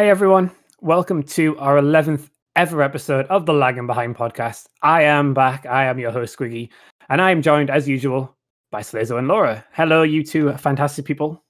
[0.00, 0.50] Hey everyone,
[0.80, 4.64] welcome to our 11th ever episode of the Lagging Behind podcast.
[4.80, 5.66] I am back.
[5.66, 6.70] I am your host, Squiggy,
[7.10, 8.34] and I am joined as usual
[8.70, 9.62] by Slazo and Laura.
[9.72, 11.44] Hello, you two fantastic people.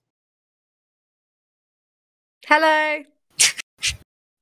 [2.45, 2.67] Hello.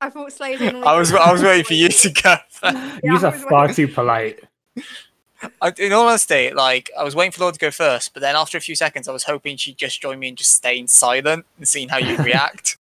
[0.00, 0.72] I thought Slazo.
[0.72, 2.36] only I was I was waiting for you to go.
[2.62, 4.40] Yeah, you I are far waiting- too polite.
[5.60, 8.36] I, in all honesty, like I was waiting for Laura to go first, but then
[8.36, 10.88] after a few seconds, I was hoping she'd just join me and just stay in
[10.88, 12.77] silent and seeing how you'd react.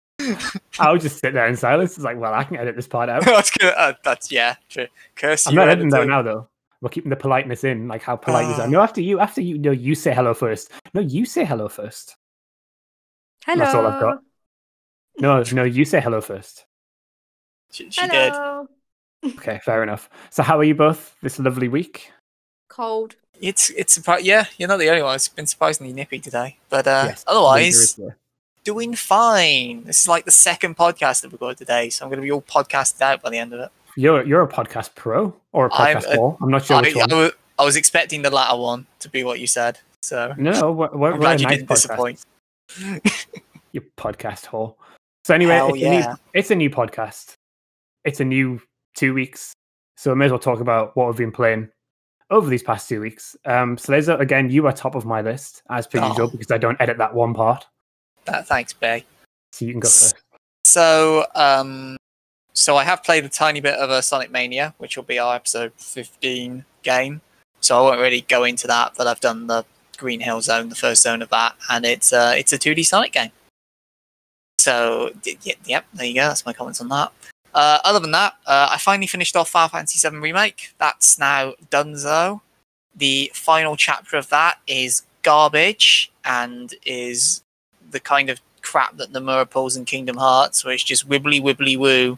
[0.80, 1.95] I'll just sit there in silence.
[1.95, 3.27] It's like, well, I can edit this part out.
[3.27, 4.88] I was gonna, uh, that's yeah, true.
[5.16, 6.48] Curse I'm you, not editing that now, though.
[6.81, 8.62] We're keeping the politeness in, like how polite you are.
[8.62, 8.67] Ah.
[8.67, 10.72] No, after you, after you, no, you say hello first.
[10.94, 12.17] No, you say hello first.
[13.45, 13.59] Hello.
[13.64, 14.20] That's all I've got.
[15.20, 16.66] No, no, you say hello first.
[17.72, 18.34] She, she did.
[18.34, 18.67] Hello.
[19.26, 20.09] Okay, fair enough.
[20.31, 22.12] So, how are you both this lovely week?
[22.67, 23.16] Cold.
[23.40, 25.16] It's it's surpri- yeah, you're not the only one.
[25.16, 28.17] It's been surprisingly nippy today, but uh, Yes, otherwise winter is
[28.64, 29.83] doing fine.
[29.83, 32.31] This is like the second podcast that we've got today, so I'm going to be
[32.31, 33.70] all podcasted out by the end of it.
[33.95, 36.38] You're you're a podcast pro or a I'm podcast a- hall.
[36.42, 37.11] I'm not sure I, which one.
[37.14, 40.83] I, wa- I was expecting the latter one to be what you said, so no,
[40.94, 42.17] I'm glad a you nice didn't podcast.
[42.78, 43.45] disappoint.
[43.72, 44.77] Your podcast hall.
[45.25, 47.33] So anyway, it's, a new, it's a new podcast.
[48.03, 48.61] It's a new
[48.95, 49.53] two weeks,
[49.98, 51.70] so I may as well talk about what we've been playing
[52.30, 53.36] over these past two weeks.
[53.45, 56.08] Um, so there's a, again, you are top of my list as per Oh.
[56.09, 57.66] usual because I don't edit that one part,
[58.26, 59.06] That, thanks, Bay.
[59.52, 60.16] so you can go first.
[60.66, 61.98] So, um,
[62.54, 65.36] so I have played a tiny bit of a Sonic Mania, which will be our
[65.36, 67.22] episode 15 game.
[67.60, 69.66] So I won't really go into that, but I've done the
[69.98, 73.14] Green Hill Zone, the first zone of that, and it's uh, it's a 2D Sonic
[73.14, 73.32] game.
[74.60, 76.28] So, d- y- yep, there you go.
[76.28, 77.12] That's my comments on that.
[77.54, 80.74] Uh, other than that, uh, I finally finished off Final Fantasy VII Remake.
[80.78, 82.42] That's now done, donezo.
[82.96, 87.44] The final chapter of that is garbage and is
[87.94, 91.77] the kind of crap that Nomura pulls in Kingdom Hearts, where it's just wibbly wibbly
[91.77, 92.17] woo.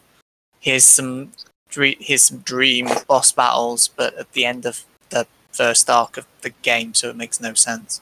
[0.60, 1.32] Here's some
[1.70, 6.26] dre- here's some dream boss battles, but at the end of the first arc of
[6.42, 8.02] the game, so it makes no sense.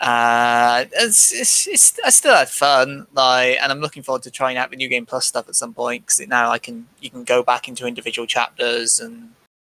[0.00, 4.56] Uh, it's, it's, it's I still had fun, like, and I'm looking forward to trying
[4.56, 7.22] out the new game plus stuff at some point because now I can you can
[7.24, 9.32] go back into individual chapters and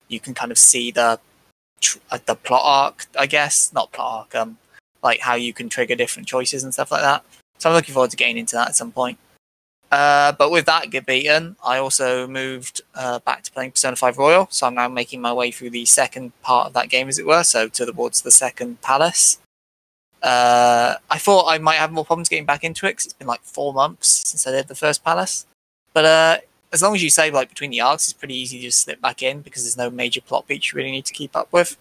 [0.08, 1.20] you can kind of see the
[1.80, 4.58] tr- uh, the plot arc, I guess, not plot arc, um,
[5.06, 7.24] like how you can trigger different choices and stuff like that.
[7.60, 9.18] So I'm looking forward to getting into that at some point.
[9.92, 14.18] Uh, but with that get beaten, I also moved uh, back to playing Persona 5
[14.18, 14.48] Royal.
[14.50, 17.26] So I'm now making my way through the second part of that game, as it
[17.26, 19.40] were, so to the towards the second palace.
[20.22, 23.28] Uh, I thought I might have more problems getting back into it because it's been
[23.28, 25.46] like four months since I did the first palace.
[25.94, 26.38] But uh,
[26.74, 29.00] as long as you save like between the arcs, it's pretty easy to just slip
[29.00, 31.78] back in because there's no major plot beats you really need to keep up with.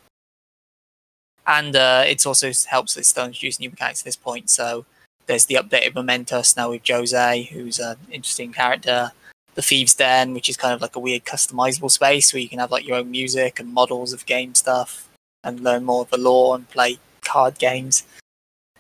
[1.47, 4.51] And uh, it also helps that still introducing new mechanics at this point.
[4.51, 4.87] So
[5.27, 9.13] there's the updated Mementos now with Jose, who's an interesting character.
[9.55, 12.59] The Thieves Den, which is kind of like a weird customizable space where you can
[12.59, 15.09] have like your own music and models of game stuff
[15.45, 18.05] and learn more of the lore and play card games.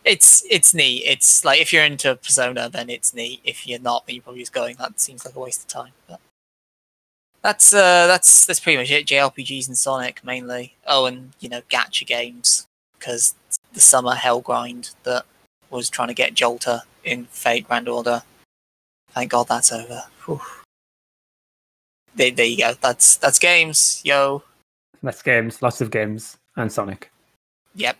[0.04, 1.04] It's it's neat.
[1.06, 3.40] It's like if you're into Persona, then it's neat.
[3.44, 4.76] If you're not, then you're probably just going.
[4.76, 5.92] That seems like a waste of time.
[6.08, 6.20] But
[7.44, 9.06] that's uh that's that's pretty much it.
[9.06, 10.74] JRPGs and Sonic mainly.
[10.86, 12.66] Oh, and you know gacha games
[12.98, 13.34] because
[13.72, 15.24] the summer hell grind that
[15.70, 18.22] was trying to get Jalter in Fate Grand Order.
[19.10, 20.04] Thank God that's over.
[20.24, 20.40] Whew.
[22.16, 22.74] There, there you go.
[22.80, 24.42] That's that's games, yo.
[25.02, 27.10] That's games, lots of games, and Sonic.
[27.74, 27.96] Yep.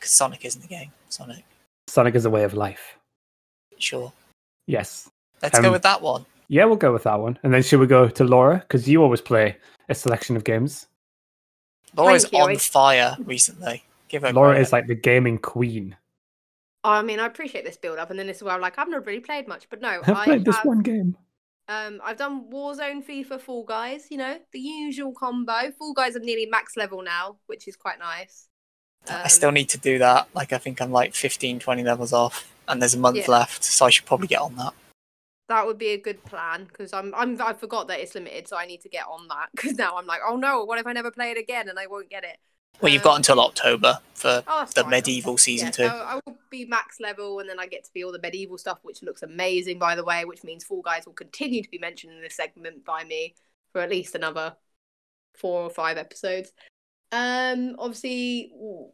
[0.00, 0.92] 'Cause Sonic isn't a game.
[1.08, 1.44] Sonic,
[1.88, 2.96] Sonic is a way of life.
[3.78, 4.12] sure.
[4.66, 5.08] Yes.
[5.42, 6.26] Let's go Um, with that one.
[6.48, 7.38] Yeah, we'll go with that one.
[7.42, 8.58] And then should we go to Laura?
[8.58, 9.56] Because you always play
[9.88, 10.86] a selection of games.
[11.96, 12.40] Laura's Thank you.
[12.40, 13.84] on fire recently.
[14.08, 14.62] Give her Laura credit.
[14.62, 15.96] is like the gaming queen.
[16.84, 18.88] I mean, I appreciate this build up, and then this is where I'm like, I've
[18.88, 21.16] not really played much, but no, I've I played this have, one game.
[21.68, 24.06] Um, I've done Warzone, FIFA, Fall Guys.
[24.10, 25.70] You know, the usual combo.
[25.78, 28.48] Fall Guys, I'm nearly max level now, which is quite nice.
[29.10, 30.28] I Um, still need to do that.
[30.34, 33.30] Like, I think I'm like 15, 20 levels off, and there's a month Yeah.
[33.30, 34.72] left, so I should probably get on that.
[35.48, 38.56] That would be a good plan because I'm I'm I forgot that it's limited, so
[38.56, 40.92] I need to get on that because now I'm like, oh no, what if I
[40.92, 42.36] never play it again and I won't get it?
[42.80, 45.82] Well, you've Um, got until October for Oh, the fine, medieval season yeah, two.
[45.84, 48.58] So I will be max level, and then I get to be all the medieval
[48.58, 50.24] stuff, which looks amazing, by the way.
[50.24, 53.34] Which means Fall Guys will continue to be mentioned in this segment by me
[53.72, 54.54] for at least another
[55.34, 56.52] four or five episodes.
[57.10, 58.92] Um, obviously, ooh,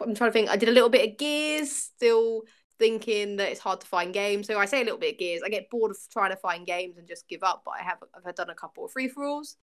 [0.00, 0.48] I'm trying to think.
[0.48, 2.44] I did a little bit of Gears, still
[2.78, 4.46] thinking that it's hard to find games.
[4.46, 5.42] So I say a little bit of Gears.
[5.44, 7.62] I get bored of trying to find games and just give up.
[7.64, 9.56] But I have I've done a couple of free for alls.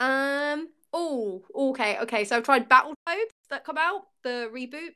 [0.00, 0.68] Um.
[0.92, 2.24] Oh, okay, okay.
[2.24, 4.94] So I've tried Battletoads that come out, the reboot.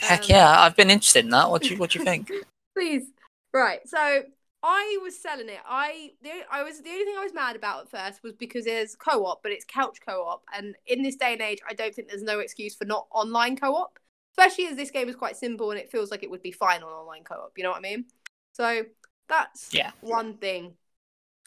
[0.00, 1.50] Heck um, yeah, I've been interested in that.
[1.50, 2.30] What do you What do you think?
[2.76, 3.04] Please.
[3.52, 3.80] Right.
[3.86, 4.22] So
[4.62, 5.60] I was selling it.
[5.66, 8.64] I the I was the only thing I was mad about at first was because
[8.64, 12.08] there's co-op, but it's couch co-op, and in this day and age, I don't think
[12.08, 13.98] there's no excuse for not online co-op.
[14.32, 16.82] Especially as this game is quite simple and it feels like it would be fine
[16.82, 17.52] on online co-op.
[17.56, 18.06] You know what I mean?
[18.52, 18.84] So
[19.28, 19.92] that's Yeah.
[20.00, 20.74] one thing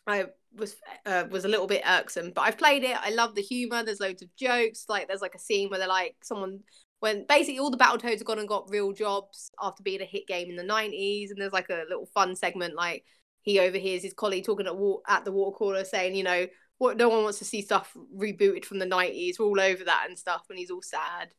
[0.05, 0.25] I
[0.55, 0.75] was
[1.05, 2.31] uh, was a little bit irksome.
[2.31, 2.97] But I've played it.
[2.99, 3.83] I love the humor.
[3.83, 4.85] There's loads of jokes.
[4.89, 6.59] Like there's like a scene where they're like someone
[6.99, 10.27] when basically all the Battletoads have gone and got real jobs after being a hit
[10.27, 13.03] game in the 90s, and there's like a little fun segment like
[13.41, 16.47] he overhears his colleague talking at wa- at the water cooler saying, you know,
[16.77, 19.37] what no one wants to see stuff rebooted from the 90s.
[19.37, 21.33] We're all over that and stuff, and he's all sad,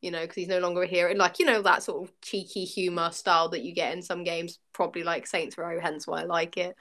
[0.00, 1.14] you know, because he's no longer a hero.
[1.14, 4.58] Like you know that sort of cheeky humor style that you get in some games,
[4.72, 6.76] probably like Saints Row, hence why I like it.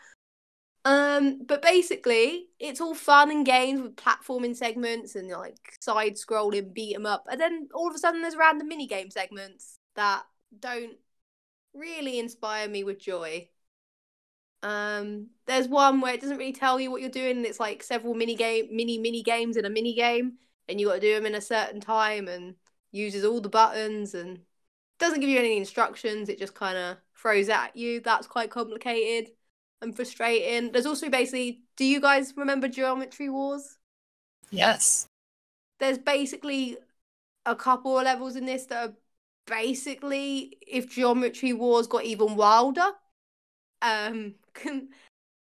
[0.86, 6.74] Um, but basically, it's all fun and games with platforming segments and like side scrolling
[6.74, 10.24] beat 'em up, and then all of a sudden there's random mini game segments that
[10.58, 10.98] don't
[11.74, 13.50] really inspire me with joy.
[14.64, 17.84] Um, there's one where it doesn't really tell you what you're doing, and it's like
[17.84, 20.38] several mini game, mini mini games in a mini game,
[20.68, 22.56] and you got to do them in a certain time, and
[22.92, 24.40] uses all the buttons and
[25.00, 26.30] doesn't give you any instructions.
[26.30, 28.00] It just kind of throws at you.
[28.00, 29.32] That's quite complicated
[29.82, 30.72] and frustrating.
[30.72, 33.78] There's also basically, do you guys remember Geometry Wars?
[34.52, 35.08] Yes.
[35.80, 36.78] There's basically
[37.46, 38.94] a couple of levels in this that are
[39.46, 42.92] basically if Geometry Wars got even wilder.
[43.82, 44.90] Um, can,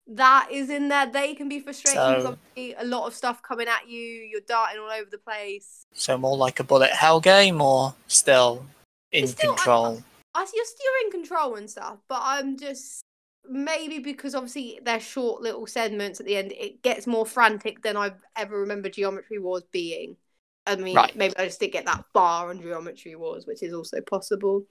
[0.06, 1.06] that is in there.
[1.06, 2.22] They can be frustrating.
[2.22, 4.00] So- a lot of stuff coming at you.
[4.00, 5.86] You're darting all over the place.
[5.92, 8.66] So more like a bullet hell game, or still
[9.12, 10.02] in still- control.
[10.36, 13.02] I, you're still in control and stuff, but I'm just
[13.48, 17.96] maybe because obviously they're short little segments at the end, it gets more frantic than
[17.96, 20.16] I've ever remembered Geometry Wars being.
[20.66, 21.14] I mean, Right.
[21.14, 24.64] maybe I just didn't get that far on Geometry Wars, which is also possible.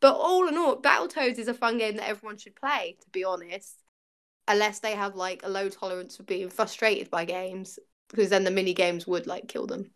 [0.00, 3.24] But all in all, Battletoads is a fun game that everyone should play, to be
[3.24, 3.76] honest.
[4.48, 7.78] Unless they have like a low tolerance for being frustrated by games,
[8.08, 9.90] because then the mini games would like kill them.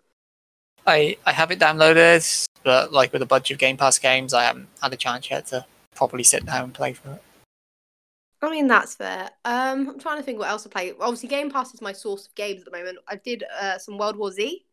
[0.86, 4.44] I I have it downloaded, but like with a bunch of Game Pass games, I
[4.44, 5.64] haven't had a chance yet to
[5.94, 7.22] properly sit down and play for it.
[8.42, 9.30] I mean, that's fair.
[9.44, 10.92] Um, I'm trying to think what else to play.
[11.00, 12.98] Obviously, Game Pass is my source of games at the moment.
[13.06, 14.66] I did uh, some World War Z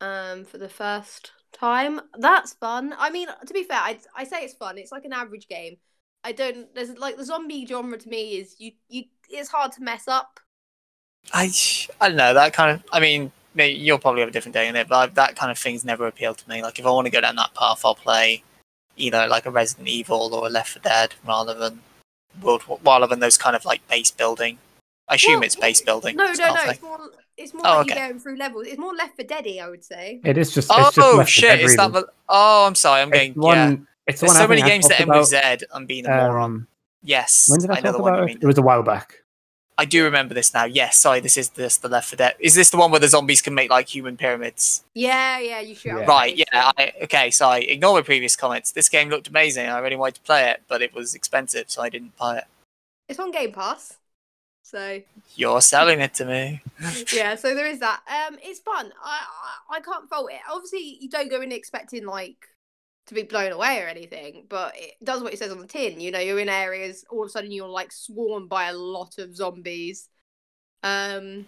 [0.00, 2.00] um, for the first time.
[2.18, 2.92] That's fun.
[2.98, 4.78] I mean, to be fair, I I say it's fun.
[4.78, 5.76] It's like an average game.
[6.26, 6.74] I don't.
[6.74, 9.04] There's like the zombie genre to me is you you.
[9.30, 10.40] It's hard to mess up.
[11.32, 11.50] I
[12.00, 12.82] I don't know that kind of.
[12.92, 15.58] I mean, you'll probably have a different day in it, but I, that kind of
[15.58, 16.62] thing's never appealed to me.
[16.62, 18.42] Like if I want to go down that path, I'll play
[18.96, 21.80] either like a Resident Evil or a Left 4 Dead rather than
[22.42, 24.58] World War, rather than those kind of like base building.
[25.08, 26.16] I assume Well, it's base building.
[26.16, 26.62] No, no, no.
[26.70, 26.98] It's more.
[27.36, 28.00] It's more Oh, like okay.
[28.00, 28.66] you're going through levels.
[28.66, 30.20] It's more Left for Deady, I would say.
[30.24, 30.70] It is just.
[30.74, 31.60] it's just Oh Left shit!
[31.60, 31.90] Is that?
[31.90, 32.00] really.
[32.02, 33.02] the- Oh, I'm sorry.
[33.02, 33.56] I'm It's getting one.
[33.56, 33.76] yeah.
[34.06, 35.28] It's the There's one so many I games that talked end with
[35.60, 35.66] Z.
[35.72, 36.42] I'm being a moron.
[36.44, 36.66] Um,
[37.02, 38.34] Yes, when did I, I know talk the one about you it?
[38.34, 38.38] mean.
[38.42, 39.22] It was a while back.
[39.78, 40.64] I do remember this now.
[40.64, 41.20] Yes, sorry.
[41.20, 42.34] This is this the Left 4 Dead.
[42.40, 44.82] Is this the one where the zombies can make like human pyramids?
[44.94, 45.60] Yeah, yeah.
[45.60, 45.92] You shoot.
[45.92, 46.06] out Yeah.
[46.06, 46.44] Right, yeah.
[46.78, 48.72] I, okay, so I ignore my previous comments.
[48.72, 49.68] This game looked amazing.
[49.68, 52.44] I really wanted to play it, but it was expensive, so I didn't buy it.
[53.08, 53.98] It's on Game Pass.
[54.62, 55.00] So
[55.36, 56.62] You're selling it to me.
[57.14, 58.00] yeah, so there is that.
[58.08, 58.90] Um, it's fun.
[59.04, 59.20] I,
[59.70, 60.40] I I can't fault it.
[60.50, 62.48] Obviously, you don't go in expecting like
[63.06, 66.00] to be blown away or anything, but it does what it says on the tin.
[66.00, 67.04] You know, you're in areas.
[67.10, 70.08] All of a sudden, you're like swarmed by a lot of zombies.
[70.82, 71.46] Um,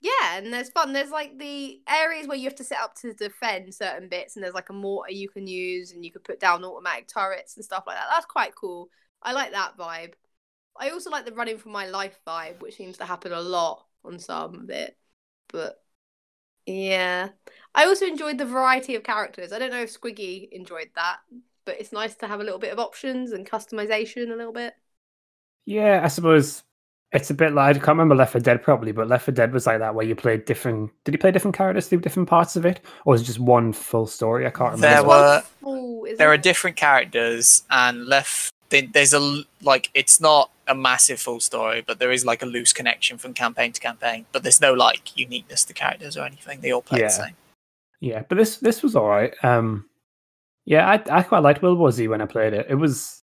[0.00, 0.92] yeah, and there's fun.
[0.92, 4.44] There's like the areas where you have to set up to defend certain bits, and
[4.44, 7.64] there's like a mortar you can use, and you could put down automatic turrets and
[7.64, 8.08] stuff like that.
[8.10, 8.90] That's quite cool.
[9.22, 10.12] I like that vibe.
[10.78, 13.86] I also like the running for my life vibe, which seems to happen a lot
[14.04, 14.96] on some of it.
[15.48, 15.82] But
[16.66, 17.30] yeah,
[17.74, 19.52] I also enjoyed the variety of characters.
[19.52, 21.18] I don't know if Squiggy enjoyed that,
[21.64, 24.74] but it's nice to have a little bit of options and customization a little bit.
[25.66, 26.62] Yeah, I suppose
[27.12, 29.52] it's a bit like I can't remember Left 4 Dead probably, but Left 4 Dead
[29.52, 30.90] was like that where you played different.
[31.04, 33.72] Did you play different characters through different parts of it, or was it just one
[33.72, 34.46] full story?
[34.46, 34.88] I can't remember.
[34.88, 38.50] There were- one full, isn't There are different characters, and left.
[38.70, 42.72] There's a like it's not a massive full story, but there is like a loose
[42.72, 44.26] connection from campaign to campaign.
[44.32, 46.60] But there's no like uniqueness to characters or anything.
[46.60, 47.06] They all play Yeah.
[47.06, 47.36] the same.
[48.04, 49.32] Yeah, but this this was all right.
[49.42, 49.86] Um,
[50.66, 52.66] yeah, I I quite liked World War Z when I played it.
[52.68, 53.22] It was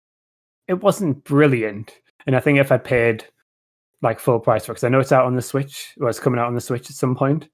[0.69, 1.93] it wasn't brilliant,
[2.27, 3.25] and I think if I paid
[4.01, 6.19] like full price for, it, because I know it's out on the Switch, or it's
[6.19, 7.47] coming out on the Switch at some point.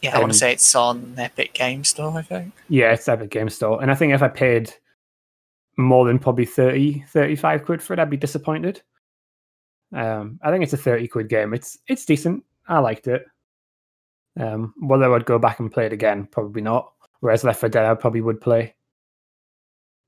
[0.00, 2.16] Yeah, I want Um, to say it's on Epic Game Store.
[2.16, 2.52] I think.
[2.68, 4.72] Yeah, it's Epic Game Store, and I think if I paid
[5.76, 8.80] more than probably 30, 35 quid for it, I'd be disappointed.
[9.92, 11.52] Um, I think it's a thirty quid game.
[11.52, 12.44] It's it's decent.
[12.68, 13.24] I liked it.
[14.38, 16.92] Um, whether I'd go back and play it again, probably not.
[17.20, 18.74] Whereas Left 4 Dead, I probably would play.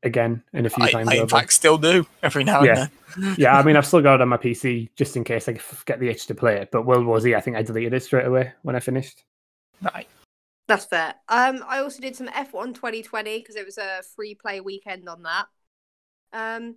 [0.03, 1.09] again in a few I, times.
[1.09, 1.37] I in over.
[1.37, 2.87] fact still do every now and Yeah.
[3.17, 3.35] then.
[3.39, 5.99] yeah, I mean, I've still got it on my PC just in case I get
[6.01, 6.71] the itch to play it.
[6.71, 9.25] But World War Z, I think I deleted it straight away when I finished.
[9.83, 10.09] Right.
[10.69, 11.15] That's fair.
[11.29, 15.23] Um, I also did some F1 2020 because it was a free play weekend on
[15.23, 15.47] that.
[16.33, 16.77] Um, it,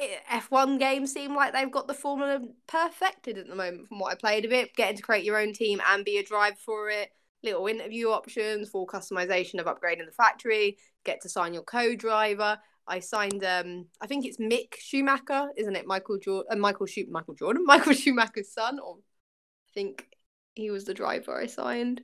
[0.00, 4.16] F1 games seem like they've got the formula perfected at the moment from what I
[4.16, 4.74] played of it.
[4.74, 7.10] Getting to create your own team and be a driver for it,
[7.42, 12.58] little interview options, full customization of upgrading the factory, get to sign your co-driver.
[12.86, 15.86] I signed, um, I think it's Mick Schumacher, isn't it?
[15.86, 20.06] Michael Jordan, uh, Michael Schu- Michael Jordan, Michael Schumacher's son, or I think
[20.54, 22.02] he was the driver I signed.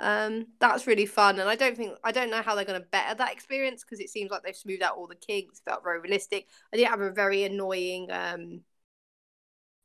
[0.00, 2.86] Um, that's really fun, and I don't think I don't know how they're going to
[2.86, 5.60] better that experience because it seems like they've smoothed out all the kinks.
[5.60, 6.46] Felt very realistic.
[6.72, 8.60] I did have a very annoying um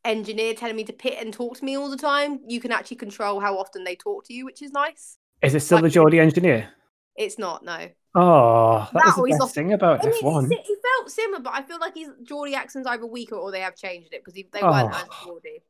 [0.05, 2.39] engineer telling me to pit and talk to me all the time.
[2.47, 5.17] You can actually control how often they talk to you, which is nice.
[5.41, 6.69] Is it still Like- the Geordie engineer?
[7.15, 7.89] It's not no.
[8.15, 10.49] Oh, that, That was the best thing about I F1.
[10.51, 13.75] he, felt similar, but I feel like his Geordie accent's either weaker or they have
[13.75, 14.69] changed it because they Oh.
[14.71, 15.63] weren't as Geordie.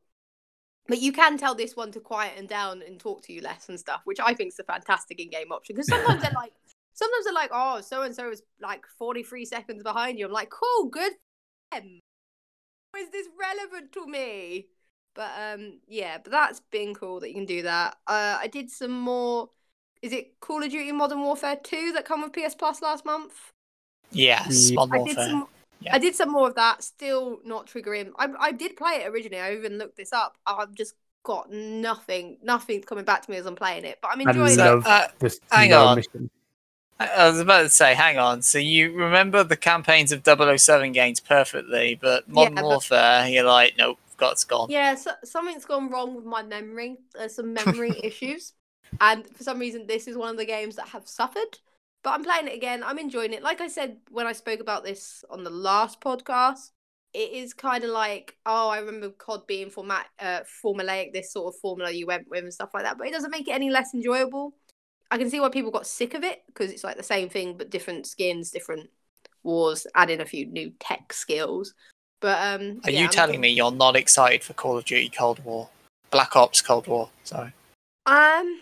[0.86, 3.80] But you can tell this one to quieten down and talk to you less and
[3.80, 5.74] stuff, which I think is a fantastic in-game option.
[5.74, 6.52] Because sometimes they're like,
[6.92, 10.26] sometimes they're like, oh, so and so is like forty-three seconds behind you.
[10.26, 11.12] I'm like, cool, good.
[11.72, 12.00] For them.
[13.12, 14.66] This relevant to me?
[15.14, 17.96] But um, yeah, but that's been cool that you can do that.
[18.06, 19.48] Uh, I did some more.
[20.02, 23.32] Is it Call of Duty Modern Warfare Two that come with PS Plus last month?
[24.10, 24.74] Yes, Yeah.
[24.76, 25.28] Modern I did Warfare.
[25.30, 25.48] some.
[25.84, 25.94] Yeah.
[25.94, 26.82] I did some more of that.
[26.82, 28.10] Still not triggering.
[28.18, 29.40] I I did play it originally.
[29.40, 30.36] I even looked this up.
[30.46, 32.38] I've just got nothing.
[32.42, 33.98] Nothing's coming back to me as I'm playing it.
[34.02, 34.86] But I'm enjoying So, love
[35.22, 35.40] it.
[35.50, 35.96] uh, hang no on.
[35.96, 36.30] mission.
[37.00, 38.42] I I was about to say, hang on.
[38.42, 43.74] So you remember the campaigns of 007 games perfectly, but Modern but- Warfare, you're like,
[43.76, 44.70] nope, God's gone.
[44.70, 46.98] Yeah, so, something's gone wrong with my memory.
[47.14, 48.52] There's some memory issues,
[49.00, 51.58] and for some reason, this is one of the games that have suffered.
[52.04, 52.84] But I'm playing it again.
[52.84, 53.42] I'm enjoying it.
[53.42, 56.70] Like I said when I spoke about this on the last podcast,
[57.14, 61.54] it is kind of like, oh, I remember COD being format uh, formulaic, this sort
[61.54, 62.98] of formula you went with and stuff like that.
[62.98, 64.54] But it doesn't make it any less enjoyable.
[65.10, 67.56] I can see why people got sick of it because it's like the same thing
[67.56, 68.90] but different skins, different
[69.42, 71.72] wars, adding a few new tech skills.
[72.20, 75.08] But um, Are yeah, you I'm telling me you're not excited for Call of Duty
[75.08, 75.68] Cold War?
[76.10, 77.52] Black Ops Cold War, sorry.
[78.06, 78.60] Um,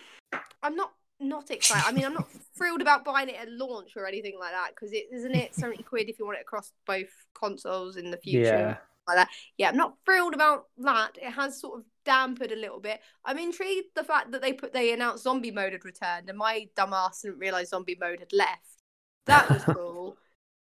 [0.62, 0.92] I'm not
[1.22, 1.84] not excited.
[1.86, 4.92] I mean, I'm not thrilled about buying it at launch or anything like that because
[4.92, 8.42] it isn't it seventy quid if you want it across both consoles in the future.
[8.42, 8.76] Yeah.
[9.08, 9.28] Like that.
[9.58, 11.18] Yeah, I'm not thrilled about that.
[11.20, 13.00] It has sort of dampened a little bit.
[13.24, 16.68] I'm intrigued the fact that they put they announced zombie mode had returned and my
[16.76, 18.82] dumbass didn't realise zombie mode had left.
[19.26, 20.16] That was cool.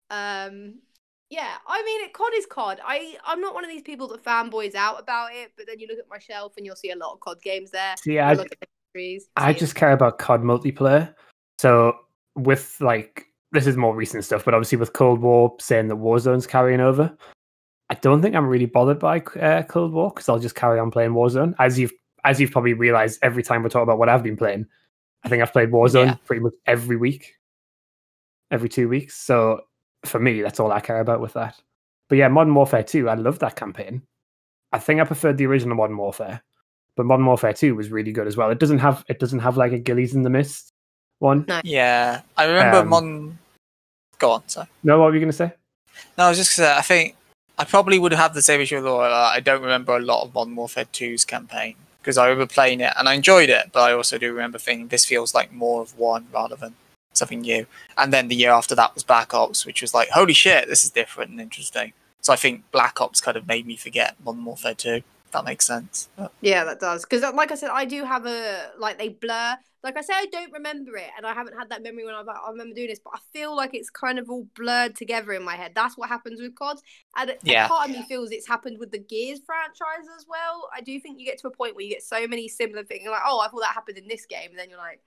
[0.10, 0.76] um
[1.30, 2.80] yeah, I mean, it COD is COD.
[2.84, 5.88] I I'm not one of these people that fanboys out about it, but then you
[5.88, 7.94] look at my shelf and you'll see a lot of COD games there.
[8.00, 8.36] See, I,
[9.36, 11.14] I just care about COD multiplayer.
[11.58, 11.96] So
[12.36, 16.46] with like this is more recent stuff, but obviously with Cold War saying that Warzone's
[16.46, 17.16] carrying over,
[17.90, 20.92] I don't think I'm really bothered by uh, Cold War because I'll just carry on
[20.92, 21.56] playing Warzone.
[21.60, 21.94] As you've
[22.26, 24.66] as you've probably realized, every time we talk about what I've been playing,
[25.24, 26.16] I think I've played Warzone Yeah.
[26.26, 27.34] pretty much every week,
[28.52, 29.16] every two weeks.
[29.18, 29.62] So
[30.06, 31.60] for me, that's all I care about with that.
[32.10, 34.02] But yeah, Modern Warfare 2, I love that campaign.
[34.72, 36.42] I think I preferred the original Modern Warfare,
[37.00, 38.50] but Modern Warfare 2 was really good as well.
[38.50, 40.74] It doesn't have it doesn't have like a Ghillies in the Mist
[41.20, 41.46] one.
[41.48, 41.62] No.
[41.64, 43.40] Yeah, I remember Um, Modern.
[44.18, 44.68] Go on, sorry.
[44.84, 45.54] No, what were you gonna say?
[46.18, 47.16] No, I was just gonna say, I think
[47.58, 49.14] I probably would have the same issue with Laura.
[49.14, 52.92] I don't remember a lot of Modern Warfare 2's campaign because I remember playing it
[53.00, 55.98] and I enjoyed it, but I also do remember thinking this feels like more of
[55.98, 56.76] one rather than
[57.14, 57.66] something new.
[57.98, 60.84] And then the year after that was Black Ops, which was like, holy shit, this
[60.84, 61.94] is different and interesting.
[62.20, 65.02] So I think Black Ops kind of made me forget Modern Warfare 2.
[65.30, 66.10] If that makes sense.
[66.18, 67.04] But- Yeah, that does.
[67.06, 69.58] Because, uh, like I said, I do have a like they blur.
[69.84, 72.18] Like I say, I don't remember it, and I haven't had that memory when I
[72.18, 74.96] was like, I remember doing this, but I feel like it's kind of all blurred
[74.96, 75.74] together in my head.
[75.76, 76.80] That's what happens with COD,
[77.16, 77.68] and a- a Yeah.
[77.68, 80.68] part of me feels it's happened with the Gears franchise as well.
[80.76, 83.04] I do think you get to a point where you get so many similar things,
[83.04, 85.00] you're like, oh, I thought that happened in this game, and then you're like,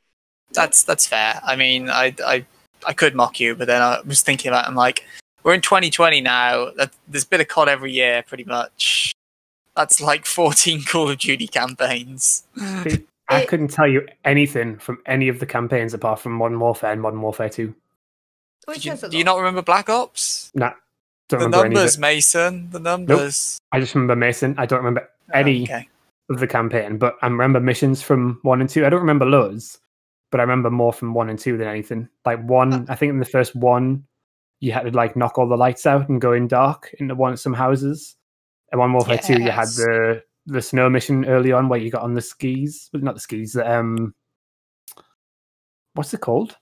[0.52, 1.40] That's that's fair.
[1.44, 2.46] I mean, I I
[2.86, 4.64] I could mock you, but then I was thinking about.
[4.66, 5.04] It, I'm like,
[5.42, 6.70] we're in 2020 now.
[6.76, 9.12] That, there's a bit of COD every year, pretty much.
[9.76, 12.44] That's like 14 Call of Duty campaigns.
[12.84, 16.92] See, I couldn't tell you anything from any of the campaigns apart from Modern Warfare
[16.92, 17.74] and Modern Warfare 2.
[18.66, 20.50] which Do you, do you not remember Black Ops?
[20.54, 20.74] Don't
[21.28, 22.00] The remember any of numbers, it.
[22.00, 22.70] Mason.
[22.70, 23.58] The numbers.
[23.72, 23.76] Nope.
[23.76, 24.54] I just remember Mason.
[24.58, 25.88] I don't remember any Okay.
[26.28, 28.84] of the campaign, but I remember missions from one and two.
[28.84, 29.80] I don't remember loads,
[30.30, 32.08] but I remember more from one and two than anything.
[32.26, 34.04] Like Uh one, I think in the first one,
[34.60, 37.36] you had to like knock all the lights out and go in dark into one
[37.38, 38.16] some houses.
[38.72, 42.02] And one Warfare two, you had the the snow mission early on where you got
[42.02, 43.52] on the skis, but not the skis.
[43.52, 44.14] The, um,
[45.94, 46.56] what's it called?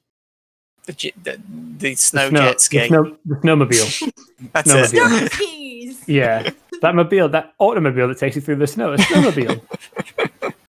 [0.86, 1.40] The The, the,
[1.78, 2.78] the snow, the snow, jet ski.
[2.78, 4.12] The, snow, the snowmobile.
[4.52, 4.92] That's snowmobile.
[4.92, 4.92] it.
[4.92, 5.28] Yeah.
[5.28, 6.04] Jeez.
[6.06, 6.50] yeah,
[6.82, 9.62] that mobile, that automobile that takes you through the snow, a snowmobile.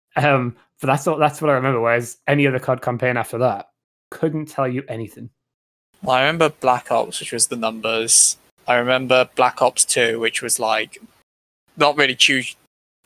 [0.17, 1.19] um, but that's all.
[1.19, 1.81] That's what I remember.
[1.81, 3.69] Whereas any other COD campaign after that
[4.11, 5.31] couldn't tell you anything.
[6.03, 8.39] Well, I remember Black Ops, which was the numbers.
[8.67, 10.99] I remember Black Ops 2, which was like
[11.81, 12.57] not really choose.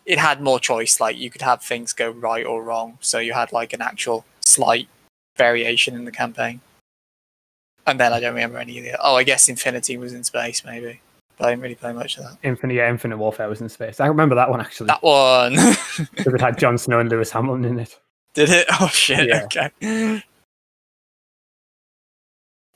[0.04, 1.00] It had more choice.
[1.00, 2.98] Like you could have things go right or wrong.
[3.00, 4.88] So you had like an actual slight
[5.36, 6.60] variation in the campaign.
[7.86, 8.96] And then I don't remember any of the.
[9.00, 11.00] Oh, I guess Infinity was in space, maybe.
[11.36, 12.38] But I didn't really play much of that.
[12.42, 14.00] Infinite, yeah, Infinite Warfare was in space.
[14.00, 15.54] I remember that one actually That one.
[16.14, 17.98] because it had Jon Snow and Lewis Hamilton in it.
[18.34, 18.66] Did it?
[18.80, 19.28] Oh shit.
[19.28, 19.44] Yeah.
[19.44, 20.22] Okay.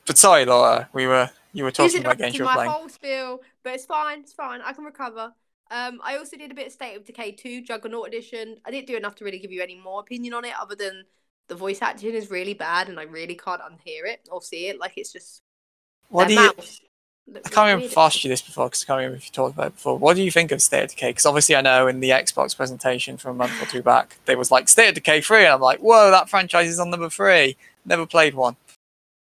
[0.05, 0.89] But sorry, Laura.
[0.93, 4.21] We were you were talking about games you were my whole spiel, but it's fine.
[4.21, 4.61] It's fine.
[4.61, 5.33] I can recover.
[5.71, 8.57] Um, I also did a bit of State of Decay 2 Juggernaut Edition.
[8.65, 11.05] I didn't do enough to really give you any more opinion on it, other than
[11.47, 14.79] the voice acting is really bad, and I really can't unhear it or see it.
[14.79, 15.41] Like it's just
[16.09, 16.51] What do you?
[17.35, 19.31] I can't remember if I asked you this before because I can't remember if you
[19.31, 19.97] talked about it before.
[19.99, 21.11] What do you think of State of Decay?
[21.11, 24.35] Because obviously I know in the Xbox presentation from a month or two back, they
[24.35, 27.09] was like State of Decay 3, and I'm like, whoa, that franchise is on number
[27.09, 27.55] three.
[27.85, 28.55] Never played one.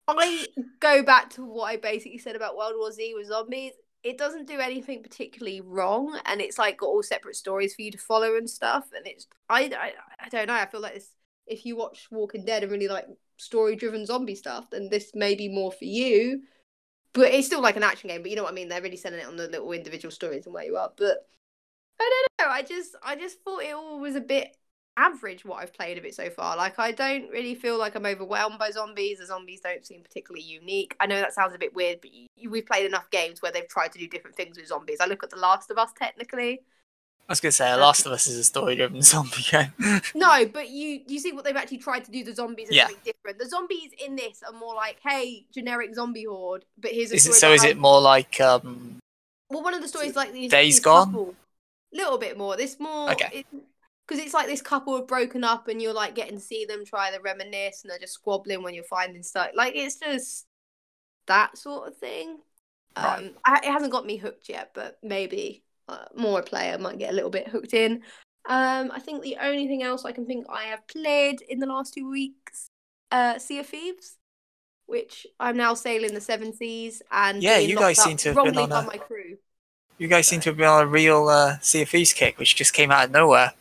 [0.09, 0.47] I
[0.81, 3.73] go back to what I basically said about World War Z with zombies.
[4.03, 7.91] It doesn't do anything particularly wrong, and it's like got all separate stories for you
[7.91, 8.87] to follow and stuff.
[8.97, 9.93] And it's I I,
[10.25, 10.55] I don't know.
[10.55, 11.03] I feel like
[11.47, 15.49] if you watch Walking Dead and really like story-driven zombie stuff, then this may be
[15.49, 16.43] more for you.
[17.13, 18.23] But it's still like an action game.
[18.23, 18.69] But you know what I mean?
[18.69, 20.93] They're really selling it on the little individual stories and where you are.
[20.97, 21.29] But
[22.01, 22.53] I don't know.
[22.53, 24.57] I just I just thought it all was a bit
[24.97, 26.57] average what I've played of it so far.
[26.57, 29.19] Like I don't really feel like I'm overwhelmed by zombies.
[29.19, 30.95] The zombies don't seem particularly unique.
[31.01, 33.69] I know that sounds a bit weird, but you, we've played enough games where they've
[33.69, 34.99] tried to do different things with zombies.
[35.01, 36.61] I look at The Last of Us technically.
[37.29, 39.73] I was going to say, The Last of Us is a story driven zombie game.
[40.17, 42.89] No, but you you see what they've actually tried to do to zombies is Yeah.
[42.89, 43.39] something different.
[43.39, 47.27] The zombies in this are more like, hey, generic zombie horde, but here's a is
[47.27, 48.41] it, story so is it more like.
[48.41, 48.99] um
[49.49, 51.07] Well, one of the stories like these Days these Gone?
[51.07, 51.35] couple-
[51.93, 52.57] little bit more.
[52.57, 53.45] This more Okay.
[54.11, 56.85] Because it's like this couple have broken up, and you're like getting to see them
[56.85, 59.51] try to reminisce, and they're just squabbling when you're finding stuff.
[59.55, 60.47] Like it's just
[61.29, 62.39] that sort of thing.
[62.97, 63.19] Right.
[63.21, 67.13] Um, I, it hasn't got me hooked yet, but maybe uh, more player might get
[67.13, 68.03] a little bit hooked in.
[68.49, 71.67] Um, I think the only thing else I can think I have played in the
[71.67, 72.71] last two weeks,
[73.13, 74.17] uh, Sea of Thieves,
[74.87, 78.59] which I'm now sailing the seven seas and Yeah, you guys seem to have been
[78.59, 79.37] on a- my crew.
[79.99, 82.57] You guys seem to have been on a real uh, Sea of Thieves kick, which
[82.57, 83.53] just came out of nowhere.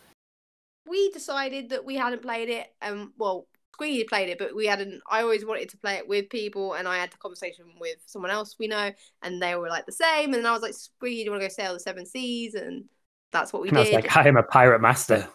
[0.90, 3.48] We decided that we hadn't played it um well
[3.80, 6.88] Squiggy played it but we hadn't I always wanted to play it with people and
[6.88, 10.34] I had the conversation with someone else we know and they were like the same
[10.34, 12.56] and I was like Squiggy do you want to go sail the seven seas?
[12.56, 12.86] And
[13.32, 13.94] that's what we And I was did.
[13.94, 15.30] like, I am a pirate master.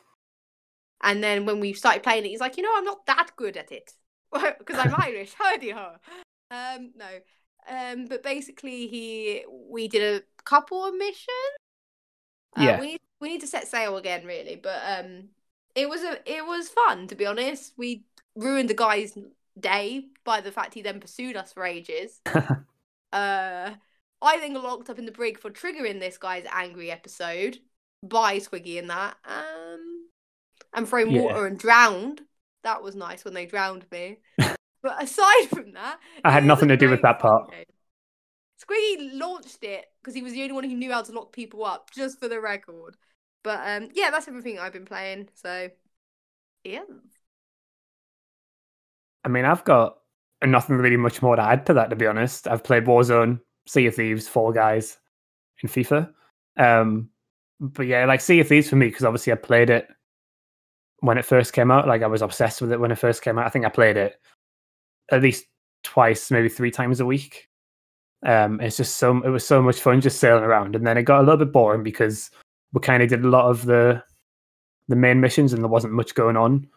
[1.02, 3.56] and then when we started playing it he's like you know I'm not that good
[3.56, 3.92] at it.
[4.58, 5.92] Because I'm Irish howdy ho
[6.50, 7.08] um no.
[7.68, 11.28] Um but basically he we did a couple of missions.
[12.56, 12.80] Uh, Yeah.
[12.80, 15.28] we we need to set sail again really but um
[15.74, 18.04] it was a it was fun to be honest we
[18.36, 19.16] ruined the guy's
[19.58, 22.20] day by the fact he then pursued us for ages
[23.12, 23.70] uh
[24.22, 27.58] i then got locked up in the brig for triggering this guy's angry episode
[28.02, 30.08] by squiggy and that um
[30.74, 31.22] and thrown Yeah.
[31.22, 32.22] water and drowned
[32.62, 36.76] that was nice when they drowned me but aside from that I had nothing to
[36.76, 37.50] do with that part.
[37.50, 37.64] game.
[38.62, 41.64] Squiggy launched it because he was the only one who knew how to lock people
[41.64, 42.96] up, just for the record.
[43.44, 45.28] But um, yeah, that's everything I've been playing.
[45.34, 45.70] So
[46.64, 46.82] yeah,
[49.24, 49.98] I mean, I've got
[50.42, 52.48] nothing really much more to add to that, to be honest.
[52.48, 54.98] I've played Warzone, Sea of Thieves, Fall Guys,
[55.62, 56.12] and FIFA.
[56.56, 57.10] Um,
[57.60, 59.88] but yeah, like Sea of Thieves for me, because obviously I played it
[61.00, 61.86] when it first came out.
[61.86, 63.46] Like I was obsessed with it when it first came out.
[63.46, 64.20] I think I played it
[65.10, 65.44] at least
[65.82, 67.48] twice, maybe three times a week.
[68.24, 71.02] Um, it's just so it was so much fun just sailing around, and then it
[71.02, 72.30] got a little bit boring because
[72.74, 74.02] we kind of did a lot of the
[74.88, 76.68] the main missions, and there wasn't much going on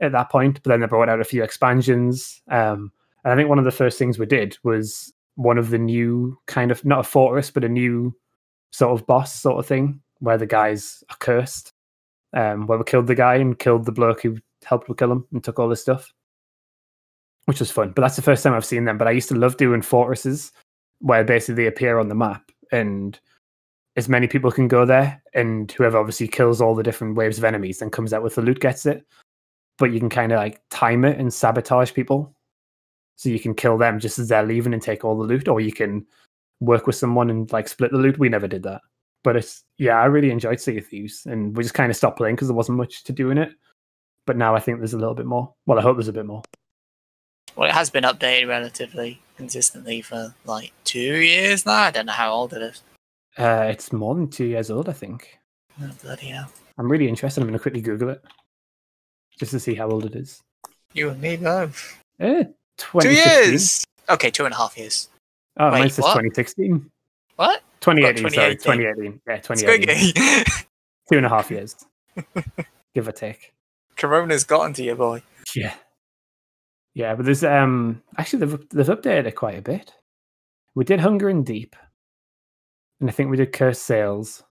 [0.00, 0.60] at that point.
[0.62, 2.42] But then they brought out a few expansions.
[2.50, 2.90] Um,
[3.24, 6.36] and I think one of the first things we did was one of the new
[6.46, 8.14] kind of not a fortress, but a new
[8.72, 11.72] sort of boss sort of thing where the guys are cursed.
[12.34, 15.26] Um, where we killed the guy and killed the bloke who helped we kill him
[15.32, 16.14] and took all his stuff,
[17.44, 17.92] which was fun.
[17.94, 18.96] But that's the first time I've seen them.
[18.96, 20.50] But I used to love doing fortresses
[21.00, 23.20] where basically they appear on the map and
[23.96, 27.44] as many people can go there, and whoever obviously kills all the different waves of
[27.44, 29.06] enemies and comes out with the loot gets it.
[29.78, 32.34] But you can kind of like time it and sabotage people,
[33.16, 35.60] so you can kill them just as they're leaving and take all the loot, or
[35.60, 36.06] you can
[36.60, 38.18] work with someone and like split the loot.
[38.18, 38.82] We never did that,
[39.24, 42.18] but it's yeah, I really enjoyed Sea of Thieves, and we just kind of stopped
[42.18, 43.50] playing because there wasn't much to do in it.
[44.26, 45.52] But now I think there's a little bit more.
[45.66, 46.42] Well, I hope there's a bit more.
[47.56, 51.82] Well, it has been updated relatively consistently for like two years now.
[51.82, 52.82] I don't know how old it is.
[53.38, 55.38] Uh, it's more than two years old, I think.
[55.80, 56.50] Oh, bloody hell.
[56.78, 57.40] I'm really interested.
[57.40, 58.22] I'm going to quickly Google it
[59.38, 60.42] just to see how old it is.
[60.92, 61.98] You and me both.
[62.20, 62.44] Eh,
[62.76, 63.84] Two years.
[64.08, 65.08] Okay, two and a half years.
[65.58, 66.14] Oh, Wait, mine says what?
[66.14, 66.90] 2016.
[67.36, 67.62] What?
[67.80, 68.56] 2018, sorry.
[68.56, 69.20] 2018.
[69.20, 69.20] 2018.
[69.26, 70.44] Yeah, 2018.
[71.10, 71.76] Two and a half years.
[72.94, 73.52] Give or take.
[73.96, 75.22] Corona's gotten to you, boy.
[75.54, 75.74] Yeah.
[76.94, 79.92] Yeah, but there's um actually they've they've updated it quite a bit.
[80.74, 81.74] We did Hungering Deep.
[83.02, 84.44] And I think we did Cursed Sails.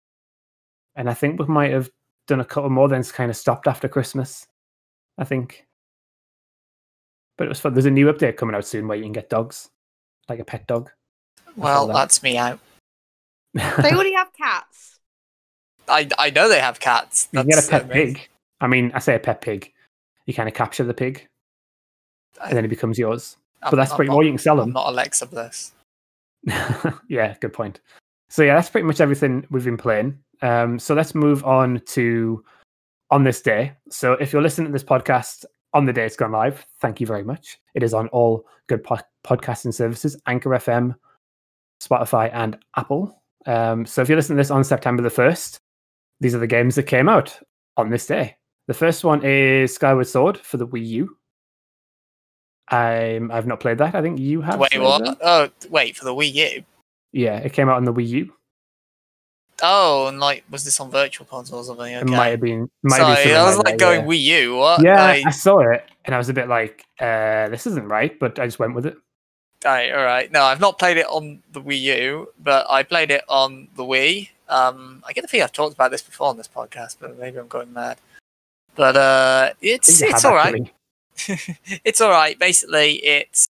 [0.96, 1.90] And I think we might have
[2.28, 4.46] done a couple more then it's kind of stopped after Christmas.
[5.18, 5.66] I think.
[7.38, 7.74] But it was fun.
[7.74, 9.70] There's a new update coming out soon where you can get dogs.
[10.28, 10.92] Like a pet dog.
[11.56, 11.94] Well, that.
[11.94, 12.60] that's me out.
[13.54, 15.00] They already have cats.
[15.88, 17.28] I, I know they have cats.
[17.32, 18.16] you can get a pet amazing.
[18.16, 18.30] pig.
[18.62, 19.72] I mean, I say a pet pig.
[20.26, 21.28] You kind of capture the pig
[22.44, 23.38] and then it becomes yours.
[23.64, 24.74] I'm- But that's I'm pretty not- well, you can sell I'm them.
[24.74, 25.72] not Alexa Bliss.
[27.08, 27.80] yeah, good point.
[28.32, 30.18] So yeah, that's pretty much everything we've been playing.
[30.42, 32.42] Um, so let's move on to
[33.10, 33.74] on this day.
[33.90, 37.06] So if you're listening to this podcast on the day it's gone live, thank you
[37.06, 37.60] very much.
[37.76, 40.96] It is on all good po- podcasting services: Anchor FM,
[41.84, 43.22] Spotify, and Apple.
[43.48, 45.60] Um, so if you're listening to this on September the first,
[46.22, 47.38] these are the games that came out
[47.76, 48.38] on this day.
[48.68, 51.18] The first one is Skyward Sword for the Wii U.
[52.70, 53.94] I've not played that.
[53.94, 54.58] I think you have.
[54.58, 55.04] Wait, what?
[55.04, 55.18] that?
[55.22, 56.64] Oh, wait, for the Wii U?
[57.12, 58.34] Yeah, it came out on the Wii U.
[59.64, 61.96] Oh, and like, was this on virtual console or something?
[61.96, 62.02] Okay.
[62.02, 62.70] It might have been.
[62.84, 64.56] Might have been Sorry, I was like like going Wii U.
[64.56, 64.84] What?
[64.84, 68.18] Yeah, Like, I saw it and I was a bit like, uh, "This isn't right,"
[68.18, 68.98] but I just went with it.
[69.64, 70.32] Right, all right.
[70.32, 73.84] No, I've not played it on the Wii U, but I played it on the
[73.84, 74.30] Wii.
[74.50, 77.38] Um, I get the feeling I've talked about this before on this podcast, but maybe
[77.38, 77.98] I'm going mad.
[78.76, 80.72] But uh, it's it's all right.
[81.86, 82.38] it's all right.
[82.40, 83.48] Basically, it's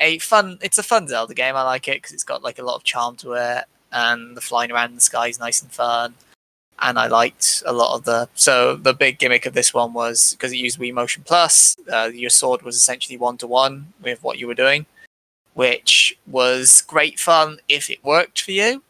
[0.00, 0.58] a fun.
[0.62, 1.54] It's a fun Zelda game.
[1.54, 4.40] I like it because it's got like a lot of charm to it, and the
[4.40, 6.14] flying around in the sky is nice and fun.
[6.82, 8.28] And I liked a lot of the.
[8.34, 11.76] So the big gimmick of this one was because it used Wii Motion Plus.
[11.92, 14.86] Uh, your sword was essentially one to one with what you were doing,
[15.54, 18.82] which was great fun if it worked for you,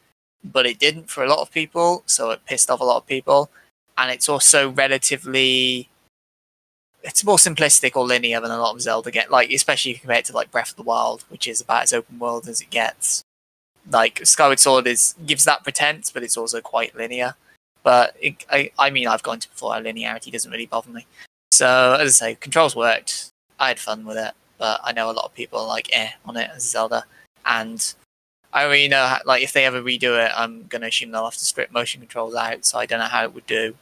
[0.44, 2.04] but it didn't for a lot of people.
[2.06, 3.50] So it pissed off a lot of people.
[3.98, 5.89] And it's also relatively
[7.02, 9.30] it's more simplistic or linear than a lot of Zelda get.
[9.30, 11.84] Like especially if you compare it to like Breath of the Wild, which is about
[11.84, 13.22] as open world as it gets.
[13.90, 17.34] Like Skyward Sword is gives that pretense, but it's also quite linear.
[17.82, 19.72] But it, I, I mean, I've gone to before.
[19.72, 21.06] Linearity doesn't really bother me.
[21.52, 23.30] So as I say, controls worked.
[23.58, 26.10] I had fun with it, but I know a lot of people are like eh
[26.24, 27.04] on it as Zelda,
[27.46, 27.94] and
[28.52, 31.34] I already know how, like if they ever redo it, I'm gonna assume they'll have
[31.34, 32.64] to strip motion controls out.
[32.64, 33.74] So I don't know how it would do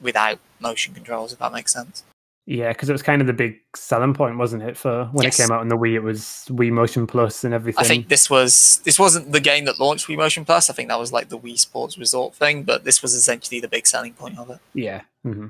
[0.00, 2.02] without motion controls, if that makes sense.
[2.52, 4.76] Yeah, because it was kind of the big selling point, wasn't it?
[4.76, 5.38] For when Yes.
[5.38, 7.78] it came out on the Wii, it was Wii Motion Plus and everything.
[7.84, 10.68] I think this was this wasn't the game that launched Wii Motion Plus.
[10.68, 13.68] I think that was like the Wii Sports Resort thing, but this was essentially the
[13.68, 14.58] big selling point of it.
[14.74, 15.02] Yeah.
[15.24, 15.46] Mm-hmm.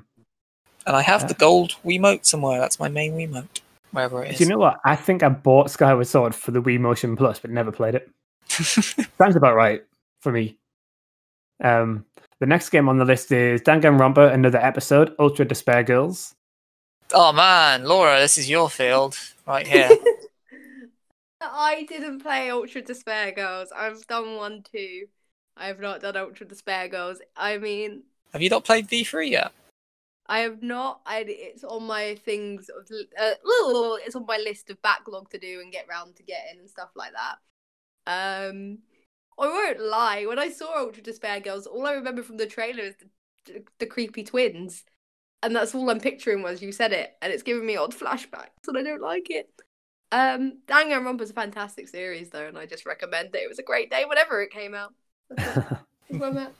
[0.86, 1.28] And I have Yeah.
[1.28, 2.60] the gold Wiimote somewhere.
[2.60, 3.60] That's my main Wiimote,
[3.92, 4.36] wherever it is.
[4.38, 4.78] Do you know what?
[4.84, 8.10] I think I bought Skyward Sword for the Wii Motion Plus, but never played it.
[8.50, 9.82] Sounds about right
[10.20, 10.58] for me.
[11.64, 12.04] Um,
[12.40, 16.34] the next game on the list is Danganronpa, another episode, Ultra Despair Girls.
[17.12, 19.90] Oh man, Laura, this is your field right here.
[21.40, 23.72] I didn't play Ultra Despair Girls.
[23.74, 25.06] I've done one too.
[25.56, 27.20] I have not done Ultra Despair Girls.
[27.36, 29.52] I mean, have you not played V3 yet?
[30.26, 31.00] I have not.
[31.06, 32.68] I it's on my things.
[32.68, 32.86] Of,
[33.20, 33.34] uh,
[34.06, 36.90] it's on my list of backlog to do and get round to getting and stuff
[36.94, 37.38] like that.
[38.06, 38.78] Um,
[39.38, 40.26] I won't lie.
[40.26, 42.94] When I saw Ultra Despair Girls, all I remember from the trailer is
[43.46, 44.84] the, the creepy twins,
[45.42, 48.68] and that's all I'm picturing was you said it, and it's giving me odd flashbacks,
[48.68, 49.50] and I don't like it.
[50.12, 53.42] Um, Danganronpa's a fantastic series though, and I just recommend it.
[53.42, 54.92] It was a great day whenever it came out.
[55.30, 55.64] That's it.
[55.64, 56.52] That's where I'm at.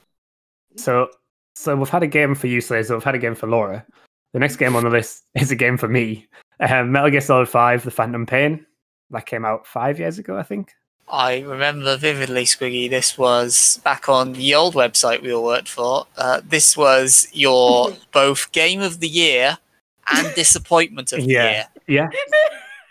[0.76, 1.10] So,
[1.56, 2.84] so we've had a game for you, Slayer.
[2.84, 3.84] So we've had a game for Laura.
[4.32, 6.28] The next game on the list is a game for me.
[6.60, 8.64] Um, Metal Gear Solid Five: The Phantom Pain.
[9.10, 10.72] That came out five years ago, I think.
[11.10, 12.88] I remember vividly, Squiggy.
[12.88, 16.06] This was back on the old website we all worked for.
[16.16, 19.58] Uh, this was your both game of the year
[20.12, 21.66] and disappointment of the Yeah.
[21.88, 22.08] Yeah,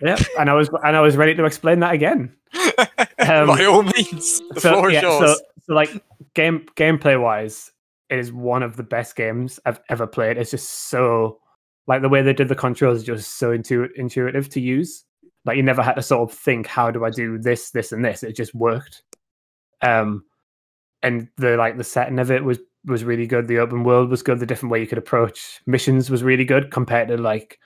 [0.02, 0.18] yeah.
[0.38, 2.36] And I was, and I was ready to explain that again.
[2.54, 2.74] year.
[3.20, 5.20] Um, By all means, the so, floor is yeah, yours.
[5.20, 5.36] so,
[5.68, 5.90] so like
[6.36, 7.72] game gameplay wise,
[8.10, 10.38] it is one of the best games I've ever played.
[10.38, 11.40] It's just so
[11.86, 15.04] like the way they did the controls is just so intu- intuitive to use.
[15.50, 18.06] Like you never had to sort of think, how do I do this, this, and
[18.06, 18.22] this?
[18.22, 19.02] It just worked.
[19.82, 20.24] Um,
[21.02, 23.48] and the like the setting of it was was really good.
[23.48, 24.40] The open world was good.
[24.40, 27.58] The different way you could approach missions was really good compared to like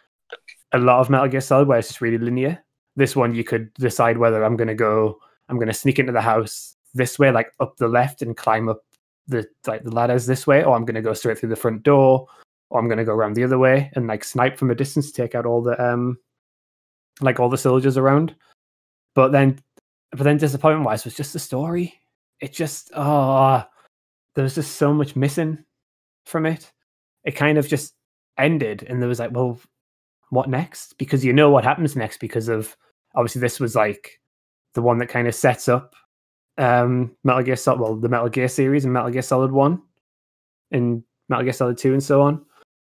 [0.71, 2.63] a lot of Metal Gear Solid, where it's just really linear.
[2.95, 5.19] This one you could decide whether I'm going to go,
[5.49, 8.69] I'm going to sneak into the house this way, like up the left and climb
[8.69, 8.81] up
[9.27, 11.83] the like the ladders this way, or I'm going to go straight through the front
[11.83, 12.27] door,
[12.69, 15.11] or I'm going to go around the other way and like snipe from a distance,
[15.11, 16.17] to take out all the um,
[17.21, 18.35] like all the soldiers around.
[19.15, 19.59] But then,
[20.11, 21.93] but then disappointment wise was just the story.
[22.39, 23.63] It just oh,
[24.35, 25.63] there was just so much missing
[26.25, 26.71] from it.
[27.23, 27.93] It kind of just
[28.37, 29.59] ended, and there was like, well,
[30.29, 30.97] what next?
[30.97, 32.75] Because you know what happens next because of
[33.15, 34.19] obviously this was like
[34.73, 35.95] the one that kind of sets up
[36.57, 39.81] um Metal Gear Solid, well, the Metal Gear series and Metal Gear Solid One,
[40.71, 42.45] and Metal Gear Solid Two, and so on.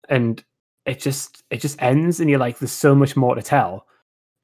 [0.09, 0.43] And
[0.85, 3.87] it just it just ends, and you're like, there's so much more to tell,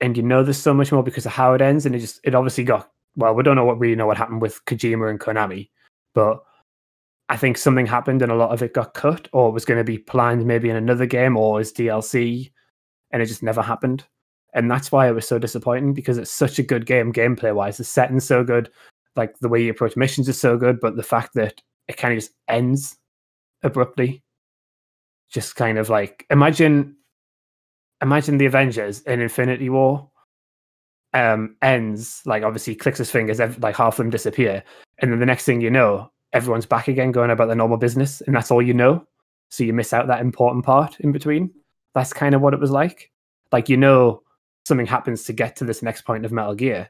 [0.02, 2.20] and you know there's so much more because of how it ends, and it just
[2.24, 5.20] it obviously got well, we don't know what really know what happened with Kojima and
[5.20, 5.70] Konami,
[6.14, 6.42] but
[7.28, 9.84] I think something happened and a lot of it got cut, or was going to
[9.84, 12.50] be planned maybe in another game or as DLC,
[13.10, 14.04] and it just never happened.
[14.54, 17.78] And that's why it was so disappointing because it's such a good game gameplay wise.
[17.78, 18.70] The setting's so good,
[19.16, 22.12] like the way you approach missions is so good, but the fact that it kind
[22.12, 22.98] of just ends
[23.62, 24.22] abruptly,
[25.30, 26.96] just kind of like imagine,
[28.02, 30.08] imagine the Avengers in Infinity War
[31.14, 34.62] um ends like obviously clicks his fingers like half of them disappear
[34.98, 38.22] and then the next thing you know everyone's back again going about their normal business
[38.22, 39.06] and that's all you know.
[39.50, 41.50] So you miss out that important part in between.
[41.94, 43.10] That's kind of what it was like.
[43.52, 44.22] Like you know
[44.66, 46.88] something happens to get to this next point of metal gear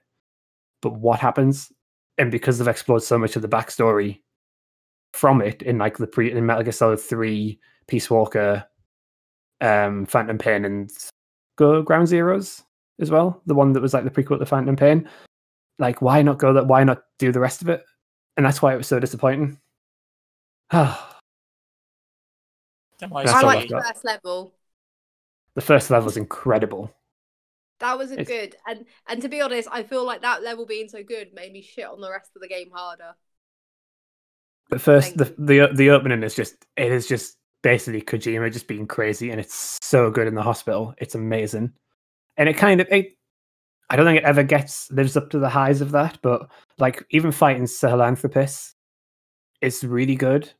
[0.82, 1.72] but what happens?
[2.18, 4.20] And because they've explored so much of the backstory
[5.14, 8.64] from it in like the pre in metal gear solid 3 peace walker
[9.62, 10.90] um phantom pain and
[11.56, 12.62] go ground zeroes
[13.00, 15.08] as well, the one that was like the prequel to Phantom Pain.
[15.78, 16.66] Like, why not go that?
[16.66, 17.84] Why not do the rest of it?
[18.36, 19.58] And that's why it was so disappointing.
[20.70, 20.96] I
[23.42, 24.54] like the first level.
[25.54, 26.94] The first level is incredible.
[27.80, 28.30] That was a it's...
[28.30, 31.52] good, and and to be honest, I feel like that level being so good made
[31.52, 33.14] me shit on the rest of the game harder.
[34.70, 38.86] But first, the, the the opening is just it is just basically Kojima just being
[38.86, 40.94] crazy, and it's so good in the hospital.
[40.98, 41.72] It's amazing
[42.36, 43.16] and it kind of it,
[43.90, 46.48] I don't think it ever gets lives up to the highs of that, but
[46.78, 48.72] like even fighting Sahelanthropus
[49.60, 50.50] it's really good.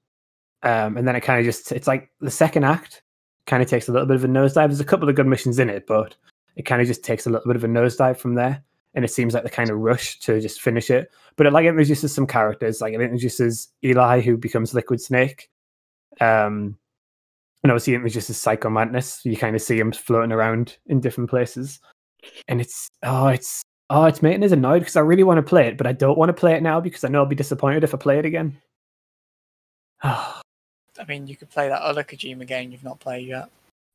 [0.63, 3.03] Um, and then it kind of just it's like the second act
[3.47, 4.69] kind of takes a little bit of a nosedive.
[4.69, 6.15] There's a couple of good missions in it, but
[6.55, 8.63] it kind of just takes a little bit of a nosedive from there.
[8.95, 11.11] And it seems like the kind of rush to just finish it.
[11.35, 15.51] But it like it introduces some characters, like it introduces Eli, who becomes Liquid Snake.
[16.21, 16.77] Um,
[17.63, 19.21] and obviously it was just a psycho madness.
[19.25, 21.81] You kind of see him floating around in different places,
[22.49, 25.69] and it's oh, it's oh, it's making us annoyed because I really want to play
[25.69, 27.85] it, but I don't want to play it now because I know I'll be disappointed
[27.85, 28.57] if I play it again.
[30.03, 33.49] I mean, you could play that other Kojima game you've not played yet.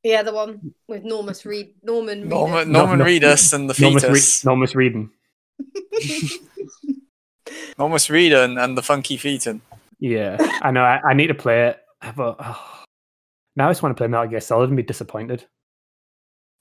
[0.04, 4.44] Yeah, the one with Normus Reed, Norman, Norman, Norman Reedus and the fetus.
[4.44, 5.10] Normus, Re- Reedon.
[7.78, 9.58] Normus Reedon and the funky fetus.
[10.00, 10.84] Yeah, I know.
[10.84, 11.84] I, I need to play it,
[12.16, 12.38] but.
[12.40, 12.84] Oh.
[13.58, 15.44] Now I just want to play Metal Gear Solid and be disappointed.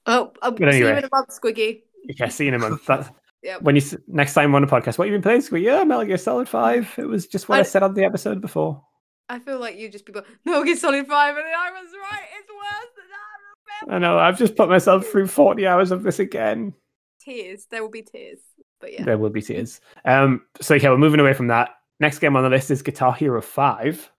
[0.06, 1.82] Oh, I'll but anyway, see you in a month, Squiggy.
[2.04, 2.86] Yeah, see you in a month.
[2.86, 3.60] That, yep.
[3.60, 5.64] When you next time on a podcast, what have you been playing, Squiggy?
[5.64, 6.92] Yeah, Metal Gear Solid Five.
[6.96, 8.82] It was just what I, I said on the episode before.
[9.28, 12.26] I feel like you just people Metal Gear Solid Five, and I was right.
[12.38, 13.92] It's worse than that.
[13.92, 14.18] I, I know.
[14.18, 16.72] I've just put myself through forty hours of this again.
[17.20, 17.66] Tears.
[17.70, 18.38] There will be tears.
[18.80, 19.82] But yeah, there will be tears.
[20.06, 20.46] Um.
[20.62, 21.74] So yeah, we're moving away from that.
[22.00, 24.10] Next game on the list is Guitar Hero Five.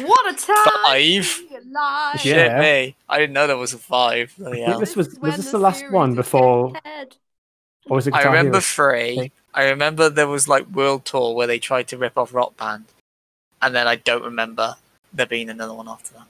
[0.00, 1.22] What a time!
[1.22, 2.24] Five.
[2.24, 2.96] Yeah, me.
[3.08, 4.34] I didn't know there was a five.
[4.38, 4.78] Yeah.
[4.78, 6.72] This was was this the, the last one before?
[7.86, 8.14] Or was it?
[8.14, 8.60] I remember Hero?
[8.60, 9.32] three.
[9.54, 12.84] I remember there was like World Tour where they tried to rip off Rock Band,
[13.60, 14.76] and then I don't remember
[15.12, 16.26] there being another one after that.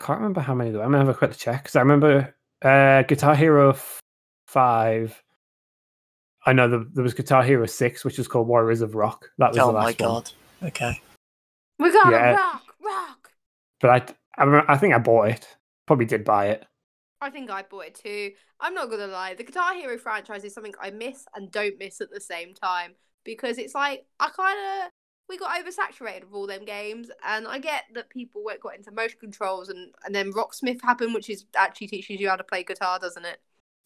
[0.00, 0.80] Can't remember how many though.
[0.82, 3.76] I'm gonna have a quick check because I remember uh, Guitar Hero
[4.48, 5.22] five.
[6.46, 9.30] I know the, there was Guitar Hero six, which was called Warriors of Rock.
[9.38, 10.32] That was oh the last my god!
[10.60, 10.68] One.
[10.70, 11.00] Okay.
[11.78, 12.34] We got yeah.
[12.34, 13.30] rock, rock.
[13.80, 15.56] But I, I, I think I bought it.
[15.86, 16.64] Probably did buy it.
[17.20, 18.32] I think I bought it too.
[18.60, 22.00] I'm not gonna lie, the Guitar Hero franchise is something I miss and don't miss
[22.00, 24.90] at the same time because it's like I kind of
[25.28, 29.18] we got oversaturated with all them games, and I get that people got into motion
[29.20, 32.98] controls, and and then Rocksmith happened, which is actually teaches you how to play guitar,
[32.98, 33.38] doesn't it?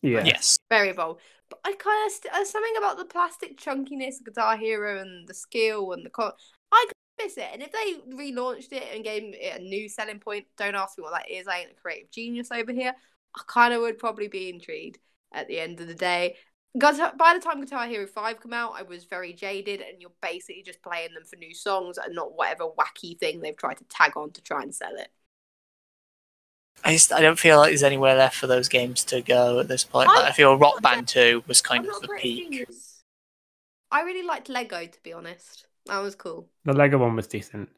[0.03, 0.25] Yeah.
[0.25, 0.59] Yes.
[0.71, 1.21] Very bold.
[1.49, 5.29] But I kind of st- uh, something about the plastic chunkiness of Guitar Hero and
[5.29, 6.33] the skill and the con-
[6.73, 6.87] I
[7.19, 7.49] miss it.
[7.53, 11.03] And if they relaunched it and gave it a new selling point, don't ask me
[11.03, 11.47] what that is.
[11.49, 12.95] I ain't a creative genius over here.
[13.37, 14.99] I kind of would probably be intrigued
[15.33, 16.37] at the end of the day.
[16.75, 20.11] Because By the time Guitar Hero 5 come out, I was very jaded, and you're
[20.23, 23.85] basically just playing them for new songs and not whatever wacky thing they've tried to
[23.85, 25.09] tag on to try and sell it.
[26.85, 29.69] I just I don't feel like there's anywhere left for those games to go at
[29.69, 30.09] this point.
[30.09, 32.45] Like, I- I feel Rock Band 2 was I'm kind of the peak.
[32.45, 33.03] genius.
[33.91, 35.67] I really liked Lego, to be honest.
[35.87, 36.49] That was cool.
[36.65, 37.69] The Lego one was decent.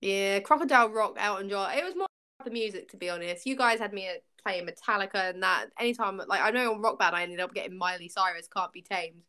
[0.00, 1.76] Yeah, Crocodile Rock, Elton John.
[1.76, 2.06] It was more
[2.38, 3.46] about the music, to be honest.
[3.46, 4.08] You guys had me
[4.44, 5.66] playing Metallica and that.
[5.78, 8.82] Anytime, like I know on Rock Band, I ended up getting Miley Cyrus, "Can't Be
[8.82, 9.22] Tamed."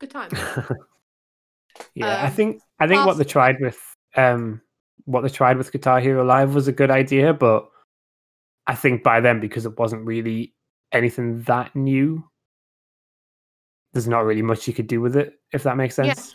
[0.00, 0.30] Good time.
[1.94, 3.78] yeah, I Um, think I think what they tried with
[4.16, 4.60] um
[5.04, 7.68] what they tried with Guitar Hero Live was a good idea, but
[8.66, 10.54] I think by then because it wasn't really
[10.92, 12.28] anything that new,
[13.92, 16.34] there's not really much you could do with it, if that makes sense.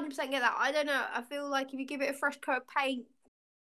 [0.00, 0.56] No, I hundred, I hundred percent get that.
[0.58, 1.04] I don't know.
[1.14, 3.04] I feel like if you give it a fresh coat of paint,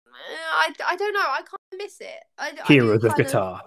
[0.07, 1.21] eh, I, I don't know.
[1.21, 2.23] I kind of miss it.
[2.39, 3.63] I, I do Heroes of kind Guitar.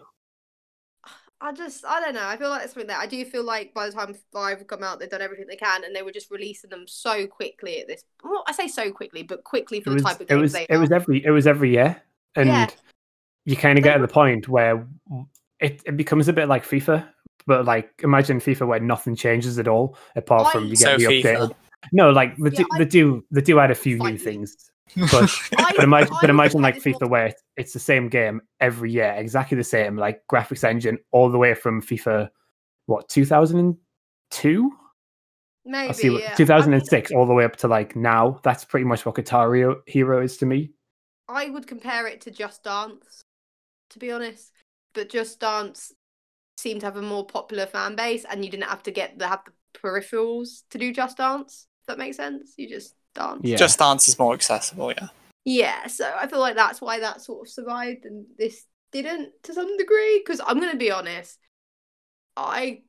[1.41, 2.25] I just, I don't know.
[2.25, 4.67] I feel like that's something that I do feel like by the time five have
[4.67, 7.81] come out, they've done everything they can, and they were just releasing them so quickly
[7.81, 8.03] at this.
[8.23, 10.53] Well, I say so quickly, but quickly for It the was type of it was
[10.53, 12.01] they it was every it was every year.
[12.35, 12.67] And Yeah.
[13.43, 14.87] you kind of get to the point where
[15.59, 17.07] it, it becomes a bit like FIFA.
[17.45, 21.09] But like imagine FIFA where nothing changes at all apart from I- you So get
[21.09, 21.35] the FIFA.
[21.49, 21.55] updated
[21.91, 24.55] No, like the Yeah, do, I- the do the do add a few new things,
[24.95, 28.91] but I- but imagine I but imagine like FIFA where it's the same game every
[28.91, 32.29] year, exactly the same, like graphics engine all the way from FIFA,
[32.85, 33.77] what two thousand and
[34.31, 34.71] two?
[35.65, 36.33] Maybe I see what yeah.
[36.33, 38.39] I two thousand and mean, all the way up to like now.
[38.43, 40.71] That's pretty much what Guitar Hero, Hero is to me.
[41.27, 43.23] I would compare it to Just Dance,
[43.89, 44.51] to be honest.
[44.93, 45.91] But Just Dance
[46.57, 49.27] seemed to have a more popular fan base, and you didn't have to get the
[49.27, 51.67] have the peripherals to do Just Dance.
[51.85, 52.53] If that makes sense.
[52.57, 53.41] You just dance.
[53.43, 53.57] Yeah.
[53.57, 55.09] Just Dance is more accessible, yeah.
[55.43, 59.53] Yeah, so I feel like that's why that sort of survived and this didn't to
[59.53, 60.17] some degree.
[60.17, 61.37] Because I'm going to be honest,
[62.35, 62.81] I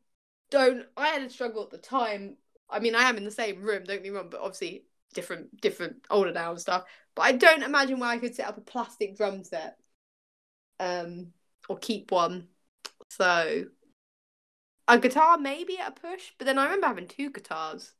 [0.50, 0.86] don't.
[0.96, 2.38] I had a struggle at the time.
[2.70, 3.84] I mean, I am in the same room.
[3.84, 6.84] Don't get me wrong, but obviously different, different, older now and stuff.
[7.14, 9.76] But I don't imagine where I could set up a plastic drum set,
[10.80, 11.32] um,
[11.68, 12.48] or keep one.
[13.10, 13.66] So
[14.88, 17.92] a guitar maybe at a push, but then I remember having two guitars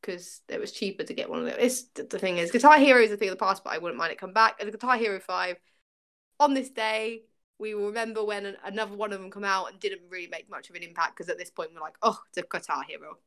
[0.00, 1.56] because it was cheaper to get one of them.
[1.58, 3.98] It's the thing is, Guitar Hero is a thing of the past, but I wouldn't
[3.98, 4.56] mind it come back.
[4.60, 5.56] And the Guitar Hero Five,
[6.40, 7.22] on this day,
[7.58, 10.48] we will remember when an- another one of them come out and didn't really make
[10.48, 13.18] much of an impact because at this point we're like, oh, it's a Guitar Hero.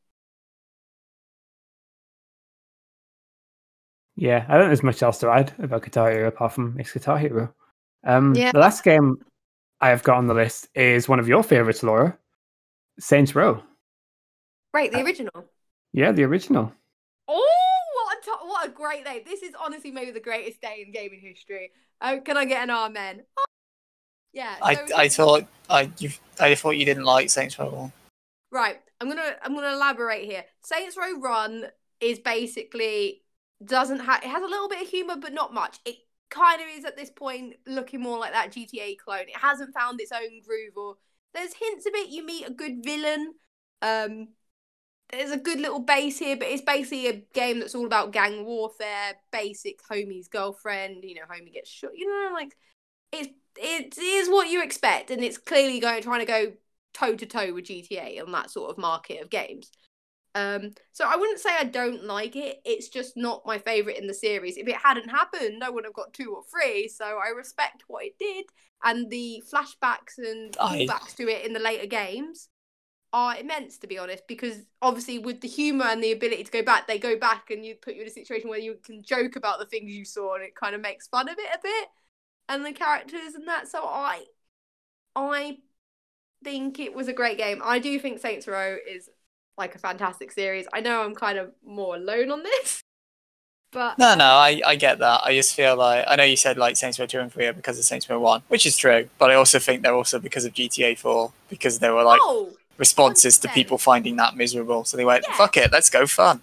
[4.15, 6.91] Yeah, I don't think there's much else to add about Guitar Hero apart from it's
[6.91, 7.53] Guitar Hero.
[8.05, 8.51] Um, Yeah.
[8.51, 9.17] The last game
[9.79, 12.17] I have got on the list is one of your favorites, Laura,
[12.99, 13.63] Saints Row.
[14.73, 15.49] Right, the Uh, original.
[15.93, 16.71] Yeah, the original.
[17.27, 17.47] Oh,
[17.95, 19.23] what a to- what a great day!
[19.25, 21.71] This is honestly maybe the greatest day in gaming history.
[22.01, 23.23] Oh, can I get an amen?
[23.37, 23.43] Oh,
[24.33, 24.55] yeah.
[24.61, 27.91] I, I thought I you I thought you didn't like Saints Row.
[28.51, 28.79] Right.
[28.99, 30.45] I'm gonna I'm gonna elaborate here.
[30.63, 31.65] Saints Row One
[31.99, 33.23] is basically
[33.63, 35.79] doesn't have it has a little bit of humor, but not much.
[35.85, 35.97] It
[36.29, 39.27] kind of is at this point looking more like that GTA clone.
[39.27, 40.95] It hasn't found its own groove, or
[41.33, 42.09] there's hints of it.
[42.09, 43.33] You meet a good villain.
[43.81, 44.29] Um,
[45.11, 48.45] there's a good little base here, but it's basically a game that's all about gang
[48.45, 51.03] warfare, basic homie's girlfriend.
[51.03, 51.91] You know, homie gets shot.
[51.95, 52.55] You know, like
[53.11, 56.53] it's it is what you expect, and it's clearly going trying to go
[56.93, 59.71] toe to toe with GTA on that sort of market of games.
[60.33, 62.61] Um, so I wouldn't say I don't like it.
[62.63, 64.55] It's just not my favorite in the series.
[64.55, 66.87] If it hadn't happened, I would have got two or three.
[66.87, 68.45] So I respect what it did,
[68.83, 72.47] and the flashbacks and I- callbacks to it in the later games
[73.13, 74.27] are immense, to be honest.
[74.27, 77.65] Because obviously, with the humor and the ability to go back, they go back and
[77.65, 80.35] you put you in a situation where you can joke about the things you saw,
[80.35, 81.87] and it kind of makes fun of it a bit,
[82.49, 83.67] and the characters and that.
[83.67, 84.25] So I,
[85.15, 85.57] I
[86.43, 87.61] think it was a great game.
[87.63, 89.09] I do think Saints Row is
[89.57, 90.67] like a fantastic series.
[90.73, 92.81] I know I'm kind of more alone on this,
[93.71, 95.21] but No, no, I, I get that.
[95.23, 97.53] I just feel like I know you said like Saints Row two and three are
[97.53, 99.09] because of Saints Row one, which is true.
[99.17, 102.53] But I also think they're also because of GTA four because they were like oh,
[102.81, 103.53] responses to 100%.
[103.53, 104.83] people finding that miserable.
[104.83, 105.37] So they went, Yeah.
[105.37, 106.41] "Fuck it, let's go fun."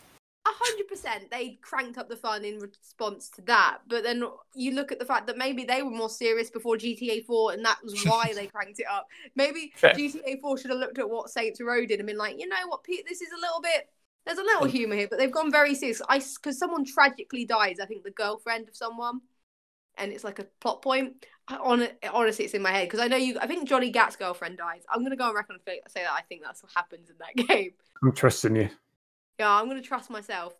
[0.48, 3.78] a hundred percent, they cranked up the fun in response to that.
[3.86, 7.24] But then you look at the fact that maybe they were more serious before GTA
[7.26, 9.06] Four, and that was why they cranked it up.
[9.34, 9.92] Maybe Fair.
[9.94, 12.56] GTA Four should have looked at what Saints Row did and been like, you know
[12.68, 13.88] what, Pete, this is a little bit.
[14.24, 14.70] There's a little mm.
[14.70, 16.02] humor here, but they've gone very serious.
[16.08, 17.80] I because someone tragically dies.
[17.80, 19.20] I think the girlfriend of someone,
[19.96, 21.26] and it's like a plot point.
[21.50, 23.38] On, honestly, it's in my head because I know you.
[23.40, 24.82] I think Johnny Gat's girlfriend dies.
[24.92, 27.16] I'm gonna go on record and say say that I think that's what happens in
[27.18, 27.72] that game.
[28.02, 28.68] I'm trusting you.
[29.38, 30.54] Yeah, I'm gonna trust myself.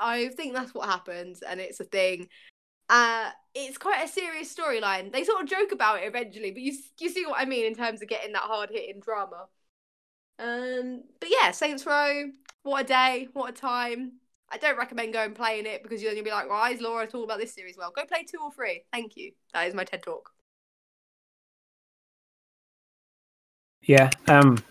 [0.00, 2.28] I think that's what happens, and it's a thing.
[2.88, 5.12] Uh, it's quite a serious storyline.
[5.12, 7.74] They sort of joke about it eventually, but you you see what I mean in
[7.74, 9.46] terms of getting that hard hitting drama.
[10.38, 12.30] Um, but yeah, Saints Row,
[12.62, 14.12] what a day, what a time.
[14.50, 17.06] I don't recommend going playing it because you're going to be like, why is Laura
[17.06, 17.92] talking about this series well?
[17.94, 18.82] Go play two or three.
[18.92, 19.32] Thank you.
[19.52, 20.30] That is my TED talk.
[23.82, 24.10] Yeah.
[24.26, 24.62] Um,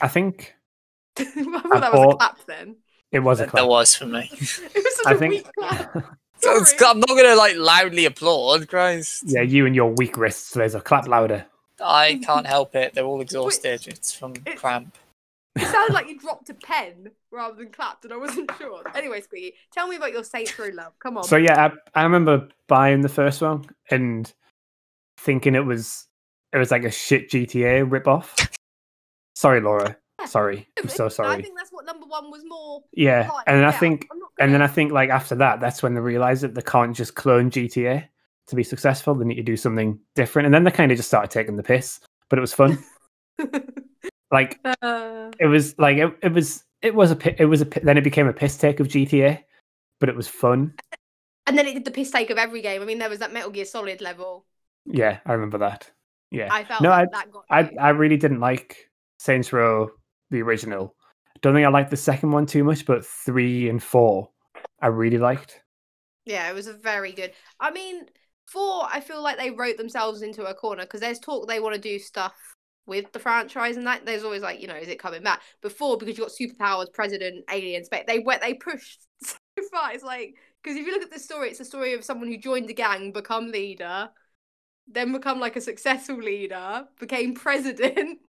[0.00, 0.54] I think.
[1.18, 2.06] I thought I that bought...
[2.06, 2.76] was a clap then.
[3.10, 3.62] It was a clap.
[3.62, 4.28] That was for me.
[4.32, 5.30] it was such I a think...
[5.32, 5.96] weak clap.
[6.46, 9.24] I'm not gonna like loudly applaud, Christ.
[9.26, 10.76] Yeah, you and your weak wrists, Liz.
[10.84, 11.46] Clap louder.
[11.80, 12.92] I can't help it.
[12.92, 13.86] They're all exhausted.
[13.86, 14.94] It's from cramp.
[15.56, 18.82] It sounded like you dropped a pen rather than clapped, and I wasn't sure.
[18.94, 20.98] Anyway, Squiggy, tell me about your Saints Row love.
[20.98, 21.24] Come on.
[21.24, 24.32] So yeah, I, I remember buying the first one and
[25.18, 26.08] thinking it was
[26.52, 28.50] it was like a shit GTA ripoff.
[29.34, 29.96] Sorry, Laura.
[30.26, 30.68] Sorry.
[30.80, 31.30] I'm so sorry.
[31.30, 32.82] I think that's what number one was more.
[32.92, 33.44] Yeah, like.
[33.46, 36.42] and then I think and then I think like after that, that's when they realized
[36.42, 38.08] that they can't just clone GTA
[38.46, 39.14] to be successful.
[39.14, 41.62] They need to do something different, and then they kind of just started taking the
[41.62, 42.00] piss.
[42.28, 42.82] But it was fun.
[44.30, 47.98] like uh, it was like it, it was it was a it was a then
[47.98, 49.44] it became a piss take of GTA,
[50.00, 50.74] but it was fun.
[51.46, 52.82] and then it did the piss take of every game.
[52.82, 54.46] I mean, there was that Metal Gear Solid level.
[54.86, 55.90] Yeah, I remember that.
[56.30, 57.44] Yeah, I felt No, like that got.
[57.50, 57.78] I you.
[57.80, 59.90] I really didn't like Saints Row
[60.30, 60.94] the original.
[61.42, 64.30] Don't think I liked the second one too much, but three and four
[64.80, 65.60] I really liked.
[66.24, 67.32] Yeah, it was a very good.
[67.60, 68.06] I mean,
[68.46, 68.86] four.
[68.90, 71.80] I feel like they wrote themselves into a corner because there's talk they want to
[71.80, 72.34] do stuff
[72.86, 74.04] with the franchise and that.
[74.06, 75.42] There's always like, you know, is it coming back?
[75.62, 79.36] Before because you got superpowers, president, aliens, but they went they pushed so
[79.72, 79.92] far.
[79.92, 82.38] It's like because if you look at the story, it's a story of someone who
[82.38, 84.10] joined the gang, become leader,
[84.88, 88.20] then become like a successful leader, became president.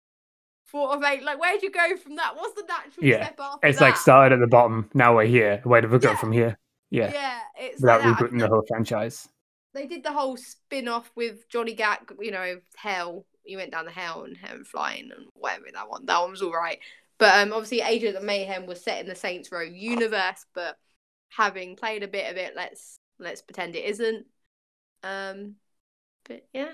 [0.71, 2.35] Thought of eight, like where'd you go from that?
[2.35, 3.81] What's the natural Yeah, step after It's that?
[3.81, 4.89] like started at the bottom.
[4.93, 5.61] Now we're here.
[5.63, 6.15] Where do we go Yeah.
[6.15, 6.57] from here?
[6.89, 9.29] Yeah, Yeah, it's without like rebooting the whole franchise.
[9.73, 13.25] they did the whole spin off with Johnny Gat, you know, hell.
[13.45, 16.05] You went down the hill and him flying and whatever that one.
[16.05, 16.79] That one was all right.
[17.17, 20.45] But um, obviously, Agent of Mayhem was set in the Saints Row universe.
[20.53, 20.77] But
[21.29, 24.25] having played a bit of it, let's let's pretend it isn't.
[25.03, 25.55] Um,
[26.25, 26.71] but yeah,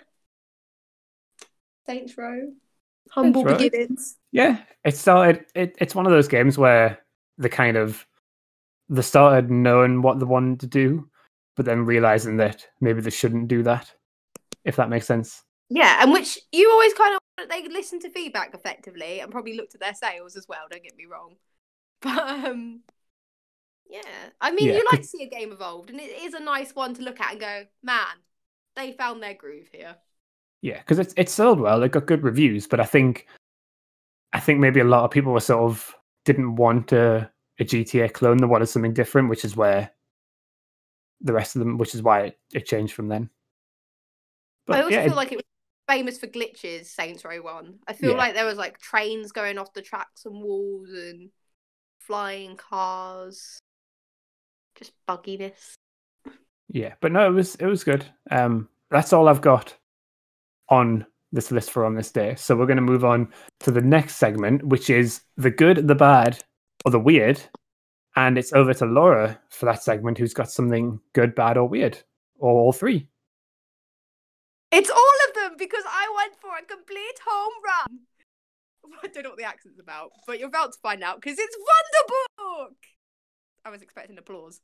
[1.85, 2.51] Saints Row,
[3.11, 3.57] humble Row.
[3.57, 4.17] beginnings.
[4.31, 5.45] Yeah, it started.
[5.55, 6.99] It, it's one of those games where
[7.37, 8.05] the kind of
[8.89, 11.09] they started knowing what they wanted to do,
[11.55, 13.91] but then realizing that maybe they shouldn't do that.
[14.63, 15.43] If that makes sense.
[15.69, 19.73] Yeah, and which you always kind of they listen to feedback effectively and probably looked
[19.75, 20.67] at their sales as well.
[20.69, 21.35] Don't get me wrong,
[22.01, 22.81] but um,
[23.87, 26.39] yeah, I mean, Yeah, you like to see a game evolved, and it is a
[26.39, 28.17] nice one to look at and go, man,
[28.75, 29.95] they found their groove here.
[30.61, 31.83] Yeah, because it's it sold well.
[31.83, 33.27] It got good reviews, but I think,
[34.33, 35.95] I think maybe a lot of people were sort of
[36.25, 38.37] didn't want a, a GTA clone.
[38.37, 39.91] They wanted something different, which is where
[41.21, 43.29] the rest of them, which is why it, it changed from then.
[44.69, 45.45] I also yeah, feel it- like it was
[45.87, 46.85] famous for glitches.
[46.85, 47.79] Saints Row One.
[47.87, 48.17] I feel Yeah.
[48.17, 51.29] like there was like trains going off the tracks and walls and
[51.99, 53.59] flying cars,
[54.75, 55.73] just bugginess.
[56.67, 58.05] Yeah, but no, it was it was good.
[58.31, 59.75] Um, that's all I've got
[60.69, 62.35] on this list for on this day.
[62.35, 63.31] So we're going to move on
[63.61, 66.43] to the next segment, which is the good, the bad,
[66.85, 67.41] or the weird,
[68.15, 72.01] and it's over to Laura for that segment, who's got something good, bad, or weird,
[72.39, 73.07] or all three.
[74.71, 75.13] It's all
[75.69, 77.99] because I went for a complete home run.
[79.03, 81.55] I don't know what the accent's about, but you're about to find out because it's
[81.55, 82.75] Wonderbook.
[83.65, 84.61] I was expecting applause.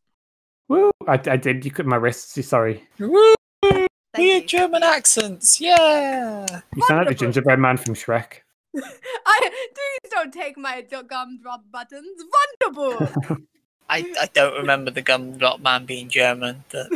[0.68, 0.92] Woo!
[1.08, 1.66] I, I did.
[1.66, 2.46] You cut my wrists.
[2.48, 2.88] Sorry.
[3.00, 3.34] Woo!
[3.64, 4.48] Thank Weird.
[4.48, 5.60] German accents.
[5.60, 6.46] Yeah.
[6.76, 8.42] You sound like the gingerbread man from Shrek.
[8.76, 12.24] I please don't take my gumdrop buttons.
[12.64, 13.42] Wonderbook.
[13.90, 16.88] I, I don't remember the Gumdrop Man being German, but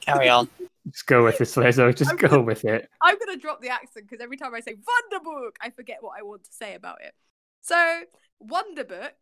[0.00, 0.48] carry on.
[0.90, 1.94] Just go with this, Slazo.
[1.94, 2.88] Just I'm go gonna- with it.
[3.00, 6.22] I'm gonna drop the accent because every time I say Wonderbook, I forget what I
[6.22, 7.14] want to say about it.
[7.62, 8.02] So
[8.46, 9.12] Wonderbook,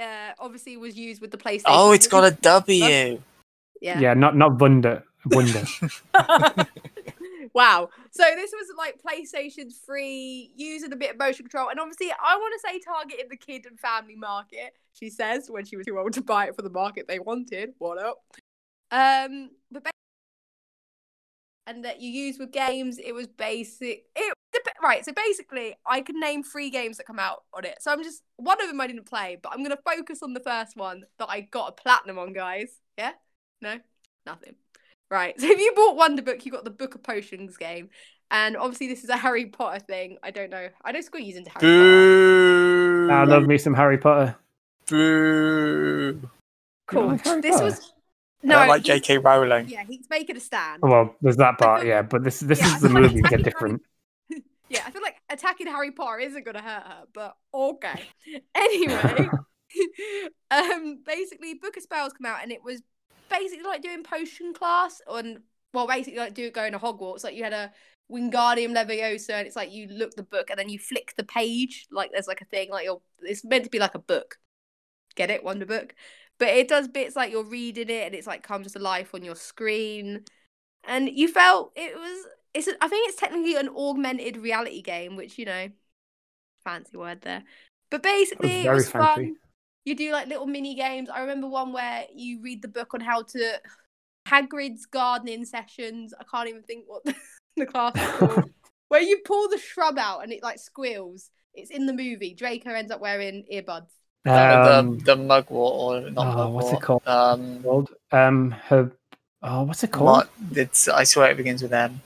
[0.00, 1.64] uh, obviously was used with the PlayStation.
[1.66, 3.20] Oh, it's got a W.
[3.80, 4.14] Yeah, yeah.
[4.14, 5.04] not not Wonder.
[5.26, 5.64] Wonder.
[7.52, 7.88] wow.
[8.10, 12.36] So this was like PlayStation 3, using a bit of motion control, and obviously I
[12.36, 14.72] want to say targeting the kid and family market.
[14.94, 17.74] She says when she was too old to buy it for the market they wanted.
[17.78, 18.18] What up?
[18.90, 19.90] Um, but ba-
[21.66, 24.04] and that you use with games, it was basic.
[24.16, 25.04] It dep- right.
[25.04, 27.76] So basically, I can name three games that come out on it.
[27.80, 30.40] So I'm just one of them I didn't play, but I'm gonna focus on the
[30.40, 32.70] first one that I got a platinum on, guys.
[32.98, 33.12] Yeah.
[33.60, 33.78] No,
[34.26, 34.54] nothing.
[35.10, 35.34] Right.
[35.40, 37.90] So if you bought Wonder Book, you got the Book of Potions game.
[38.30, 40.16] And obviously this is a Harry Potter thing.
[40.22, 40.68] I don't know.
[40.84, 43.06] I don't squeeze into Harry Potter.
[43.06, 43.08] Boo.
[43.12, 44.34] I love me some Harry Potter.
[44.88, 46.28] Boo.
[46.86, 47.06] Cool.
[47.08, 47.64] like Harry this Potter?
[47.66, 48.01] was I
[48.42, 49.18] no don't like J.K.
[49.18, 49.68] Rowling.
[49.68, 50.82] Yeah, he's making a stand.
[50.82, 52.02] Well, there's that part, feel- yeah.
[52.02, 53.22] But this this Yeah, is the feel like movie.
[53.22, 53.82] Get attacking different.
[54.68, 58.14] Yeah, I feel like attacking Harry Potter isn't gonna hurt her, but okay.
[58.54, 59.34] Anyway,
[60.50, 62.82] um, basically, Book of Spells come out, and it was
[63.28, 65.40] basically like doing potion class, and
[65.74, 67.24] well, basically like do going to Hogwarts.
[67.24, 67.72] Like you had a
[68.10, 71.86] Wingardium Leviosa, and it's like you look the book and then you flick the page,
[71.90, 74.36] like there's like a thing, like you're it's meant to be like a book.
[75.14, 75.94] Get it, Wonder Book,
[76.38, 79.24] but it does bits like you're reading it and it's like comes to life on
[79.24, 80.24] your screen,
[80.84, 82.26] and you felt it was.
[82.54, 85.68] It's a, I think it's technically an augmented reality game, which you know,
[86.64, 87.44] fancy word there,
[87.90, 89.26] but basically it was fancy.
[89.26, 89.36] fun.
[89.84, 91.08] You do like little mini games.
[91.08, 93.60] I remember one where you read the book on how to
[94.28, 96.14] Hagrid's gardening sessions.
[96.18, 97.14] I can't even think what the,
[97.56, 98.50] the class is called.
[98.88, 101.30] where you pull the shrub out and it like squeals.
[101.54, 102.34] It's in the movie.
[102.34, 103.90] Draco ends up wearing earbuds.
[104.24, 107.02] Um, the the mugwort or not oh, what's it called?
[107.06, 107.90] Um, called?
[108.12, 108.92] Um, her.
[109.42, 110.06] Oh, what's it called?
[110.06, 110.30] what?
[110.56, 112.00] It's I swear it begins with M.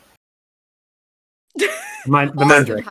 [2.07, 2.49] Man- the Awesome.
[2.49, 2.85] Mandrake.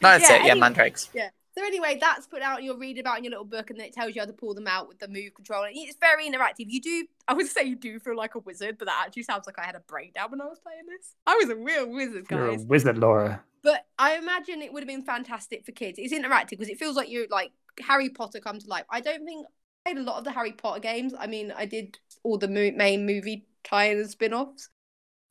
[0.00, 0.38] That's Yeah, it.
[0.44, 1.10] Yeah, anyway- mandrakes.
[1.14, 1.30] Yeah.
[1.58, 2.62] So anyway, that's put out.
[2.62, 4.54] You'll read about in your little book, and then it tells you how to pull
[4.54, 5.64] them out with the move control.
[5.64, 6.66] And it's very interactive.
[6.68, 9.46] You do, I would say, you do feel like a wizard, but that actually sounds
[9.46, 11.14] like I had a breakdown when I was playing this.
[11.26, 12.64] I was a real wizard, You're a guys.
[12.66, 13.42] wizard, Laura.
[13.62, 15.98] But I imagine it would have been fantastic for kids.
[15.98, 17.50] It's interactive because it feels like you're like
[17.80, 18.84] Harry Potter come to life.
[18.90, 21.14] I don't think I played a lot of the Harry Potter games.
[21.18, 24.68] I mean, I did all the mo- main movie tie-in and spin-offs.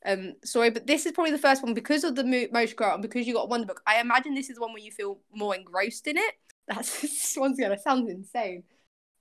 [0.05, 2.93] Um, sorry, but this is probably the first one because of the mo- motion control
[2.93, 3.81] and because you got Wonder Book.
[3.85, 6.33] I imagine this is one where you feel more engrossed in it.
[6.67, 8.63] That's once again, it sounds insane.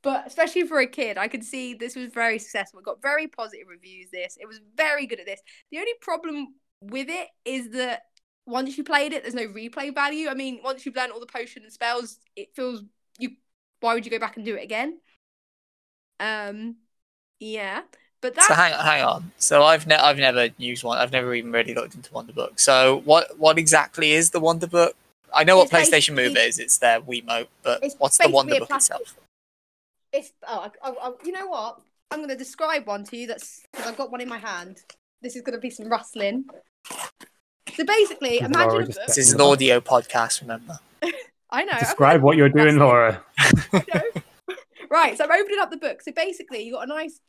[0.02, 2.78] But especially for a kid, I could see this was very successful.
[2.78, 4.10] It got very positive reviews.
[4.10, 5.40] This it was very good at this.
[5.72, 8.02] The only problem with it is that
[8.46, 10.28] once you played it, there's no replay value.
[10.28, 12.82] I mean, once you've learned all the potion and spells, it feels.
[13.80, 14.98] Why would you go back and do it again?
[16.20, 16.76] Um,
[17.40, 17.82] yeah,
[18.20, 19.32] but that's So hang hang on.
[19.38, 20.98] So I've ne- I've never used one.
[20.98, 22.58] I've never even really looked into Wonder Book.
[22.58, 24.96] So what what exactly is the Wonder Book?
[25.32, 26.58] I know what PlayStation Move is.
[26.58, 29.14] It's their Wiimote, but what's the Wonder Book itself?
[30.12, 30.32] it's.
[30.46, 31.80] Oh, I, I, I- you know what?
[32.10, 33.26] I'm going to describe one to you.
[33.26, 34.80] That's because I've got one in my hand.
[35.20, 36.46] This is going to be some rustling.
[37.74, 38.94] So basically, imagine a book.
[39.06, 40.40] This is an audio podcast.
[40.40, 40.78] Remember?
[41.50, 41.78] I know.
[41.78, 43.24] Describe what you're doing, Laura.
[44.90, 46.02] right, so I'm opening up the book.
[46.02, 47.20] So basically, you got a nice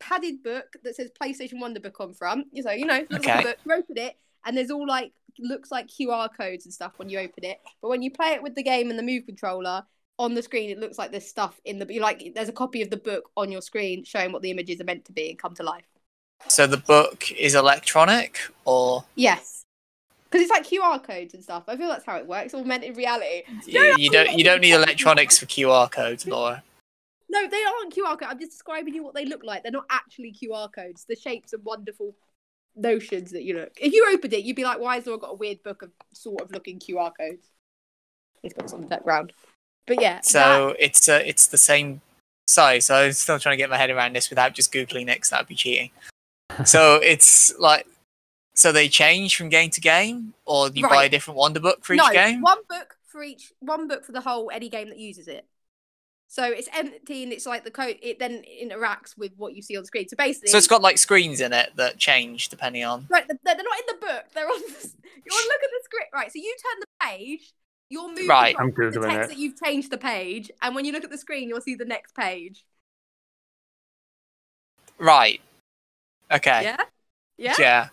[0.00, 2.46] padded book that says PlayStation Wonder Book on front.
[2.62, 3.40] So you know, looks like Okay.
[3.40, 3.56] a book.
[3.64, 7.18] You open it, and there's all like looks like QR codes and stuff when you
[7.18, 7.58] open it.
[7.80, 9.84] But when you play it with the game and the Move controller
[10.18, 12.32] on the screen, it looks like there's stuff in the you like.
[12.34, 15.04] There's a copy of the book on your screen showing what the images are meant
[15.06, 15.84] to be and come to life.
[16.48, 19.57] So the book is electronic, or Yes.
[20.30, 21.64] Because it's like QR codes and stuff.
[21.68, 22.52] I feel that's how it works.
[22.54, 23.42] Augmented reality.
[23.66, 26.62] you, you don't you don't need electronics for QR codes, Laura.
[27.30, 28.26] No, they aren't QR codes.
[28.30, 29.62] I'm just describing you what they look like.
[29.62, 31.04] They're not actually QR codes.
[31.08, 32.14] The shapes are wonderful
[32.76, 33.72] notions that you look.
[33.80, 35.90] If you opened it, you'd be like, "Why has Laura got a weird book of
[36.12, 37.46] sort of looking QR codes?"
[38.42, 39.32] It's got some background.
[39.86, 42.00] But yeah, that- So it's uh, it's the same
[42.46, 42.86] size.
[42.86, 45.20] So I'm still trying to get my head around this without just googling it.
[45.22, 45.90] 'cause that'd be cheating.
[46.64, 47.86] so it's like,
[48.58, 51.92] so they change from game to game, or you buy a different Wonder Book for
[51.94, 52.40] each no, game.
[52.40, 53.52] one book for each.
[53.60, 55.46] One book for the whole any game that uses it.
[56.26, 57.98] So it's empty and it's like the code.
[58.02, 60.08] It then interacts with what you see on the screen.
[60.08, 63.06] So basically, So it's got like screens in it that change depending on.
[63.08, 64.24] Right, they're, they're not in the book.
[64.34, 64.60] They're on.
[64.60, 64.88] The,
[65.24, 66.32] you want to look at the script, right?
[66.32, 67.52] So you turn the page.
[67.90, 68.26] You're moving.
[68.26, 68.56] Right.
[68.58, 69.34] I'm the Googling text it.
[69.34, 71.84] that you've changed the page, and when you look at the screen, you'll see the
[71.84, 72.64] next page.
[74.98, 75.40] Right.
[76.28, 76.64] Okay.
[76.64, 76.76] Yeah,
[77.36, 77.54] yeah.
[77.56, 77.88] Yeah.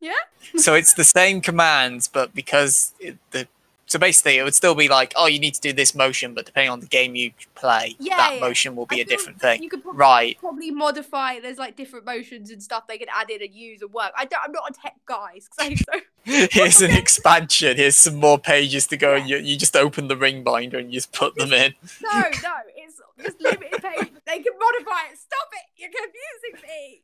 [0.00, 0.12] Yeah?
[0.56, 3.46] so it's the same commands, but because it, the
[3.86, 6.46] so basically it would still be like, oh, you need to do this motion, but
[6.46, 8.40] depending on the game you play, Yeah, that yeah.
[8.40, 9.64] motion will be I a different thing.
[9.64, 10.38] You could probably, Right.
[10.38, 11.40] probably modify.
[11.40, 14.12] There's like different motions and stuff they can add in and use and work.
[14.16, 14.40] I don't.
[14.44, 17.76] I'm not a tech guy, so, Here's an expansion.
[17.76, 20.92] Here's some more pages to go, and you, you just open the ring binder and
[20.94, 21.74] you just put them in.
[22.00, 22.54] no, no.
[22.76, 24.12] It's just limited page.
[24.24, 25.18] They can modify it.
[25.18, 25.66] Stop it!
[25.76, 27.00] You're confusing me.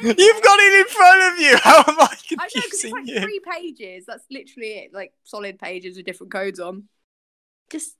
[0.00, 1.56] You've got it in front of you.
[1.62, 3.20] How am I I know it's like you?
[3.20, 4.04] three pages.
[4.06, 4.94] That's literally it.
[4.94, 6.84] Like solid pages with different codes on.
[7.70, 7.94] Just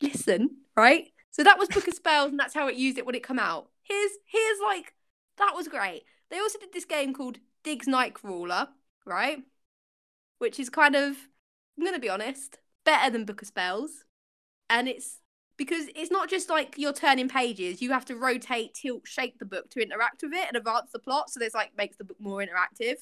[0.00, 1.06] listen, right?
[1.30, 3.38] So that was Book of Spells, and that's how it used it when it come
[3.38, 3.68] out.
[3.82, 4.94] Here's here's like
[5.38, 6.04] that was great.
[6.30, 8.68] They also did this game called Diggs Nightcrawler,
[9.04, 9.38] right?
[10.38, 11.16] Which is kind of
[11.78, 14.04] I'm gonna be honest, better than Book of Spells,
[14.68, 15.19] and it's
[15.60, 17.82] because it's not just like you're turning pages.
[17.82, 20.98] You have to rotate, tilt, shake the book to interact with it and advance the
[20.98, 21.28] plot.
[21.28, 22.96] So there's like makes the book more interactive.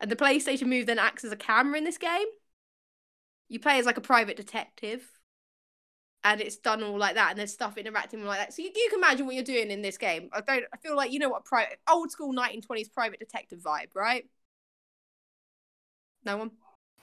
[0.00, 2.26] And the PlayStation Move then acts as a camera in this game.
[3.50, 5.06] You play as like a private detective,
[6.24, 7.32] and it's done all like that.
[7.32, 8.54] And there's stuff interacting like that.
[8.54, 10.30] So you, you can imagine what you're doing in this game.
[10.32, 10.64] I don't.
[10.72, 14.24] I feel like you know what private old school 1920s private detective vibe, right?
[16.24, 16.52] No one.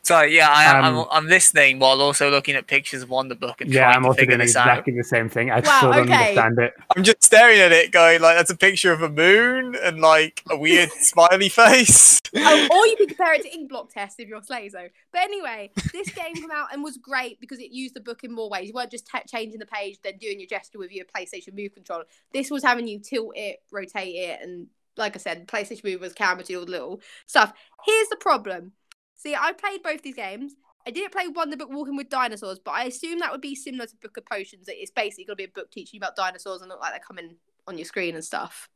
[0.03, 3.71] Sorry, yeah, I, Um, I'm, I'm listening while also looking at pictures of Wonderbook and
[3.71, 4.67] yeah, trying I'm to also figure doing this out.
[4.67, 5.51] exactly the same thing.
[5.51, 6.13] I Wow, still don't okay.
[6.13, 6.73] understand it.
[6.95, 10.43] I'm just staring at it, going like, "That's a picture of a moon and like
[10.49, 14.27] a weird smiley face." oh, or you could compare it to Ink Blot Test if
[14.27, 14.89] you're Slazo.
[15.11, 18.33] But anyway, this game came out and was great because it used the book in
[18.33, 18.67] more ways.
[18.67, 21.73] You weren't just ta changing the page, then doing your gesture with your PlayStation Move
[21.73, 22.05] controller.
[22.33, 26.13] This was having you tilt it, rotate it, and like I said, PlayStation Move was
[26.13, 27.53] camera to all the little stuff.
[27.85, 28.73] Here's the problem.
[29.19, 30.55] See, I played both these games.
[30.87, 33.85] I didn't play Wonder Book Walking with Dinosaurs, but I assume that would be similar
[33.85, 34.67] to Book of Potions.
[34.69, 37.01] It's basically going to be a book teaching you about dinosaurs and look like they're
[37.05, 37.35] coming
[37.67, 38.69] on your screen and stuff.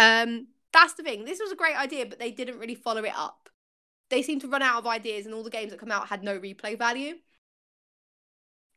[0.00, 1.24] Um, that's the thing.
[1.24, 3.48] This was a great idea, but they didn't really follow it up.
[4.10, 6.24] They seem to run out of ideas, and all the games that come out had
[6.24, 7.14] no replay value.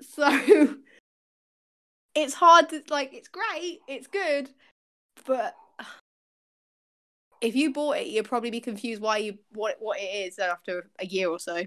[0.01, 0.27] So
[2.15, 3.15] it's hard to like.
[3.15, 3.79] It's great.
[3.87, 4.51] It's good,
[5.25, 5.55] but
[7.41, 10.87] if you bought it, you'd probably be confused why you what what it is after
[10.99, 11.63] a year or so.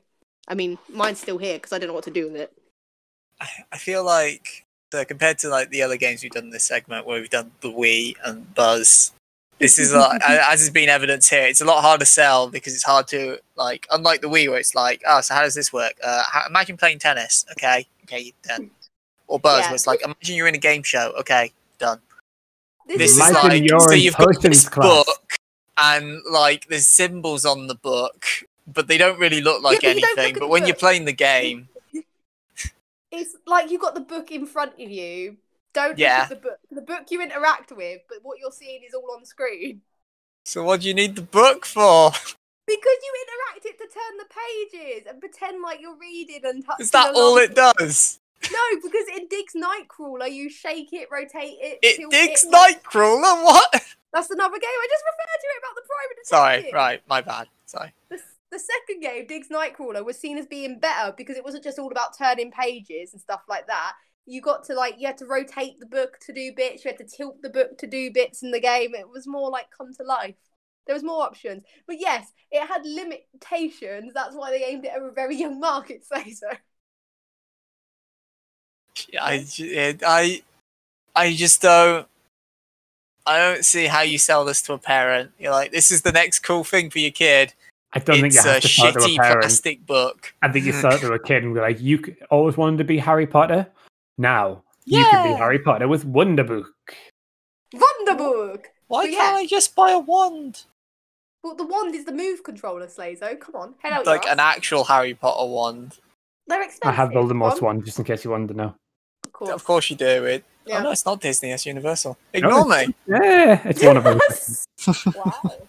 [0.48, 2.52] I mean, mine's still here because I don't know what to do with it.
[3.40, 6.64] I, I feel like so compared to like the other games we've done in this
[6.64, 9.12] segment, where we've done the Wii and Buzz,
[9.58, 11.44] this is like, as has been evidence here.
[11.44, 14.58] It's a lot harder to sell because it's hard to like, unlike the Wii, where
[14.58, 15.94] it's like, oh, so how does this work?
[16.04, 17.46] Uh, how, imagine playing tennis.
[17.52, 18.70] Okay, okay, done.
[19.28, 19.68] Or Buzz, Yeah.
[19.68, 21.14] where it's like, imagine you're in a game show.
[21.20, 22.00] Okay, done.
[22.86, 25.04] This, This is is like you're so you've got this class.
[25.04, 25.32] book
[25.76, 28.24] and like there's symbols on the book,
[28.66, 30.38] but they don't really look like but you don't look anything.
[30.40, 31.68] But when you're playing the game,
[33.10, 35.36] it's like you've got the book in front of you.
[35.74, 36.26] Don't Yeah.
[36.26, 36.58] the book.
[36.70, 39.80] The book you interact with, but what you're seeing is all on screen.
[40.44, 42.12] so what do you need the book for?
[42.64, 46.84] Because you interact it to turn the pages and pretend like you're reading and touching
[46.84, 48.20] Is that all it does?
[48.52, 51.80] No, because in Diggs Nightcrawler, you shake it, rotate it.
[51.82, 53.42] It digs like- Nightcrawler.
[53.44, 53.82] What?
[54.12, 54.68] That's another game.
[54.68, 57.48] I just referred to it about the private Sorry, right, my bad.
[57.64, 57.94] Sorry.
[58.10, 58.18] The,
[58.50, 61.90] the second game, Diggs Nightcrawler, was seen as being better because it wasn't just all
[61.90, 63.94] about turning pages and stuff like that.
[64.26, 66.84] You got to like you had to rotate the book to do bits.
[66.84, 68.94] You had to tilt the book to do bits in the game.
[68.94, 70.36] It was more like come to life.
[70.86, 74.12] There was more options, but yes, it had limitations.
[74.14, 76.04] That's why they aimed it at a very young market.
[76.12, 76.48] Say so.
[79.20, 79.46] I,
[80.04, 80.42] I,
[81.14, 82.06] I just don't.
[83.26, 85.30] I don't see how you sell this to a parent.
[85.38, 87.54] You're like, this is the next cool thing for your kid.
[87.92, 89.40] I don't think you it's a have to sell it to a shitty parent.
[89.42, 90.34] plastic book.
[90.42, 92.84] I think you sell it to a kid and be like, you always wanted to
[92.84, 93.66] be Harry Potter.
[94.18, 96.64] Now you can be Harry Potter with Wonderbook.
[97.74, 98.64] Wonderbook.
[98.88, 99.40] Why But can't yeah.
[99.40, 100.64] I just buy a wand?
[101.42, 103.38] Well, the wand is the move controller, Slazo.
[103.38, 104.06] Come on, head out.
[104.06, 105.98] Like your an actual Harry Potter wand.
[106.46, 106.88] They're expensive.
[106.88, 108.74] I have Voldemort's Come on, one just in case you wanted to know.
[109.42, 109.60] Of course.
[109.60, 110.24] Of course you do.
[110.24, 110.44] It.
[110.46, 110.78] Oh, yeah.
[110.78, 111.50] Oh no, it's not Disney.
[111.50, 112.16] It's Universal.
[112.32, 112.94] Ignore me.
[113.06, 114.20] Yeah, it's one of them.
[115.16, 115.32] wow.
[115.44, 115.66] Anyway,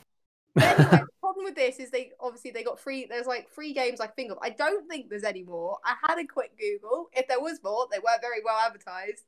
[0.55, 3.07] the problem with this is they obviously they got free.
[3.09, 4.37] There's like free games I think of.
[4.41, 5.77] I don't think there's any more.
[5.83, 7.09] I had a quick Google.
[7.13, 9.23] If there was more, they weren't very well advertised.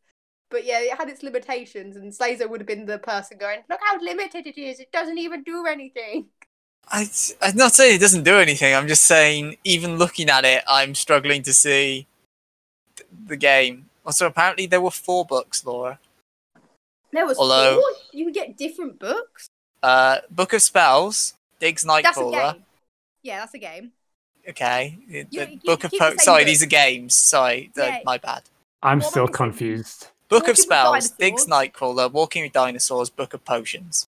[0.51, 3.79] But yeah, it had its limitations, and Slazo would have been the person going, "Look
[3.83, 4.79] how limited it is.
[4.79, 6.27] It doesn't even do anything."
[6.87, 7.09] I,
[7.41, 8.75] I'm not saying it doesn't do anything.
[8.75, 12.05] I'm just saying, even looking at it, I'm struggling to see
[12.95, 13.89] th- the game.
[14.05, 15.99] Also, apparently there were four books, Laura.
[17.11, 17.91] There was Although- four.
[18.11, 19.47] You could get different books.
[19.81, 22.53] Uh, Book of Spells, Diggs That's a Nightcrawler.
[22.53, 22.65] game.
[23.23, 23.91] Yeah, that's a game.
[24.47, 26.47] Okay, the You- you Book of keep the Sorry, book.
[26.47, 27.15] these are games.
[27.15, 27.99] Sorry, th- Yeah.
[28.05, 28.43] my bad.
[28.83, 30.07] I'm What still about the same- confused.
[30.27, 34.07] Book Walking of Spells, Diggs Nightcrawler, Walking with Dinosaurs, Book of Potions.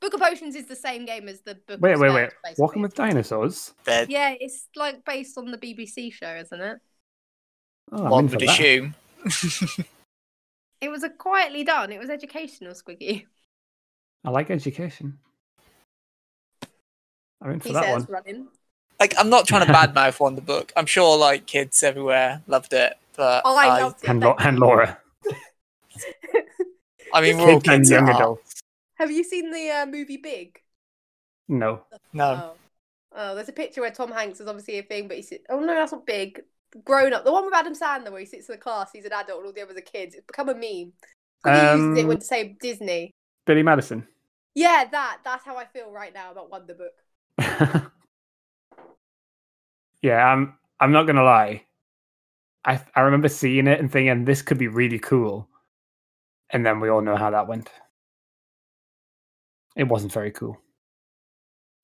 [0.00, 1.80] Book of Potions is the same game as the book.
[1.80, 2.30] Wait, of wait, Spells, wait.
[2.42, 2.62] basically.
[2.62, 3.72] Walking with dinosaurs?
[3.84, 6.80] They're Yeah, it's like based on the BBC show, isn't it?
[7.92, 8.52] Oh, I'm one in for would that.
[8.60, 8.94] assume.
[10.80, 11.92] It was a quietly done.
[11.92, 13.24] It was educational, Squiggy.
[14.22, 15.18] I like education.
[17.40, 18.06] I'm in for He that says, one.
[18.10, 18.48] running.
[19.00, 20.72] like, I'm not trying to badmouth Wonder Book.
[20.76, 24.10] I'm sure like kids everywhere loved it, but Oh, I I, loved it.
[24.10, 24.58] And, Lo- and.
[24.58, 24.98] Laura.
[27.14, 28.60] I mean, we're all Kids and young adults.
[28.96, 30.60] Have you seen the uh, movie Big?
[31.48, 31.84] No.
[32.12, 32.54] No, Oh.
[33.16, 35.66] oh, there's a picture where Tom Hanks is obviously a thing, but he's oh no,
[35.74, 36.42] that's not Big.
[36.82, 39.12] Grown up, the one with Adam Sandler where he sits in the class, he's an
[39.12, 40.14] adult, and all the others are kids.
[40.14, 40.92] It's become a meme.
[41.44, 43.12] Squiggy uses it Um, when to say Disney.
[43.46, 44.08] Billy Madison.
[44.54, 45.18] Yeah, that.
[45.24, 46.92] That's how I feel right now about Wonder Book.
[50.02, 50.54] yeah, I'm.
[50.80, 51.64] I'm not gonna lie.
[52.64, 55.48] I I remember seeing it and thinking this could be really cool,
[56.50, 57.70] and then we all know how that went.
[59.76, 60.58] It wasn't very cool.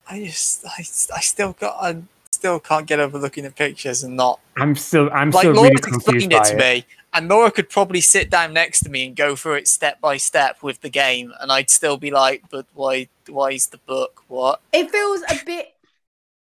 [0.09, 0.79] I just, I,
[1.15, 2.01] I still got, I
[2.31, 5.09] still can't get over looking at pictures and not I'm still.
[5.11, 6.59] I'm like still Laura's really confused explained it by to it.
[6.59, 10.01] me, and Laura could probably sit down next to me and go through it step
[10.01, 13.07] by step with the game, and I'd still be like, "But why?
[13.27, 14.23] Why is the book?
[14.27, 15.73] What?" It feels a bit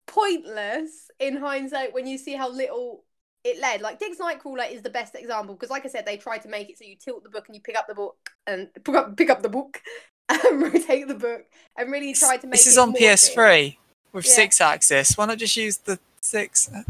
[0.07, 3.03] pointless in hindsight when you see how little
[3.43, 3.81] it led.
[3.81, 6.69] Like Diggs Nightcrawler is the best example because, like I said, they tried to make
[6.69, 8.17] it so you tilt the book and you pick up the book
[8.47, 9.81] and pick up pick up the book
[10.29, 11.43] and rotate the book
[11.77, 12.53] and really try to make.
[12.53, 13.77] This is it on PS3
[14.14, 14.45] with Yeah.
[14.45, 15.18] Sixaxis.
[15.18, 16.68] Why not just use the six?
[16.68, 16.86] Please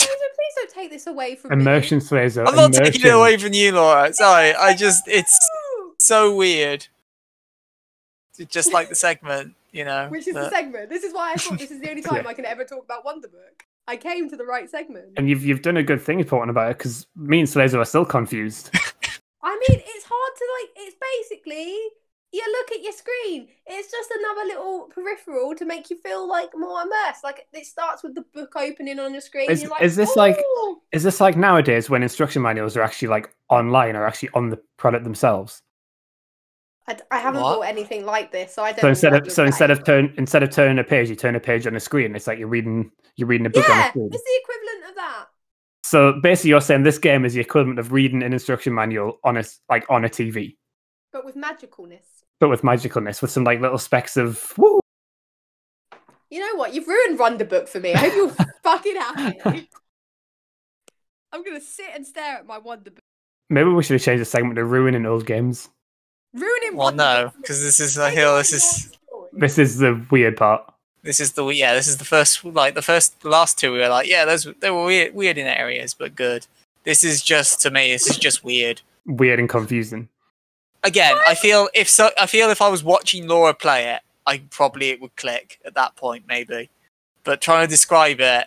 [0.00, 0.16] oh,
[0.56, 1.62] don't- take this away from me.
[1.62, 2.44] Immersion, Slazer.
[2.46, 4.12] I'm not taking it away from you, Laura.
[4.12, 5.38] Sorry, I just it's
[5.98, 6.88] so weird.
[8.36, 10.08] It's Just like the segment, you know.
[10.10, 10.90] Which is the segment.
[10.90, 12.30] This is why I thought this is the only time Yeah.
[12.30, 13.64] I can ever talk about Wonder Book.
[13.86, 15.10] I came to the right segment.
[15.16, 17.84] And you've you've done a good thing reporting about it because me and Slazer are
[17.84, 18.70] still confused.
[19.42, 20.70] I mean, it's hard to like.
[20.76, 20.96] It's
[21.30, 21.76] basically
[22.34, 23.48] you look at your screen.
[23.66, 27.22] It's just another little peripheral to make you feel like more immersed.
[27.22, 29.50] Like it starts with the book opening on your screen.
[29.50, 30.38] Is- you're like, is this like-
[30.92, 34.60] Is this like nowadays when instruction manuals are actually like online or actually on the
[34.76, 35.60] product themselves?
[36.86, 37.56] I, I haven't What?
[37.56, 38.80] bought anything like this, so I don't.
[38.82, 41.34] So instead of you're so instead of turn instead of turning a page, you turn
[41.34, 42.14] a page on a screen.
[42.14, 44.10] It's like you're reading you're reading a book on a yeah, screen.
[44.12, 45.24] it's the equivalent of that.
[45.82, 49.38] So basically, you're saying this game is the equivalent of reading an instruction manual on
[49.38, 50.56] a like on a TV,
[51.10, 52.13] but with magicalness.
[52.44, 54.78] But with magicalness, with some like little specks of woo.
[56.28, 56.74] You know what?
[56.74, 57.94] You've ruined Wonder Book for me.
[57.94, 58.28] I hope you're
[58.62, 59.70] fucking happy.
[61.32, 63.00] I'm gonna sit and stare at my Wonder Book.
[63.48, 65.70] Maybe we should have changed the segment to ruining old games.
[66.34, 68.36] Ruining Well, Wonder no, because this is I the hill.
[68.36, 68.92] This is.
[69.32, 70.70] This is the weird part.
[71.02, 71.72] this is the yeah.
[71.72, 73.72] This is the first like the first the last two.
[73.72, 76.46] We were like yeah, those they were weird weird in areas, but good.
[76.82, 77.90] This is just to me.
[77.92, 78.82] This is just weird.
[79.06, 80.10] Weird and confusing.
[80.84, 84.38] Again, I feel if so, I feel if I was watching Laura play it, I
[84.50, 86.70] probably it would click at that point maybe.
[87.24, 88.46] But trying to describe it,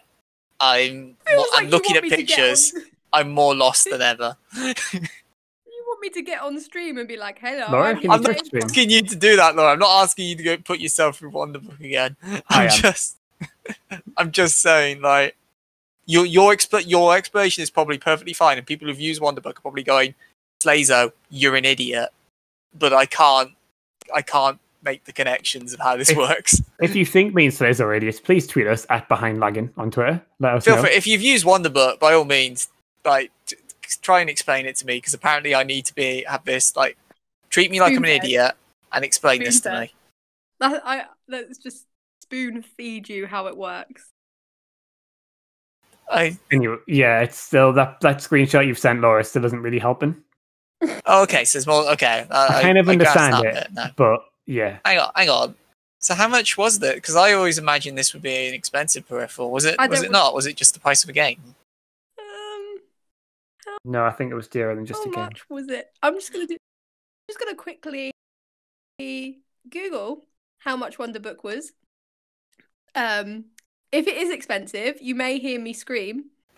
[0.59, 2.73] I'm Feels I'm like looking at me to get pictures.
[3.13, 4.37] I'm more lost than ever.
[5.65, 8.11] You want me to get on stream and be like, "Hello, Laura, I'm can you
[8.11, 8.63] I'm touch playing stream?
[8.63, 9.71] asking you to do that, Laura.
[9.71, 12.15] I'm not asking you to go put yourself through Wonderbook again.
[12.23, 12.69] I I'm am.
[12.69, 13.17] just,
[14.17, 15.35] I'm just saying, like,
[16.05, 19.61] your your expl- your explanation is probably perfectly fine, and people who've used Wonderbook are
[19.61, 20.13] probably going,
[20.61, 22.09] "Slazo, you're an idiot,"
[22.73, 23.51] but I can't,
[24.13, 26.61] I can't make the connections of how this If- works.
[26.79, 29.89] If you think me and Slazer are idiots, please tweet us at Behind Lagging on
[29.89, 30.21] Twitter.
[30.39, 30.83] Let us Feel know.
[30.83, 32.69] free if you've used Wonderbook, by all means,
[33.03, 36.23] like, t- t- try and explain it to me because apparently I need to be
[36.29, 36.95] have this like,
[37.49, 38.23] treat me like I'm an Spoon-fed.
[38.25, 38.51] idiot
[38.93, 39.81] and explain this to Spoon-fed.
[39.81, 39.93] me.
[40.59, 41.85] That, I let's just
[42.21, 44.11] spoon feed you how it works.
[46.11, 49.79] I And you, yeah, it's still that that screenshot you've sent Laura still isn't really
[49.79, 50.15] helping.
[51.05, 51.89] Oh, okay, so there's more.
[51.93, 53.53] Okay, I kind of grasp understand that it.
[53.53, 53.91] bit now.
[53.95, 55.55] But yeah, Hang on, hang on.
[55.99, 56.95] So how much was that?
[56.95, 59.49] Because I always imagined this would be an expensive peripheral.
[59.51, 59.75] Was it?
[59.79, 60.35] I Was it not?
[60.35, 61.39] Was it just the price of a game?
[62.19, 62.77] Um,
[63.83, 65.23] no, I think it was dearer than just a game.
[65.23, 65.91] much was it?
[66.03, 66.53] I'm just gonna do.
[66.53, 68.11] I'm Just gonna quickly
[69.69, 70.25] Google
[70.59, 71.73] how much Wonder Book was.
[72.95, 73.45] Um,
[73.91, 76.25] if it is expensive, you may hear me scream.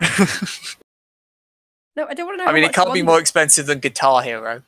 [2.00, 2.50] No, I don't want to know.
[2.50, 4.62] I mean, it can't be more expensive than Guitar Hero.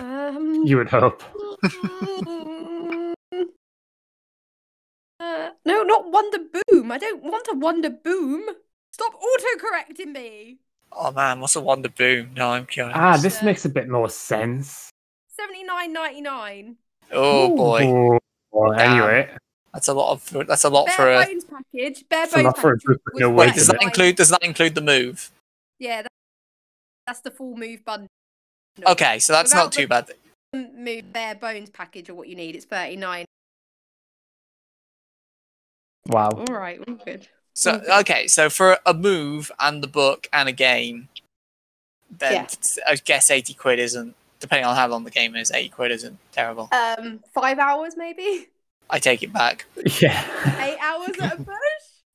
[0.00, 1.22] Um, You would hope.
[5.18, 6.92] Uh, no, not Wonder Boom.
[6.92, 8.44] I don't want a Wonder Boom.
[8.92, 10.58] Stop auto-correcting me.
[10.92, 12.32] Oh man, what's a Wonder Boom?
[12.36, 12.94] No, I'm curious.
[12.96, 14.90] Ah, this Uh, makes a bit more sense.
[15.30, 16.76] Seventy nine ninety nine.
[17.12, 18.18] oh boy, Ooh.
[18.52, 18.90] Well, Damn.
[18.92, 19.30] anyway,
[19.72, 21.26] that's a lot of that's a lot for Bare a.
[21.26, 22.04] bones package.
[22.10, 24.74] Bare bones lot for a package with no Wait, does that include does that include
[24.74, 25.30] the move?
[25.78, 26.12] Yeah, that,
[27.06, 28.08] that's the full move bundle.
[28.86, 30.10] Okay, so that's Without not too bad.
[30.52, 32.54] Move bare bones package or what you need.
[32.54, 33.24] It's thirty nine.
[36.06, 36.30] Wow.
[36.30, 37.28] All right, all good.
[37.54, 38.00] So Mhm.
[38.00, 41.08] okay, so for a move and the book and a game,
[42.10, 42.46] then Yeah.
[42.86, 44.14] I guess eighty quid isn't.
[44.38, 46.68] Depending on how long the game is, eighty quid isn't terrible.
[46.72, 48.48] Um, five hours maybe.
[48.90, 49.64] I take it back.
[50.00, 50.62] Yeah.
[50.62, 51.56] Eight hours at a push,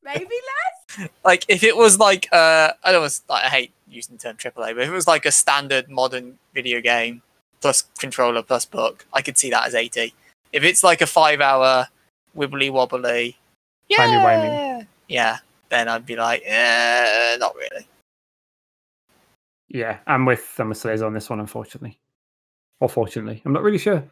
[0.03, 1.09] maybe less.
[1.25, 4.37] Like if it was like uh, I don't know, like, I hate using the term
[4.37, 7.21] AAA, but if it was like a standard modern video game
[7.61, 10.13] plus controller plus book, I could see that as eighty.
[10.53, 11.87] If it's like a five-hour
[12.35, 13.37] wibbly wobbly,
[13.87, 15.37] yeah, yeah,
[15.69, 17.87] then I'd be like, eh, not really.
[19.69, 21.97] yeah, I'm with I'm with Slazer on this one, unfortunately.
[22.79, 23.41] Or fortunately.
[23.45, 24.03] I'm not really sure.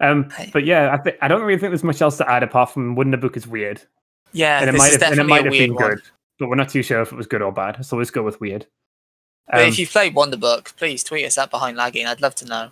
[0.00, 0.50] Um, Hey.
[0.52, 2.94] but yeah, I, th- I don't really think there's much else to add apart from
[2.96, 3.82] Wonder Book is weird.
[4.32, 5.90] Yeah, and it this might is have, and it might a have weird been one.
[5.90, 6.00] good,
[6.38, 7.84] but we're not too sure if it was good or bad.
[7.84, 8.66] So let's go with weird.
[9.50, 12.06] But Um, if you've played Wonderbook, please tweet us at Behind Lagging.
[12.06, 12.70] I'd love to know,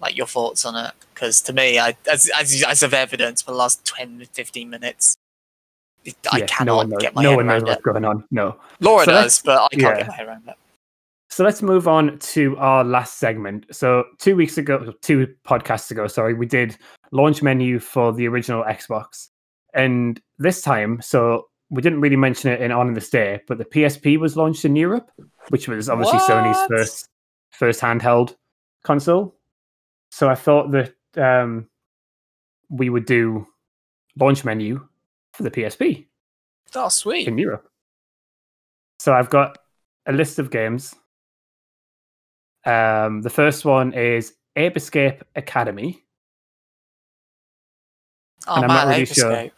[0.00, 0.92] like your thoughts on it.
[1.12, 5.16] Because to me, I, as, as as of evidence, for the last 10, 15 minutes,
[6.04, 7.82] it, I yeah, cannot no one knows, get my no head one knows what's it.
[7.82, 8.24] going on.
[8.30, 8.56] No.
[8.80, 9.96] Laura So does, but I can't yeah.
[9.98, 10.54] get my head around it.
[11.30, 13.66] So let's move on to our last segment.
[13.74, 16.76] So two weeks ago, two podcasts ago, sorry, we did
[17.10, 19.28] launch menu for the original Xbox,
[19.74, 23.64] and this time, so we didn't really mention it in on this day, but the
[23.64, 25.10] PSP was launched in Europe,
[25.48, 27.08] which was obviously Sony's first
[27.52, 28.36] first handheld
[28.82, 29.34] console.
[30.10, 31.68] So I thought that um,
[32.70, 33.46] we would do
[34.16, 34.86] launch menu
[35.32, 36.06] for the PSP
[36.74, 37.26] Oh, sweet.
[37.28, 37.68] in Europe.
[39.00, 39.58] So I've got
[40.06, 40.94] a list of games.
[42.64, 46.02] Um, the first one is Ape Escape Academy.
[48.46, 49.32] Oh and I'm man, not really Ape sure.
[49.32, 49.52] Escape.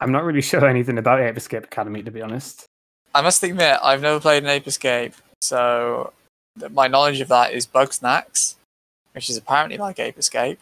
[0.00, 2.66] I'm not really sure anything about Ape Escape Academy, to be honest.
[3.14, 6.12] I must admit, I've never played an Ape Escape, so
[6.58, 8.56] th- my knowledge of that is Bugsnax,
[9.12, 10.58] which is apparently like Ape Escape.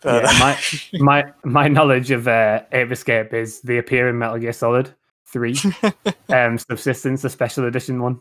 [0.00, 0.58] But Yeah, my
[1.00, 4.94] my my knowledge of uh, Ape Escape is the appear in Metal Gear Solid
[5.26, 5.56] Three,
[6.28, 8.20] um, Subsistence, the special edition one.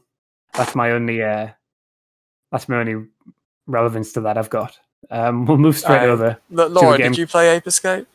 [0.54, 1.50] That's my only uh,
[2.52, 3.08] that's my only
[3.68, 4.80] relevance to that I've got.
[5.12, 6.10] Um, we'll move straight Alright.
[6.10, 6.38] over.
[6.50, 8.08] Look, Laura, did you play Ape Escape?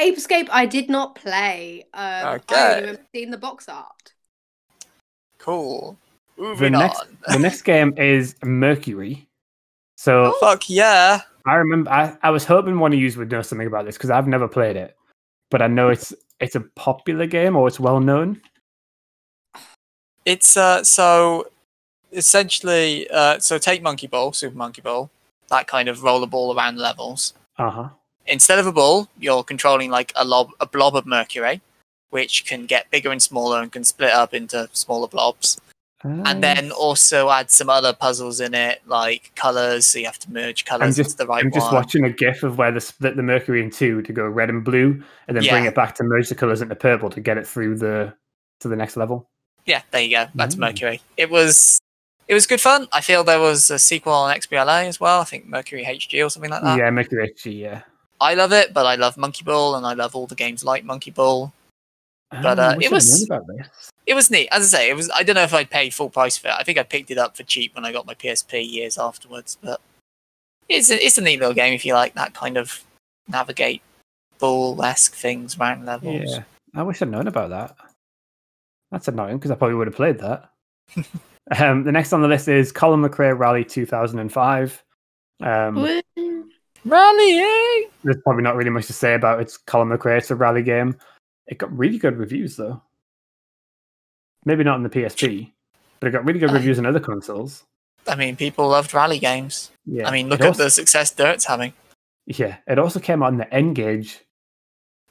[0.00, 1.84] Ape Escape, I did not play.
[1.94, 2.64] Um, I Okay.
[2.64, 4.14] only remember seeing the box art.
[5.38, 5.96] Cool.
[6.36, 7.18] The Moving next on.
[7.28, 9.28] the next game is Mercury.
[9.96, 11.20] So Fuck yeah.
[11.46, 14.10] I remember I, I was hoping one of you would know something about this because
[14.10, 14.96] I've never played it,
[15.50, 18.40] but I know it's it's a popular game or it's well known.
[20.24, 21.48] It's uh so
[22.12, 25.10] essentially uh so take Monkey Ball, Super Monkey Ball,
[25.48, 27.34] that kind of roll a ball around levels.
[27.58, 27.88] Uh huh.
[28.30, 31.60] Instead of a ball, you're controlling like a lob a blob of mercury,
[32.10, 35.60] which can get bigger and smaller and can split up into smaller blobs.
[36.02, 40.32] And then also add some other puzzles in it, like colours, so you have to
[40.32, 42.80] merge I'm colours just into the right I'm just watching a GIF of where they
[42.80, 45.94] split the mercury in two to go red and blue, and then bring it back
[45.96, 48.14] to merge the colors into purple to get it through the
[48.60, 49.28] to the next level.
[49.66, 50.26] Yeah, there you go.
[50.34, 50.60] That's Mm.
[50.60, 51.02] Mercury.
[51.18, 51.78] It was
[52.28, 52.88] it was good fun.
[52.92, 55.20] I feel there was a sequel on XBLA as well.
[55.20, 56.78] I think Mercury HG or something like that.
[56.78, 57.60] yeah, Mercury HG.
[57.60, 57.82] Yeah,
[58.20, 60.84] I love it, but I love Monkey Ball and I love all the games like
[60.84, 61.52] Monkey Ball.
[62.30, 63.90] But, Ah, uh, it was- known about this.
[64.06, 64.48] It was neat.
[64.50, 66.54] As I say, it was I don't know if I'd pay full price for it.
[66.54, 69.56] I think I picked it up for cheap when I got my PSP years afterwards,
[69.62, 69.80] but
[70.68, 72.82] it's a, it's a neat little game if you like that kind of
[73.28, 73.82] navigate
[74.38, 76.28] ball esque things around levels.
[76.28, 76.42] Yeah,
[76.74, 77.76] I wish I'd known about that.
[78.90, 80.50] That's annoying because I probably would have played that.
[81.58, 84.82] um, the next on the list is Colin McRae Rally 2005.
[85.42, 86.02] Um,
[86.84, 86.90] Woo.
[86.92, 87.88] Rallying!
[88.04, 89.42] there's probably not really much to say about it.
[89.42, 90.18] It's Colin McRae.
[90.18, 90.96] It's a rally game.
[91.46, 92.80] It got really good reviews though.
[94.44, 95.52] Maybe not on the PSP,
[96.00, 97.64] but it got really good reviews on other consoles.
[98.08, 99.70] I mean, people loved rally games.
[99.84, 101.74] Yeah, I mean, look it at also, the success Dirt's having.
[102.26, 102.56] yeah.
[102.66, 104.20] It also came out on the N-Gage.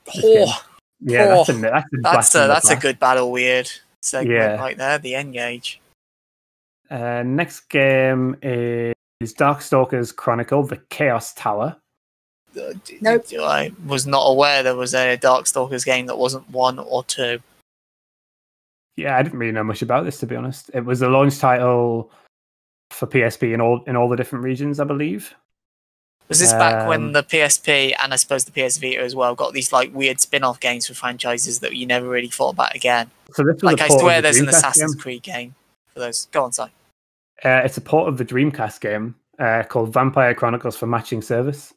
[0.05, 0.45] This game.
[0.47, 0.65] Oh,
[1.01, 3.69] Yeah, that's a Oh, that's a, that's blast a the that's a good battle weird
[4.01, 4.55] segment Yeah.
[4.55, 4.97] right there.
[4.97, 5.79] The N-Gage.
[6.89, 11.75] Uh, next game is Darkstalkers Chronicle: The Chaos Tower.
[12.53, 13.27] D- Nope.
[13.27, 17.39] d- I was not aware there was a Darkstalkers game that wasn't one or two.
[18.97, 20.71] Yeah, I didn't really know much about this to be honest.
[20.73, 22.11] It was a launch title
[22.91, 25.33] for PSP in all in all the different regions, I believe.
[26.27, 29.33] Was this back Um, when the PSP and I suppose the PS Vita as well
[29.35, 33.09] got these like weird spin-off games for franchises that you never really thought about again?
[33.33, 35.01] So this was Like a I port of swear the there's an Assassin's game.
[35.01, 35.55] Creed game
[35.93, 36.27] for those.
[36.31, 36.71] Go on, sorry.
[37.43, 41.73] Uh, it's a port of the Dreamcast game uh, called Vampire Chronicles for Matching Service.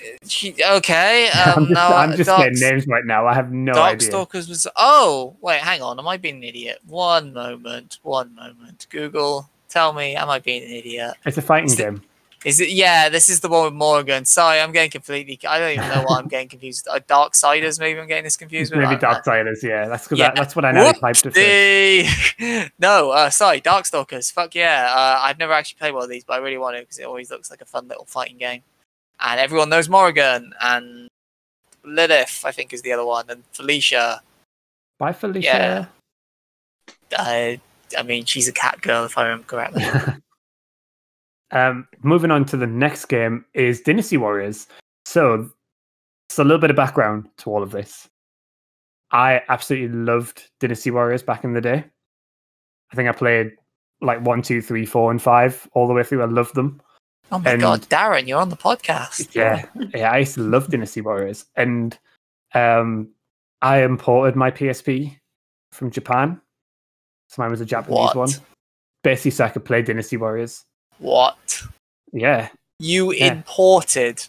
[0.00, 1.28] Okay.
[1.34, 3.26] I'm Um, just, no, I'm just getting names right now.
[3.26, 4.10] I have no idea.
[4.10, 4.66] Darkstalkers was.
[4.76, 5.98] Oh, wait, hang on.
[5.98, 6.78] Am I being an idiot?
[6.86, 7.98] One moment.
[8.02, 8.86] One moment.
[8.90, 11.14] Google, tell me, am I being an idiot?
[11.26, 12.02] It's a fighting Is it- game.
[12.44, 12.70] Is it?
[12.70, 14.24] Yeah, this is the one with Morrigan.
[14.24, 15.38] Sorry, I'm getting completely.
[15.46, 16.88] I don't even know why I'm getting confused.
[16.90, 18.80] Uh, Darksiders, maybe I'm getting this confused with.
[18.82, 19.52] Maybe Dark don't know.
[19.52, 19.62] Darksiders.
[19.62, 20.32] Yeah, that's because Yeah.
[20.34, 20.92] that's what I know.
[20.92, 21.34] Typed it.
[21.34, 21.36] first.
[21.36, 22.70] Whoopsie.
[22.78, 24.32] no, uh, sorry, Darkstalkers.
[24.32, 24.88] Fuck yeah.
[24.90, 27.04] Uh, I've never actually played one of these, but I really want to because it
[27.04, 28.62] always looks like a fun little fighting game.
[29.20, 31.06] And everyone knows Morrigan and
[31.84, 34.20] Lilith, I think, is the other one, and Felicia.
[34.98, 35.88] Bye, Felicia.
[37.10, 37.16] Yeah.
[37.16, 37.56] Uh,
[37.96, 39.84] I mean, she's a cat girl, if I remember correctly.
[41.52, 44.66] um, moving on to the next game is Dynasty Warriors.
[45.04, 45.50] So,
[46.28, 48.08] it's a little bit of background to all of this.
[49.10, 51.84] I absolutely loved Dynasty Warriors back in the day.
[52.92, 53.52] I think I played
[54.00, 56.22] like one, two, three, four, and five all the way through.
[56.22, 56.80] I loved them.
[57.30, 59.34] Oh my And- god, Darren, you're on the podcast.
[59.34, 60.10] Yeah, yeah.
[60.12, 61.98] I used to love Dynasty Warriors, and
[62.54, 63.08] um,
[63.60, 65.18] I imported my PSP
[65.72, 66.40] from Japan.
[67.28, 68.16] So mine was a Japanese What?
[68.16, 68.30] one,
[69.02, 70.64] basically, so I could play Dynasty Warriors.
[71.02, 71.62] What?
[72.12, 72.48] Yeah,
[72.78, 73.32] You Yeah.
[73.32, 74.24] imported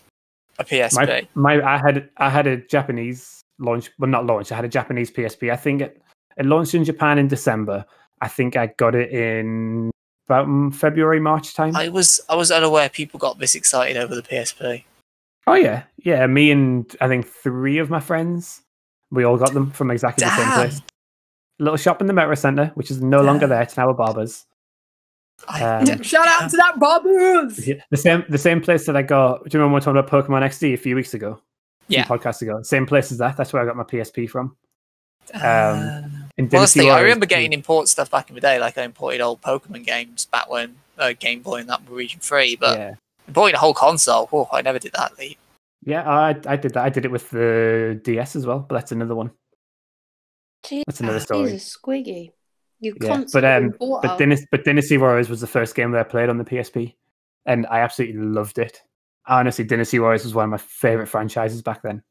[0.60, 0.96] a PSP?
[0.96, 4.52] my my I had I had a Japanese launch, well not launch.
[4.52, 5.52] I had a Japanese PSP.
[5.52, 6.02] I think it
[6.38, 7.86] it launched in Japan in December.
[8.22, 9.92] I think I got it in
[10.28, 11.76] about February March time.
[11.76, 14.84] I was I was unaware people got this excited over the PSP.
[15.46, 16.26] Oh yeah, yeah.
[16.28, 18.62] Me and I think three of my friends
[19.12, 20.82] We all got them from exactly the same place.
[21.60, 23.62] Little shop in the Metro Centre, which is no longer there.
[23.62, 24.46] It's now a barber's.
[25.48, 27.68] I- Um, Shout out to that Barbers!
[27.68, 29.44] Yeah, the same the same place that I got.
[29.50, 31.34] Do you remember when we were talking about Pokemon XD a few weeks ago?
[31.90, 32.06] A Yeah.
[32.06, 32.62] podcast ago.
[32.64, 33.36] Same place as that.
[33.38, 34.56] That's where I got my PSP from.
[35.34, 36.02] Um, In well,
[36.36, 38.84] that's the Dynasty thing, I remember getting import stuff back in the day, like I
[38.84, 42.78] imported old Pokemon games back when uh, Game Boy and that were region free, but
[42.78, 42.94] yeah,
[43.28, 45.38] importing a whole console, oh, I never did that leap.
[45.86, 46.08] yeah.
[46.10, 46.84] I I did that.
[46.86, 49.32] I did it with the DS as well, but that's another one.
[50.86, 51.52] That's another story.
[51.52, 52.32] Jesus, Squiggy.
[52.84, 54.20] You Yeah, constantly but, um, bought But us.
[54.20, 56.96] Dynasty, but Dynasty Warriors was the first game that I played on the PSP,
[57.46, 58.82] and I absolutely loved it.
[59.26, 62.04] Honestly, Dynasty Warriors was one of my favorite franchises back then,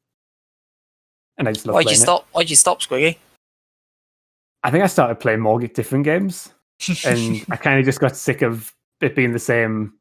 [1.36, 2.04] and I just loved Why'd you playing it.
[2.04, 2.26] stop?
[2.32, 3.18] Why'd you stop, Squiggy?
[4.64, 6.52] I think I started playing more different games,
[7.04, 9.94] and I kind of just got sick of it being the same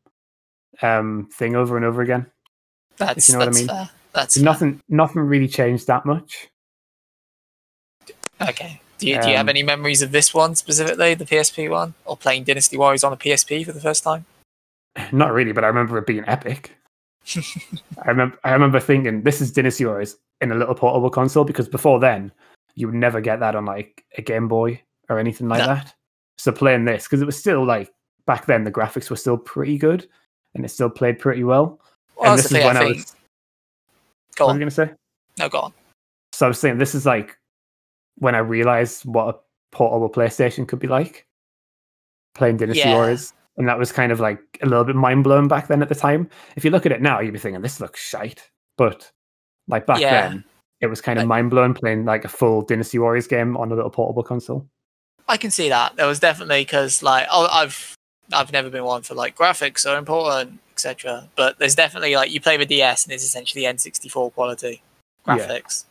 [0.82, 2.26] um, thing over and over again.
[2.98, 3.68] That's you know what I mean.
[3.68, 3.90] fair.
[4.14, 4.44] That's fair.
[4.44, 6.50] Nothing, nothing really changed that much.
[8.42, 8.81] Okay.
[9.02, 11.96] Do you, do you have Um, any memories of this one specifically, the PSP one,
[12.06, 14.26] or playing Dynasty Warriors on a PSP for the first time?
[15.12, 16.72] Not really, but I remember it being epic.
[17.36, 21.68] I remember, I remember thinking this is Dynasty Warriors in a little portable console because
[21.68, 22.32] before then
[22.76, 25.66] you would never get that on like a Game Boy or anything like No.
[25.68, 25.94] that.
[26.38, 27.92] So playing this because it was still like
[28.28, 30.08] back then the graphics were still pretty good
[30.54, 31.80] and it still played pretty well.
[32.18, 33.16] Well, and this is when I I was.
[34.36, 34.60] Go What were you on.
[34.60, 34.92] gonna say?
[35.40, 35.74] No, go on.
[36.34, 37.38] So I was saying this is like
[38.22, 39.40] when I realized what a
[39.76, 41.26] portable PlayStation could be like
[42.36, 42.96] playing Dynasty Yeah.
[42.96, 43.34] Warriors.
[43.58, 45.96] And that was kind of like a little bit mind blown back then at the
[45.96, 46.30] time.
[46.56, 48.50] If you look at it now, you'd be thinking this looks shite.
[48.78, 49.12] But
[49.68, 50.30] like back Yeah.
[50.30, 50.44] then,
[50.80, 53.72] it was kind of Like- mind blowing playing like a full Dynasty Warriors game on
[53.72, 54.68] a little portable console.
[55.28, 55.96] I can see that.
[55.98, 57.96] There was definitely because like oh, I've
[58.34, 61.28] I've never been one for like graphics are important, etc.
[61.36, 64.82] But there's definitely like you play the DS and it's essentially N64 quality
[65.28, 65.86] graphics,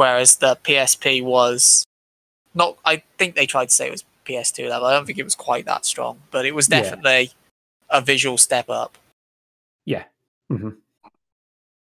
[0.00, 1.84] whereas the PSP was
[2.54, 2.78] not.
[2.86, 4.86] I think they tried to say it was PS2 level.
[4.88, 6.80] I don't think it was quite that strong, but it was Yeah.
[6.80, 7.32] definitely
[7.90, 8.96] a visual step up.
[10.48, 10.70] hmm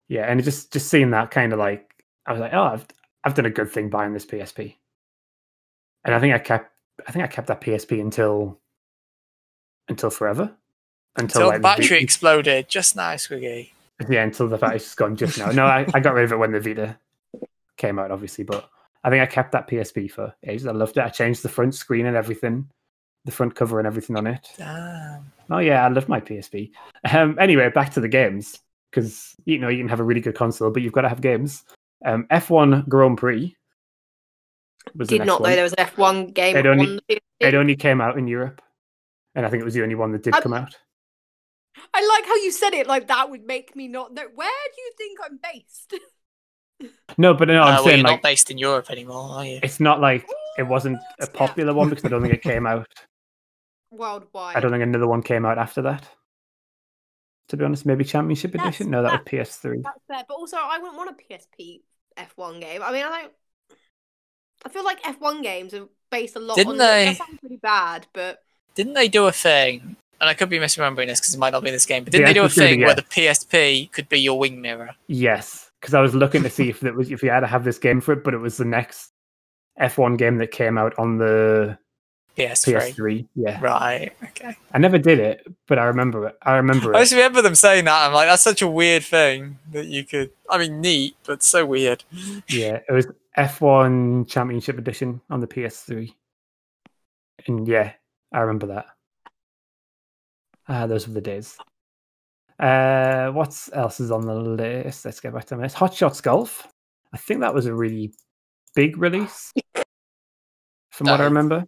[0.08, 2.86] Yeah, and it just just seeing that kind of like I was like, oh, I've
[3.24, 4.76] I've done a good thing buying this PSP,
[6.04, 6.72] and I think I kept
[7.08, 8.60] I think I kept that PSP until
[9.88, 10.52] until forever
[11.18, 13.70] until, Until like the battery Vita- exploded just now, Squiggy.
[14.10, 15.52] yeah until the battery's gone just now.
[15.52, 16.98] No, I, I got rid of it when the Vita
[17.78, 18.70] came out, obviously, but
[19.04, 20.66] I think I kept that PSP for ages.
[20.68, 21.02] I loved it.
[21.04, 22.70] I changed the front screen and everything,
[23.26, 24.48] the front cover and everything on it.
[24.58, 25.32] Damn.
[25.50, 26.72] Oh yeah, I love my PSP.
[27.14, 28.60] Um, anyway, back to the games
[28.92, 31.22] because you know you can have a really good console, but you've got to have
[31.22, 31.64] games.
[32.04, 33.56] Um, F1 Grand Prix
[34.96, 35.52] was Did not know one.
[35.52, 38.62] there was an F1 game It on only- the It only came out in Europe,
[39.36, 40.78] and I think it was the only one that did I'm- come out.
[41.94, 44.24] I like how you said it like that would make me not know.
[44.34, 45.94] Where do you think I'm based?
[47.18, 49.46] No, but no, Uh, I'm well, saying you're like not based in Europe anymore, are
[49.46, 49.60] you?
[49.64, 52.88] it's not like it wasn't a popular one because I don't think it came out.
[53.92, 54.56] Worldwide.
[54.58, 56.08] I don't think another one came out after that.
[57.50, 58.92] To be honest, maybe Championship That's- Edition.
[58.92, 59.84] No, that was PS3.
[59.84, 61.82] That's fair, but also I wouldn't want a PSP
[62.18, 62.82] F1 game.
[62.84, 63.34] I mean, I don't.
[64.66, 66.78] I feel like F1 games are based a lot Didn't on.
[66.80, 68.42] they- That sounds pretty bad, but
[68.74, 69.96] Didn't they do a thing?
[70.20, 72.04] And I could be misremembering this because it might not be in this game.
[72.04, 73.44] But didn't they do a answer's gonna be thing where yes.
[73.44, 74.96] the PSP could be your wing mirror?
[75.08, 77.64] Yes, because I was looking to see if it was if you had to have
[77.64, 79.12] this game for it, but it was the next
[79.80, 81.78] F1 game that came out on the
[82.36, 82.96] PS3.
[82.96, 83.28] PS3.
[83.36, 84.12] Yeah, Right.
[84.24, 84.56] Okay.
[84.74, 86.38] I never did it, but I remember it.
[86.42, 87.02] I remember I it.
[87.04, 88.08] just remember them saying that.
[88.08, 90.32] I'm like, that's such a weird thing that you could.
[90.50, 92.04] I mean, neat, but so weird.
[92.50, 93.06] Yeah, it was
[93.38, 96.12] F1 Championship Edition on the PS3,
[97.46, 97.92] and yeah,
[98.34, 98.88] I remember that.
[100.68, 101.56] Ah, those were the days.
[102.60, 105.06] Uh, what else is on the list?
[105.06, 105.74] Let's get back to this.
[105.74, 106.68] Hot Shots Golf.
[107.14, 108.14] I think that was a really
[108.76, 109.52] big release,
[110.92, 111.66] from what I remember.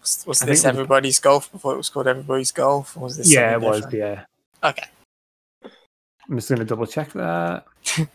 [0.00, 2.96] Was, was I this it was- Everybody's Golf before it was called Everybody's Golf?
[2.96, 3.84] Or was this Yeah, it was.
[3.86, 3.94] different?
[4.62, 4.84] Yeah, Okay.
[6.30, 7.64] I'm just gonna double check that.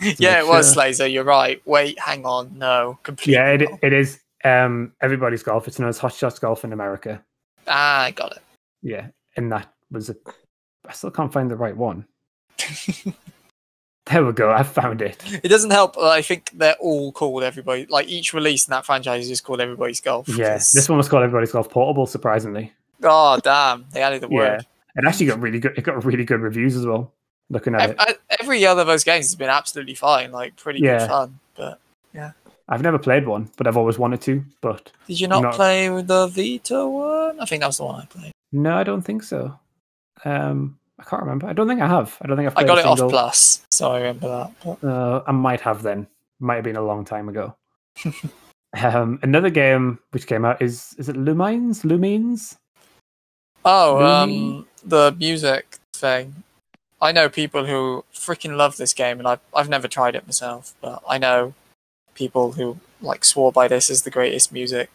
[0.00, 0.82] yeah, it was sure.
[0.82, 1.06] Laser.
[1.06, 1.60] You're right.
[1.66, 2.56] Wait, hang on.
[2.56, 3.34] No, completely.
[3.34, 4.20] Yeah, it, it is.
[4.44, 5.68] Um, everybody's golf.
[5.68, 7.22] It's known as Hot Shots Golf in America.
[7.66, 8.42] Ah, I got it.
[8.82, 10.16] Yeah, and that was a.
[10.88, 12.06] I still can't find the right one.
[14.10, 14.50] There we go.
[14.50, 15.22] I found it.
[15.44, 15.98] It doesn't help.
[15.98, 17.84] I think they're all called everybody.
[17.90, 20.26] Like each release in that franchise is just called Everybody's Golf.
[20.30, 22.06] Yeah, this one was called Everybody's Golf Portable.
[22.06, 22.72] Surprisingly,
[23.02, 23.84] Oh damn!
[23.92, 24.64] They added the word.
[24.96, 25.76] yeah, it actually got really good.
[25.76, 27.12] It got really good reviews as well.
[27.50, 30.32] Looking at it, I- every other of those games has been absolutely fine.
[30.32, 31.00] Like pretty Yeah.
[31.00, 31.38] good fun.
[31.54, 31.78] But
[32.14, 32.32] yeah.
[32.66, 34.42] I've never played one, but I've always wanted to.
[34.62, 37.40] But did you not, Not- play the Vita one?
[37.40, 38.32] I think that was the one I played.
[38.52, 39.58] no, I don't think so.
[40.24, 41.46] Um, I can't remember.
[41.46, 42.16] I don't think I have.
[42.20, 43.10] I don't think I've I got a it off.
[43.10, 44.78] Plus, so I remember that.
[44.82, 46.06] But Uh, I might have then,
[46.40, 47.56] Might have been a long time ago.
[48.82, 51.84] um, another game which came out is is it Lumines?
[51.84, 52.56] Lumines?
[53.64, 54.58] Oh, Lumi?
[54.58, 56.42] um, the music thing.
[57.00, 60.74] I know people who freaking love this game, and I've I've never tried it myself,
[60.80, 61.54] but I know
[62.14, 64.90] people who like swore by this as the greatest music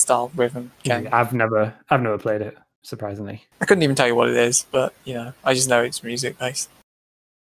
[0.00, 1.08] style rhythm game.
[1.12, 2.56] I've never I've never played it.
[2.84, 5.82] Surprisingly, I couldn't even tell you what it is, but you know, I just know
[5.82, 6.68] it's music based.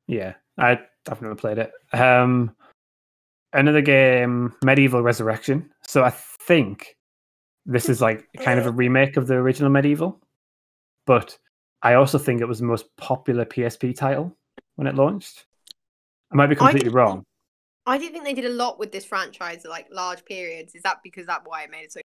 [0.07, 0.79] yeah, I
[1.11, 1.73] I've never played it.
[1.93, 2.55] Um,
[3.53, 5.71] another game, MediEvil Resurrection.
[5.87, 6.97] So I think
[7.65, 10.21] this is like kind of a remake of the original Medieval,
[11.07, 11.39] but
[11.83, 14.37] I also think it was the most popular PSP title
[14.77, 15.47] when it launched.
[16.31, 17.25] I might be completely didn't- wrong.
[17.87, 20.75] I didn't think they did a lot with this franchise, like large periods.
[20.75, 22.01] Is that because that why it made it so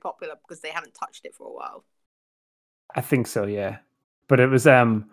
[0.00, 0.34] popular?
[0.42, 1.84] Because they haven't touched it for a while.
[2.94, 3.78] I think so, yeah.
[4.28, 5.10] But it was um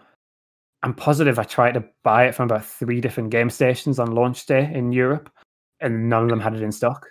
[0.83, 4.45] I'm positive I tried to buy it from about three different game stations on launch
[4.45, 5.31] day in Europe
[5.79, 7.07] and none of them had it in stock.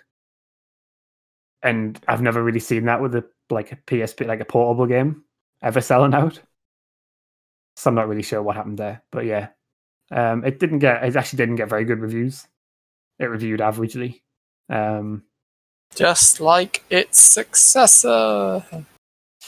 [1.63, 5.23] And I've never really seen that with a like a PSP like a portable game
[5.61, 6.41] ever selling out.
[7.75, 9.03] So I'm not really sure what happened there.
[9.11, 9.49] But yeah.
[10.11, 12.47] Um it didn't get it actually didn't get very good reviews.
[13.19, 14.21] It reviewed averagely.
[14.69, 15.23] Um
[15.95, 18.63] Just like its successor.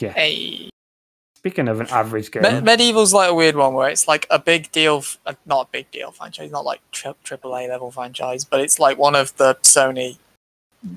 [0.00, 0.12] yeah.
[0.12, 0.70] Hey.
[1.36, 2.42] Speaking of an average game.
[2.42, 5.68] Me- MediEvil's like a weird one where it's like a big deal, f- uh, not
[5.68, 9.34] a big deal franchise, not like tri- AAA level franchise, but it's like one of
[9.38, 10.18] the Sony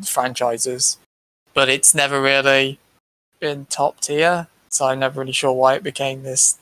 [0.06, 0.98] franchises.
[1.54, 2.80] But it's never really
[3.40, 6.58] been top tier, so I'm never really sure why it became this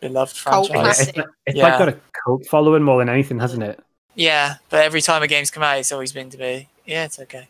[0.00, 1.00] beloved Cult Oh, yeah, franchise.
[1.00, 1.30] it's classic.
[1.46, 1.62] it's Yeah.
[1.68, 3.80] like got a cult following more than anything, hasn't it?
[4.14, 7.18] Yeah, but every time a game's come out, it's always been to be, yeah, it's
[7.20, 7.48] okay.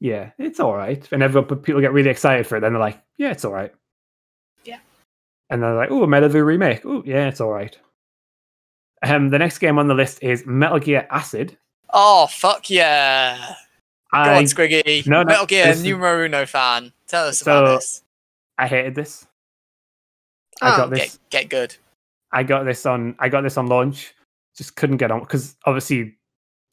[0.00, 1.06] Yeah, it's all right.
[1.12, 2.60] And everyone, people get really excited for it.
[2.60, 3.72] Then they're like, yeah, it's all right.
[4.64, 4.78] Yeah.
[5.50, 6.84] And they're like, oh, Metal Gear remake.
[6.84, 7.76] Oh, yeah, it's all right.
[9.02, 11.56] Um, the next game on the list is Metal Gear Acid.
[11.92, 13.54] Oh, fuck yeah.
[14.12, 15.06] Go on, Squiggy.
[15.06, 16.92] No, no, Metal Gear this is- numero uno fan.
[17.06, 18.02] Tell us So- about this.
[18.58, 19.26] I hated this.
[20.62, 21.18] I Oh, got this.
[21.30, 21.76] Get, get good.
[22.30, 23.16] I got this on.
[23.18, 24.14] I got this on launch.
[24.56, 26.16] Just couldn't get on because obviously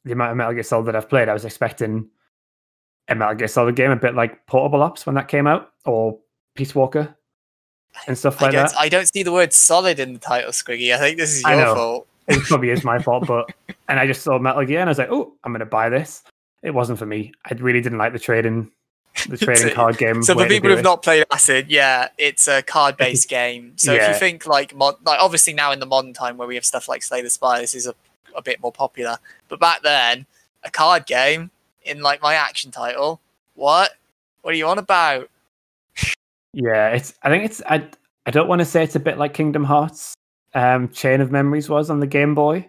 [0.04, 2.08] the amount of Metal Gear Solid that I've played, I was expecting
[3.08, 6.18] a Metal Gear Solid game, a bit like Portable Ops when that came out, or
[6.54, 7.14] Peace Walker,
[8.06, 8.78] and stuff like don't, that.
[8.78, 10.94] I don't see the word solid in the title, Squiggy.
[10.94, 12.06] I think this is I your fault.
[12.28, 13.50] it probably is my fault, but
[13.88, 16.22] and I just saw Metal Gear and I was like, oh, I'm gonna buy this.
[16.62, 17.32] It wasn't for me.
[17.44, 18.70] I really didn't like the trading,
[19.28, 20.22] the trading So- card game.
[20.22, 20.82] So for people who've it.
[20.82, 23.72] not played Acid, yeah, it's a card-based game.
[23.76, 26.54] So if you think like, mod- like obviously now in the modern time where we
[26.54, 27.94] have stuff like Slay the Spire, this is a,
[28.36, 29.18] a bit more popular.
[29.48, 30.26] But back then,
[30.62, 31.50] a card game
[31.84, 33.20] in like my action title,
[33.54, 33.92] what?
[34.42, 35.28] What are you on about?
[36.52, 37.14] yeah, it's.
[37.22, 37.62] I think it's.
[37.68, 37.88] I.
[38.26, 40.14] I don't want to say it's a bit like Kingdom Hearts,
[40.54, 42.68] um, Chain of Memories was on the Game Boy,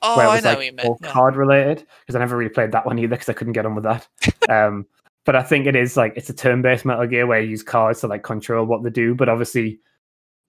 [0.00, 1.10] Oh, where it I was know like what you all yeah.
[1.12, 1.86] card related.
[2.00, 4.08] Because I never really played that one either because I couldn't get on with that.
[4.48, 4.86] um,
[5.24, 8.00] but I think it is like it's a turn-based Metal Gear where you use cards
[8.00, 9.14] to like control what they do.
[9.14, 9.78] But obviously,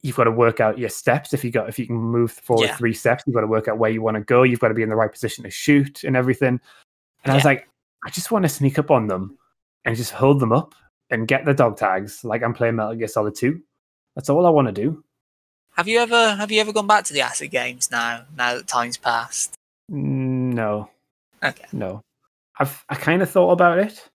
[0.01, 1.33] you've got to work out your steps.
[1.33, 2.75] If you got if you can move forward Yeah.
[2.75, 4.43] three steps, you've got to work out where you want to go.
[4.43, 6.59] You've got to be in the right position to shoot and everything.
[7.23, 7.67] And I was like,
[8.05, 9.37] I just want to sneak up on them
[9.83, 10.75] and just hold them up
[11.09, 13.59] and get the dog tags like I'm playing Metal Gear Solid 2.
[14.15, 15.03] That's all I want to do.
[15.75, 18.21] Have you ever have you ever gone back to the Acid games now?
[18.37, 19.55] Now that time's passed.
[19.89, 20.89] No,
[21.43, 21.65] Okay.
[21.73, 22.01] no.
[22.57, 24.09] I've I kind of thought about it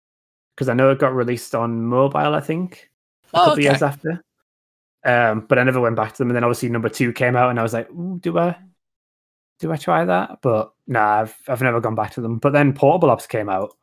[0.57, 2.35] because I know it got released on mobile.
[2.35, 2.89] I think
[3.35, 3.63] a Oh, couple okay.
[3.65, 4.23] years after.
[5.05, 6.29] Um, but I never went back to them.
[6.31, 8.57] And then obviously number two came out, and I was like, Ooh, do I,
[9.59, 10.39] do I try that?
[10.43, 12.39] But nah, I've I've never gone back to them.
[12.39, 13.77] But then Portable Ops came out.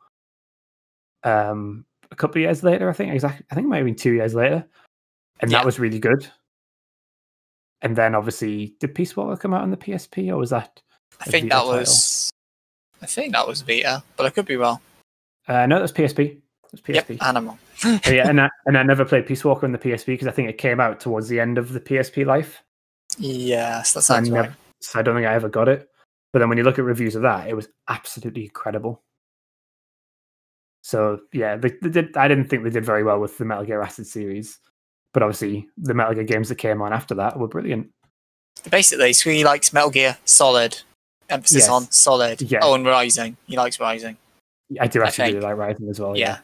[1.24, 3.44] Um, a couple of years later, I think exactly.
[3.50, 4.64] I think it might have been two years later,
[5.40, 5.58] and Yeah.
[5.58, 6.26] that was really good.
[7.82, 10.80] And then obviously, did Peace Walker come out on the PSP, or was that?
[11.20, 11.72] I think Vita that title?
[11.80, 12.30] was.
[13.00, 14.80] I think that was Vita, but I could be wrong.
[15.46, 16.18] Uh, no, that was PSP.
[16.20, 16.42] It
[16.72, 17.10] was PSP.
[17.10, 17.58] Yep, Animal.
[17.82, 20.32] But yeah, and I, and I never played Peace Walker on the PSP because I
[20.32, 22.62] think it came out towards the end of the PSP life.
[23.18, 24.56] Yes, that So I, sounds never, right.
[24.80, 25.88] so I don't think I ever got it.
[26.32, 29.02] But then when you look at reviews of that, it was absolutely incredible.
[30.88, 32.16] So yeah, they, they did.
[32.16, 34.58] I didn't think they did very well with the Metal Gear Acid series,
[35.12, 37.90] but obviously the Metal Gear games that came on after that were brilliant.
[38.70, 40.80] Basically, so he likes Metal Gear Solid.
[41.28, 41.68] Emphasis Yes.
[41.68, 42.40] on Solid.
[42.40, 42.60] Yeah.
[42.62, 43.36] Oh, and Rising.
[43.46, 44.16] He likes Rising.
[44.80, 46.16] I do actually think- really like Rising as well.
[46.16, 46.38] Yeah.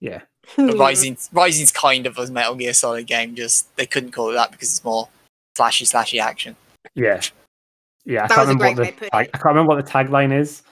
[0.00, 0.22] Yeah,
[0.56, 3.36] But Rising, Rising's kind of a Metal Gear Solid game.
[3.36, 5.08] Just they couldn't call it that because it's more
[5.54, 6.56] flashy, slashy action.
[6.96, 7.20] yeah,
[8.04, 8.24] yeah.
[8.24, 9.30] I That can't was a remember what great way the to put tag, it.
[9.34, 10.62] I can't remember what the tagline is.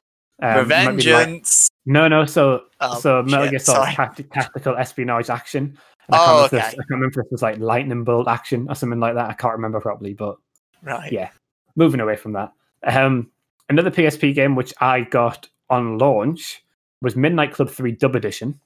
[0.43, 1.71] Um, it like- Revengeance.
[1.87, 2.25] No, no.
[2.27, 5.79] So, Oh, so Metal shit, Gear Solid tacti- tactical espionage action.
[6.09, 6.67] And I, Oh, can't remember if this, okay.
[6.69, 9.31] I can't remember if it was like lightning bolt action or something like that.
[9.31, 10.37] I can't remember properly, but
[10.83, 11.13] Right.
[11.13, 11.31] Yeah.
[11.77, 12.53] moving away from that.
[12.85, 13.31] Um,
[13.69, 16.63] another PSP game which I got on launch
[17.01, 18.61] was Midnight Club 3 Dub Edition.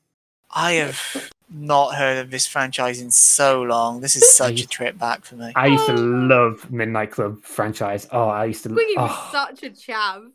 [0.50, 4.00] I have not heard of this franchise in so long.
[4.00, 5.52] This is such a trip back for me.
[5.54, 8.06] I used to love Midnight Club franchise.
[8.10, 8.70] Oh, I used to.
[8.70, 10.30] Squiggy was oh, such a chav.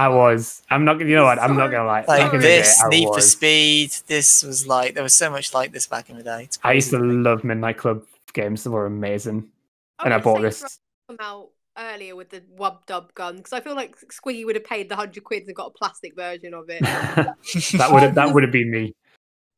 [0.00, 0.62] I was.
[0.70, 0.98] I'm not.
[0.98, 1.38] You know what?
[1.38, 2.06] I'm not gonna lie.
[2.08, 3.20] Like Back in day, this, I Need for.
[3.20, 3.90] Speed.
[4.06, 6.48] This was like there was so much like this back in the day.
[6.64, 8.64] I used to love Midnight Club games.
[8.64, 9.50] They were amazing.
[10.02, 10.80] And I bought this.
[11.06, 14.64] Come out earlier with the wub dub gun because I feel like Squiggy would have
[14.64, 16.80] paid the hundred quid and got a plastic version of it.
[16.82, 18.94] that would have that would have been me.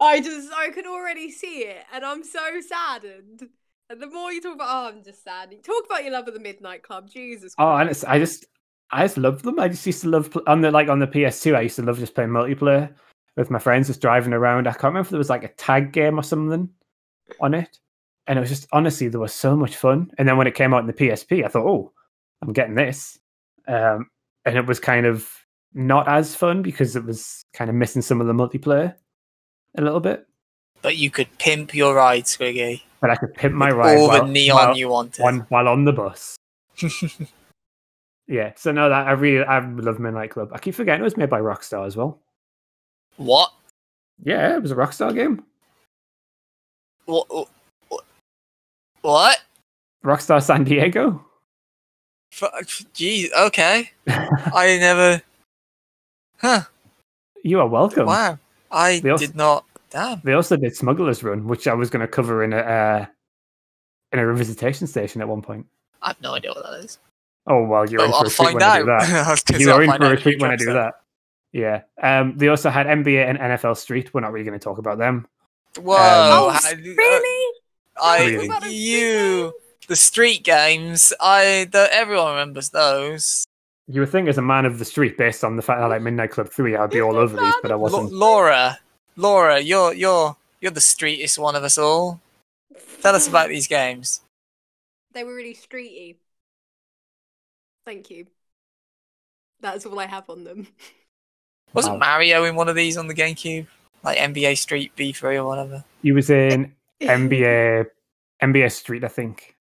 [0.00, 3.48] I just I can already see it, and I'm so saddened.
[3.90, 5.52] And the more you talk about, oh, I'm just sad.
[5.52, 7.54] You talk about your love of the Midnight Club, Jesus.
[7.58, 8.46] Oh, and it's, I just
[8.92, 9.58] I just love them.
[9.58, 11.56] I just used to love on the like on the PS2.
[11.56, 12.92] I used to love just playing multiplayer
[13.36, 14.66] with my friends, just driving around.
[14.66, 16.68] I can't remember if there was like a tag game or something
[17.40, 17.78] on it,
[18.26, 20.10] and it was just honestly there was so much fun.
[20.18, 21.92] And then when it came out in the PSP, I thought, oh,
[22.42, 23.18] I'm getting this,
[23.66, 24.10] um,
[24.44, 25.30] and it was kind of
[25.74, 28.94] not as fun because it was kind of missing some of the multiplayer
[29.78, 30.26] a little bit.
[30.82, 32.82] But you could pimp your ride, Squiggy.
[33.00, 35.24] But I could pimp my with ride all while, the neon while, you wanted.
[35.24, 36.36] on, while on the bus.
[38.28, 40.50] Yeah, so no, that I really I love Midnight Club.
[40.52, 42.18] I keep forgetting it was made by Rockstar as well.
[43.16, 43.52] What?
[44.22, 45.42] Yeah, it was a Rockstar game.
[47.06, 47.48] What?
[49.02, 49.38] What?
[50.04, 51.24] Rockstar San Diego.
[52.32, 53.30] Jeez.
[53.32, 53.90] Okay.
[54.08, 55.20] I never.
[56.38, 56.62] Huh.
[57.44, 58.06] you are welcome.
[58.06, 58.38] Wow.
[58.70, 59.64] I They also- did not.
[59.90, 60.20] Damn.
[60.24, 63.06] They also did Smuggler's Run, which I was going to cover in a uh,
[64.12, 65.66] in a revisitation station at one point.
[66.00, 66.98] I have no idea what that is.
[67.46, 69.00] Oh well, you're Oh, in for I'll a treat find when I do out.
[69.00, 69.26] that.
[69.26, 70.72] I was gonna say, you are in find for a if treat when I do
[70.72, 70.94] that.
[71.52, 71.82] Yeah.
[72.02, 74.14] Um, they also had NBA and NFL Street.
[74.14, 75.26] We're not really going to talk about them.
[75.78, 75.96] Whoa.
[75.98, 77.58] Oh, how- uh, really?
[78.02, 78.48] I Really?
[78.48, 79.52] Talk about the street you
[79.88, 81.12] the street games.
[81.20, 83.44] I the, everyone remembers those.
[83.88, 85.88] You would think, as a man of the street, based on the fact that I
[85.88, 88.12] like Midnight Club Three, I'd be all over these, but I wasn't.
[88.12, 88.78] Laura,
[89.16, 92.20] Laura, you're you're you're the streetest one of us all.
[93.02, 94.22] Tell us about these games.
[95.12, 96.14] They were really streety.
[97.84, 98.26] Thank you.
[99.60, 100.66] That's all I have on them.
[101.74, 101.98] Wasn't Wow.
[101.98, 103.66] Mario in one of these on the GameCube?
[104.02, 105.84] Like NBA Street V3 or whatever.
[106.02, 106.74] He was in
[107.08, 107.86] NBA
[108.40, 109.56] NBA Street, I think.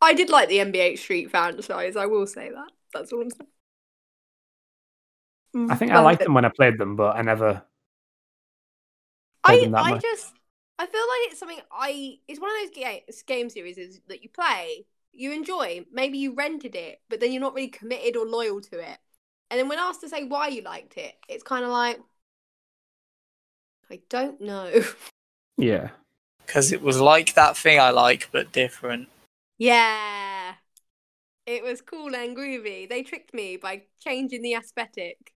[0.00, 1.96] I did like the NBA Street franchise.
[1.96, 2.72] I will say that.
[2.92, 3.50] That's all I'm saying.
[5.68, 7.62] I think I liked them when I played them, but I never.
[9.44, 10.02] I, played them that I much.
[10.02, 10.34] just
[10.78, 14.22] I feel like it's something I it's one of those ga- game series is that
[14.22, 14.86] you play,
[15.16, 15.84] you enjoy.
[15.92, 18.98] Maybe you rented it, but then you're not really committed or loyal to it.
[19.50, 21.98] And then when asked to say why you liked it, it's kind of like
[23.90, 24.72] I don't know.
[25.58, 25.88] Yeah.
[26.44, 29.08] Because it was like that thing I like, but different.
[29.58, 30.52] yeah.
[31.46, 32.86] It was cool and groovy.
[32.88, 35.32] They tricked me by changing the aesthetic.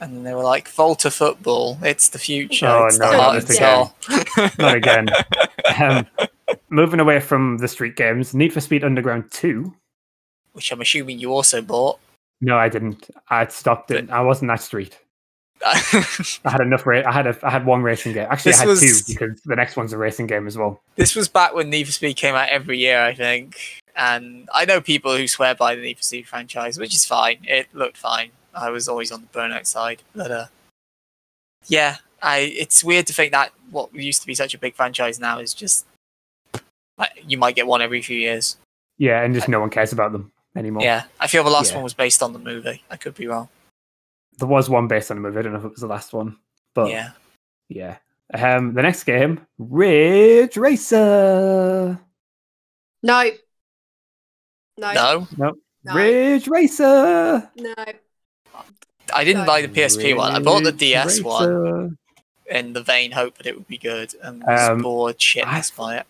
[0.00, 1.78] And then they were like, Volta football.
[1.82, 2.66] It's the future.
[2.66, 3.90] Oh, it's no, the not heart this and
[4.36, 4.50] again.
[4.58, 5.08] Not again.
[5.78, 6.06] Um,
[6.70, 9.74] moving away from the street games, Need for Speed Underground 2.
[10.52, 11.98] Which I'm assuming you also bought.
[12.40, 13.08] No, I didn't.
[13.30, 14.10] I stopped it.
[14.10, 14.98] I wasn't that street.
[15.64, 15.80] I
[16.44, 16.86] had enough.
[16.86, 17.36] Ra- I had a.
[17.42, 18.26] I had one racing game.
[18.30, 20.80] Actually, This I had was- two because the next one's a racing game as well.
[20.96, 23.80] this was back when Need for Speed came out every year, I think.
[23.96, 27.38] And I know people who swear by the Need for Speed franchise, which is fine.
[27.44, 28.30] It looked fine.
[28.54, 30.02] I was always on the burnout side.
[30.14, 30.46] But uh,
[31.68, 32.38] yeah, I.
[32.38, 35.52] It's weird to think that what used to be such a big franchise now is
[35.54, 35.86] just
[36.98, 38.56] like, you might get one every few years.
[38.98, 40.82] Yeah, and just no one cares about them anymore.
[40.82, 41.76] Yeah, I feel the last Yeah.
[41.76, 42.82] one was based on the movie.
[42.90, 43.48] I could be wrong.
[44.38, 45.38] There was one based on a movie.
[45.38, 46.36] I don't know if it was the last one,
[46.74, 47.10] but yeah,
[47.68, 47.96] yeah.
[48.34, 51.98] Um, the next game, Ridge Racer.
[53.02, 53.30] No.
[54.78, 54.92] No.
[55.38, 55.94] no, No.
[55.94, 57.50] Ridge Racer.
[57.56, 57.74] No.
[59.14, 59.46] I didn't No.
[59.46, 60.32] buy the PSP one.
[60.32, 61.96] I bought the Ridge DS one Racer.
[62.50, 65.76] In the vain hope that it would be good, and was Um, bored shitless I-
[65.76, 66.06] by it.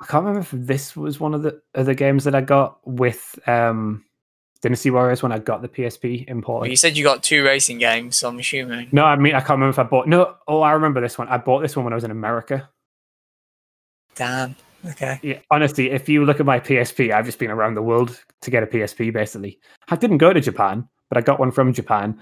[0.00, 3.36] I can't remember if this was one of the other games that I got with
[3.48, 4.04] um,
[4.62, 6.70] Dynasty Warriors when I got the PSP Well, imported.
[6.70, 8.88] you said you got two racing games, so I'm assuming.
[8.92, 10.06] No, I mean I can't remember if I bought.
[10.06, 11.26] No, oh, I remember this one.
[11.28, 12.68] I bought this one when I was in America.
[14.14, 14.54] Damn.
[14.86, 15.18] Okay.
[15.22, 18.50] Yeah, honestly, if you look at my PSP, I've just been around the world to
[18.50, 19.12] get a PSP.
[19.12, 19.58] Basically,
[19.88, 22.20] I didn't go to Japan, but I got one from Japan.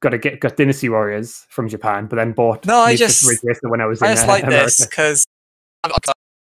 [0.00, 2.64] Got to get got Dynasty Warriors from Japan, but then bought.
[2.66, 3.26] No, I just-
[3.62, 4.64] when I was in I in just uh, like America.
[4.66, 5.24] this because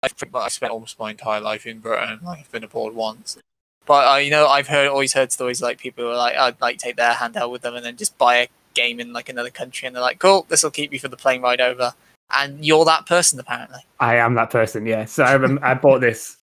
[0.02, 2.20] I've spent almost my entire life in Britain.
[2.22, 3.38] Like I've been abroad once,
[3.86, 6.60] but uh, you know, I've heard always heard stories like people who are like, I'd
[6.60, 9.50] like take their handheld with them and then just buy a game in like another
[9.50, 11.94] country, and they're like, cool, this will keep you for the plane ride over.
[12.36, 13.80] And you're that person apparently.
[14.00, 15.06] I am that person, yeah.
[15.06, 16.36] So I rem- I bought this.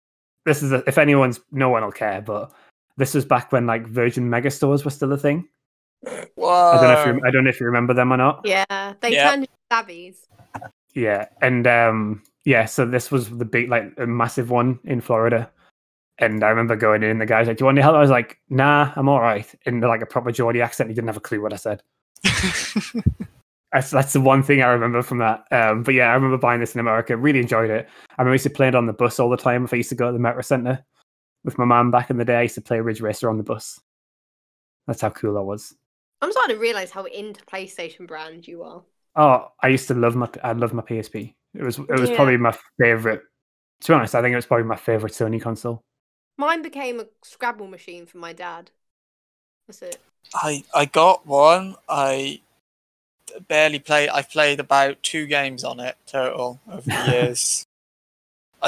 [0.47, 2.51] This is a, if anyone's no one will care, but
[2.97, 5.49] this was back when like Virgin Megastores were still a thing.
[6.35, 6.71] Whoa.
[6.73, 8.41] I don't know if you, I don't know if you remember them or not.
[8.45, 9.31] Yeah, they Yeah.
[9.31, 10.17] turned into Zavvis.
[10.95, 15.51] Yeah, and um, yeah, so this was the big, like, a massive one in Florida.
[16.19, 18.01] And I remember going in, and the guy's like, "Do you want any help?" I
[18.01, 21.17] was like, "Nah, I'm all right." In like a proper Geordie accent, he didn't have
[21.17, 21.83] a clue what I said.
[23.73, 25.47] That's that's the one thing I remember from that.
[25.51, 27.17] Um, but yeah, I remember buying this in America.
[27.17, 27.89] Really enjoyed it.
[28.11, 29.65] I remember I used to play it on the bus all the time.
[29.65, 30.85] If I used to go to the Metro Center
[31.43, 33.43] with my mum back in the day, I used to play Ridge Racer on the
[33.43, 33.81] bus.
[34.87, 35.75] That's how cool I was.
[36.21, 38.83] I'm starting to realize how into PlayStation brand you are.
[39.17, 41.35] Oh, I used to love my I love my PSP.
[41.55, 42.17] It was it was Yeah.
[42.17, 43.23] probably my favorite.
[43.83, 45.83] To be honest, I think it was probably my favorite Sony console.
[46.37, 48.71] Mine became a Scrabble machine for my dad.
[49.69, 49.99] That's it.
[50.35, 51.77] I I got one.
[51.89, 52.41] I
[53.49, 54.09] barely played.
[54.09, 57.65] I've played about two games on it total over the years.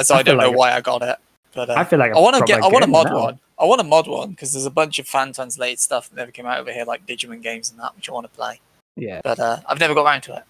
[0.03, 1.17] so I I, don't know like- why I got it,
[1.53, 2.61] but uh, I feel like I want to get.
[2.63, 3.19] I want to mod now.
[3.23, 3.39] one.
[3.59, 6.31] I want to mod one because there's a bunch of fan translated stuff that never
[6.31, 8.59] came out over here, like Digimon games and that, which I want to play.
[8.95, 10.43] Yeah, But uh, I've never got around to it.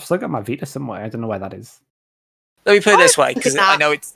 [0.00, 1.02] I've still got my Vita somewhere.
[1.04, 1.78] I don't know where that is.
[2.66, 4.14] Let me put it Oh, this way, look because I know it's.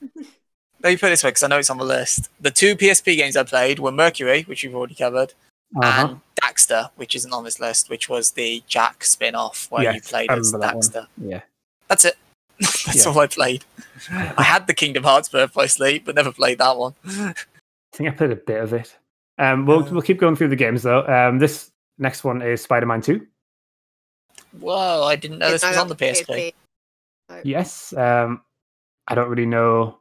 [0.82, 2.28] Let me put it this way, because I know it's on the list.
[2.40, 5.32] The two PSP games I played were Mercury, which we've already covered,
[5.76, 6.08] Uh-huh.
[6.08, 10.30] and Daxter, which isn't on this list, which was the Jak spin-off where you played
[10.30, 10.82] as remember that one.
[10.84, 11.06] Daxter.
[11.18, 11.40] Yeah,
[11.88, 12.16] That's it.
[12.60, 13.10] That's Yeah.
[13.12, 13.64] all I played.
[14.10, 16.94] I had the Kingdom Hearts Birth by Sleep, but never played that one.
[17.94, 18.96] I think I played a bit of it.
[19.38, 21.06] Um, we'll Uh, we'll keep going through the games though.
[21.06, 23.26] Um, this next one is Spider Man Two.
[24.58, 26.52] Whoa, I didn't know this was on the got PSP.
[27.44, 27.92] Yes.
[27.92, 28.42] Um,
[29.06, 29.98] I don't really know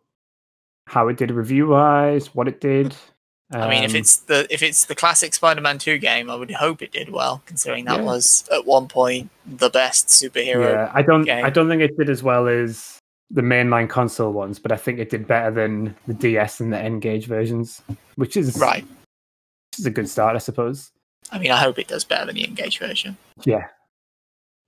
[0.87, 2.95] how it did review wise, what it did.
[3.51, 6.49] I mean, if Um, it's the if it's the classic Spider-Man 2 game, I would
[6.49, 8.03] hope it did well, considering that Yeah.
[8.05, 10.71] was at one point the best superhero.
[10.71, 11.45] yeah, I don't game.
[11.45, 12.97] I don't think it did as well as
[13.33, 16.77] the mainline console ones, but I think it did better than the DS and the
[16.79, 17.81] N-Gage versions,
[18.15, 18.83] which is Right.
[18.85, 20.91] Which is a good start, I suppose.
[21.31, 23.17] I mean, I hope it does better than the N-Gage version.
[23.43, 23.67] Yeah,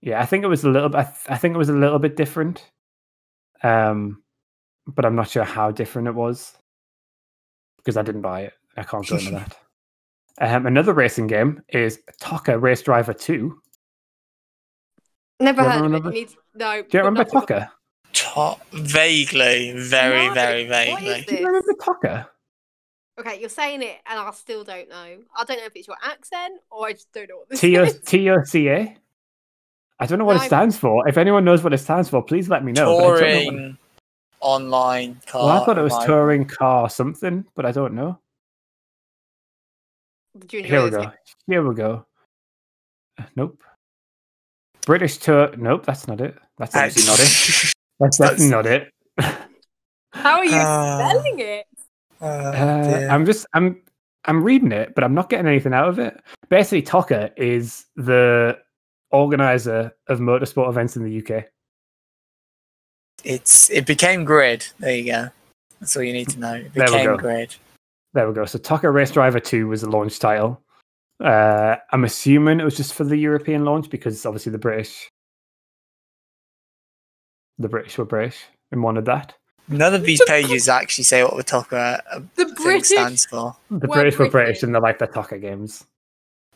[0.02, 0.20] yeah.
[0.20, 0.96] I think it was a little.
[0.96, 2.66] I, th- I think it was a little bit different.
[3.64, 4.24] Um,
[4.88, 6.54] but I'm not sure how different it was
[7.78, 8.54] because I didn't buy it.
[8.78, 9.56] I can't go into that.
[10.42, 13.62] Um, another racing game is TOCA Race Driver Two.
[15.40, 15.84] Never heard of it.
[15.84, 16.82] remember- You need no.
[16.82, 17.70] Do you remember TOCA?
[18.36, 21.26] To- vaguely, very, No, very what is vaguely.
[21.26, 22.28] Do you remember TOCA?
[23.18, 24.95] Okay, you're saying it, and I still don't know.
[25.38, 27.78] I don't know if it's your accent or I just don't know what this T
[27.78, 27.99] O is.
[28.02, 28.98] T O C A.
[29.99, 30.44] I don't know what No.
[30.44, 31.07] it stands for.
[31.07, 32.98] If anyone knows what it stands for, please let me know.
[32.98, 33.78] but I don't know what- Touring
[34.41, 35.45] online car.
[35.45, 36.06] Well, I thought it was ride.
[36.06, 38.20] touring car something, but I don't know.
[40.38, 41.12] Did you enjoy Here we this go.
[41.48, 42.06] Here we go.
[43.18, 43.64] Uh, Nope.
[44.86, 45.56] British tour.
[45.56, 46.38] Nope, that's not it.
[46.57, 47.72] That's actually not it.
[47.99, 48.91] That's definitely not it.
[50.11, 50.97] How are you Ah.
[51.09, 51.65] spelling it?
[52.22, 53.07] Oh, Uh.
[53.11, 53.81] I'm just I'm
[54.26, 56.19] I'm reading it, but I'm not getting anything out of it.
[56.49, 58.57] Basically, TOCA is the
[59.11, 61.45] organizer of motorsport events in the UK.
[63.23, 64.65] It's it became Grid.
[64.80, 65.30] There you go.
[65.80, 66.53] That's all you need to know.
[66.55, 67.17] It There we became go.
[67.17, 67.55] Grid.
[68.13, 68.45] There we go.
[68.45, 70.61] So TOCA Race Driver 2 was the launch title.
[71.23, 75.09] Uh, I'm assuming it was just for the European launch because obviously the British
[77.57, 79.34] the British were British and wanted that.
[79.68, 82.88] None of these pages actually say what the TOCA uh, The thing British.
[82.88, 83.56] stands for.
[83.72, 84.32] The Well, British were British.
[84.32, 85.86] British and they like the TOCA games.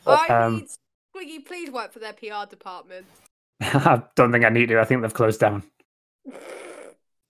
[0.06, 0.68] I um, need
[1.16, 3.06] Squiggy, please work for their PR department.
[3.62, 4.80] I don't think I need to.
[4.80, 5.64] I think they've closed down.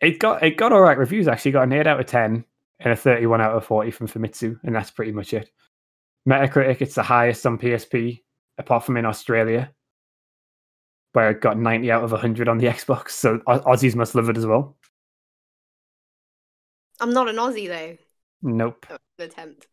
[0.02, 1.52] It got it got all right reviews actually.
[1.52, 2.46] Got an eight out of ten
[2.80, 5.50] and a thirty-one out of forty from Famitsu, and that's pretty much it.
[6.28, 8.22] Metacritic, it's the highest on PSP,
[8.58, 9.72] apart from in Australia,
[11.14, 13.12] where it got ninety out of hundred on the Xbox.
[13.12, 14.76] So Aussies must love it as well.
[17.00, 17.98] I'm not an Aussie though.
[18.42, 19.68] Nope, That was an attempt.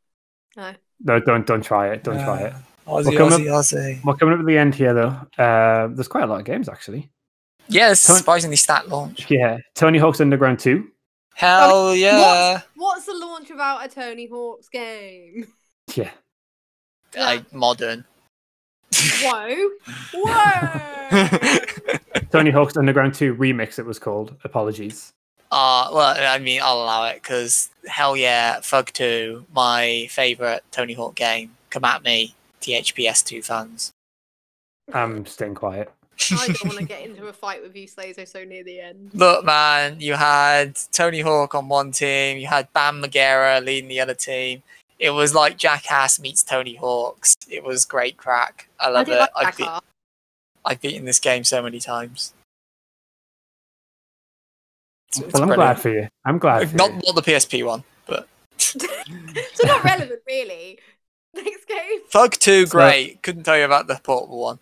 [0.57, 0.75] No.
[1.01, 2.03] no, don't don't try it.
[2.05, 2.53] Don't try it.
[2.87, 4.05] Aussie, Well, coming Aussie, Aussie.
[4.05, 5.43] We're coming up to the end here though.
[5.43, 7.11] Uh, there's quite a lot of games actually.
[7.69, 9.29] Yeah, it's surprisingly stat launch.
[9.29, 10.89] Yeah, Tony Hawk's Underground Two.
[11.35, 12.63] Hell yeah!
[12.77, 15.47] What's the launch without a Tony Hawk's game?
[15.95, 16.11] Yeah,
[17.17, 18.05] Like modern.
[19.23, 19.71] Whoa!
[20.15, 21.59] Whoa!
[22.31, 23.79] Tony Hawk's Underground Two Remix.
[23.79, 24.35] It was called.
[24.45, 25.13] Apologies.
[25.51, 30.95] Uh, well, I mean, I'll allow it because hell yeah, THUG 2, my favourite Tony
[30.95, 31.53] Hawk game.
[31.71, 33.93] Come at me, THPS2 fans.
[34.93, 35.93] I'm staying quiet.
[36.33, 39.11] I don't want to get into a fight with you, Slazo, so near the end.
[39.15, 44.01] Look, man, you had Tony Hawk on one team, you had Bam Margera leading the
[44.01, 44.63] other team.
[44.99, 47.37] It was like Jackass meets Tony Hawks.
[47.51, 48.69] It was great crack.
[48.81, 49.19] I I love do it.
[49.19, 49.69] like I've, be-
[50.65, 52.33] I've beaten this game so many times.
[55.09, 55.57] It's- it's well, I'm brilliant.
[55.77, 56.09] glad for you.
[56.25, 56.71] I'm glad.
[56.71, 57.01] For Not, you.
[57.07, 58.29] not the PSP one, but
[58.59, 58.79] so
[59.65, 60.79] not relevant, really.
[61.35, 62.01] Next game.
[62.09, 63.23] Thug 2, So- great.
[63.23, 64.59] Couldn't tell you about the portable one.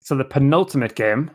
[0.00, 1.30] So the penultimate game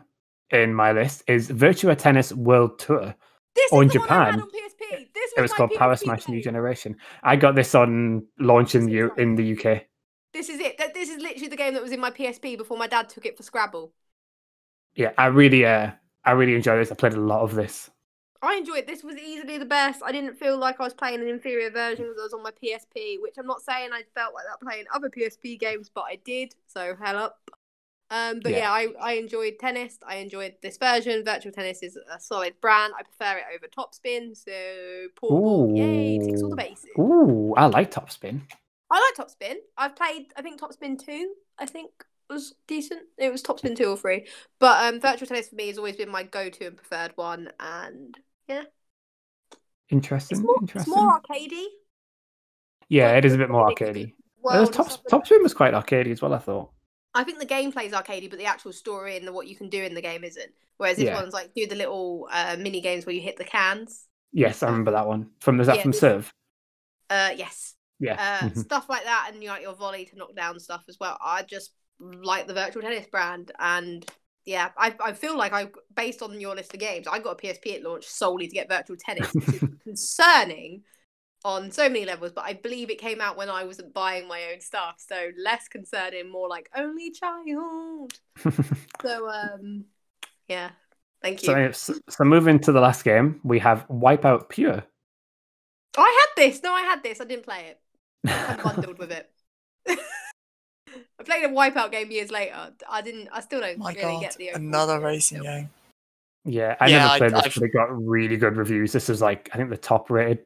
[0.50, 3.14] in my list is Virtua Tennis World Tour.
[3.54, 5.08] This Or in is the one I had Japan, on PSP.
[5.14, 6.42] This It was called Power Smash New.
[6.42, 6.96] Generation.
[7.22, 9.86] I got this on launch in the U- in the UK.
[10.32, 10.78] This is it.
[10.94, 13.36] This is literally the game that was in my PSP before my dad took it
[13.36, 13.92] for Scrabble.
[14.94, 15.90] Yeah, I really uh
[16.24, 16.90] I really enjoyed this.
[16.90, 17.90] I played a lot of this.
[18.44, 18.86] I enjoyed it.
[18.88, 20.02] This was easily the best.
[20.04, 22.50] I didn't feel like I was playing an inferior version because I was on my
[22.50, 26.18] PSP, which I'm not saying I felt like that playing other PSP games, but I
[26.24, 26.54] did.
[26.66, 27.38] So hell up.
[28.12, 28.58] Um, but Yeah.
[28.58, 29.98] yeah, I, I enjoyed tennis.
[30.06, 31.24] I enjoyed this version.
[31.24, 32.92] Virtual tennis is a solid brand.
[32.98, 34.36] I prefer it over Topspin.
[34.36, 34.52] So
[35.16, 36.90] portable, yay, ticks all the bases.
[36.98, 38.42] Ooh, I like Topspin.
[38.90, 39.56] I like Topspin.
[39.78, 40.26] I've played.
[40.36, 41.32] I think Topspin two.
[41.58, 41.90] I think
[42.28, 43.00] was decent.
[43.16, 44.26] It was Topspin two or three.
[44.58, 47.48] But um, virtual tennis for me has always been my go-to and preferred one.
[47.58, 48.14] And
[48.46, 48.64] yeah,
[49.88, 50.38] Interesting.
[50.38, 51.64] it's more, it's more arcadey.
[52.90, 54.12] yeah, it is a bit more arcadey.
[54.66, 55.02] stuff.
[55.10, 56.34] Topspin was quite arcadey as well.
[56.34, 56.70] I thought.
[57.14, 59.68] I think the gameplay is arcadey, but the actual story and the, what you can
[59.68, 60.50] do in the game isn't.
[60.78, 61.14] Whereas this Yeah.
[61.20, 64.06] one's like do the little uh, mini games where you hit the cans.
[64.32, 65.30] Yes, I remember that one.
[65.40, 66.32] From is that Yeah, from Serve?
[67.10, 68.14] Uh, yes, Yeah.
[68.14, 68.56] uh, mhm.
[68.58, 71.18] stuff like that, and you like your volley to knock down stuff as well.
[71.22, 74.04] I just like the virtual tennis brand, and
[74.44, 77.36] yeah, I I feel like I based on your list of games, I got a
[77.36, 80.82] PSP at launch solely to get virtual tennis, which is concerning
[81.44, 82.32] on so many levels.
[82.32, 85.68] But I believe it came out when I wasn't buying my own stuff, so less
[85.68, 88.12] concerning, more like only child.
[89.02, 89.84] So um,
[90.48, 90.70] yeah,
[91.22, 91.46] thank you.
[91.46, 94.82] so, so, so moving to the last game, we have Wipeout Pure.
[95.96, 96.62] Oh, I had this.
[96.62, 97.20] No, I had this.
[97.20, 97.80] I didn't play it.
[98.26, 99.30] I bundled with it.
[99.88, 102.70] I played a Wipeout game years later.
[102.88, 103.28] I didn't.
[103.32, 105.70] I still don't My really god, get the overall another racing game.
[106.44, 108.92] Yeah, I Yeah, never I- played this, I've- but it got really good reviews.
[108.92, 110.40] This is like I think the top rated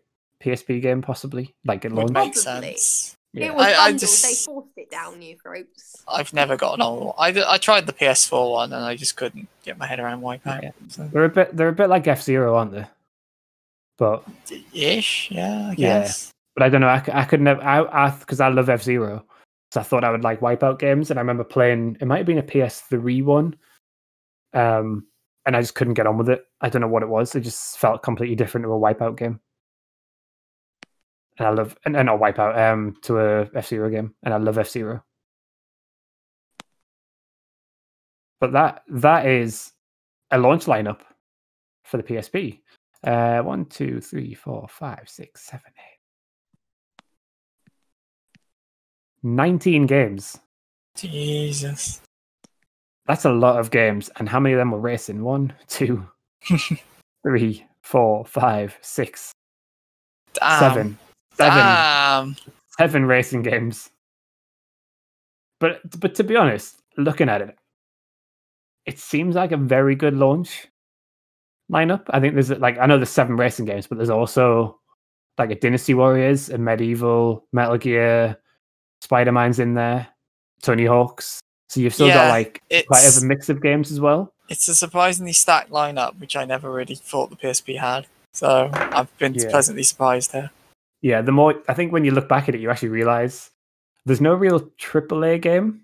[0.50, 1.54] PSP game possibly.
[1.64, 2.14] Like it Would launched.
[2.14, 2.62] make Possibly.
[2.76, 3.16] sense.
[3.32, 3.46] Yeah.
[3.46, 3.94] It was I- I bundled.
[3.94, 6.04] They just- forced it down you throats.
[6.08, 7.12] I've never gotten on.
[7.18, 10.62] I, I tried the PS4 one and I just couldn't get my head around Wipeout.
[10.62, 10.70] Yeah.
[10.88, 12.86] So, They're a bit they're a bit like F Zero, aren't they?
[13.98, 14.24] But
[14.72, 16.08] ish, yeah, I Yeah.
[16.54, 16.88] but I don't know.
[16.88, 17.62] I, I could never.
[17.62, 19.24] I because I, love F Zero,
[19.72, 21.96] so I thought I would like Wipeout games, and I remember playing.
[22.00, 23.56] It might have been a PS3 one,
[24.52, 25.06] um,
[25.46, 26.44] and I just couldn't get on with it.
[26.60, 27.34] I don't know what it was.
[27.34, 29.40] It just felt completely different to a Wipeout game.
[31.38, 34.38] And I love and, and not Wipeout um to a F Zero game, and I
[34.38, 35.04] love F Zero.
[38.40, 39.72] But that that is
[40.30, 41.00] a launch lineup
[41.84, 42.60] for the PSP.
[43.04, 45.96] Uh, one, two, three, four, five, six, seven, eight.
[49.22, 50.38] 19 games.
[50.96, 52.00] Jesus.
[53.06, 54.10] That's a lot of games.
[54.16, 55.22] And how many of them were racing?
[55.22, 56.06] One, two,
[57.22, 59.32] three, four, five, six,
[60.34, 60.58] Damn.
[60.58, 60.98] seven.
[61.36, 61.58] Seven.
[61.58, 62.36] Damn.
[62.78, 63.90] Seven racing games.
[65.60, 67.56] But but to be honest, looking at it,
[68.84, 70.68] it seems like a very good launch
[71.70, 72.02] lineup.
[72.10, 74.78] I think there's like I know there's seven racing games, but there's also
[75.38, 78.36] like a Dynasty Warriors, a MediEvil, Metal Gear,
[79.02, 80.06] Spider Man's in there,
[80.62, 81.40] Tony Hawk's.
[81.68, 84.32] So you've still got Yeah, like quite a mix of games as well.
[84.48, 88.06] it's a surprisingly stacked lineup, which I never really thought the PSP had.
[88.32, 89.50] So I've been Yeah.
[89.50, 90.50] pleasantly surprised here.
[91.02, 93.50] Yeah, the more I think when you look back at it, you actually realize
[94.06, 95.82] there's no real AAA game.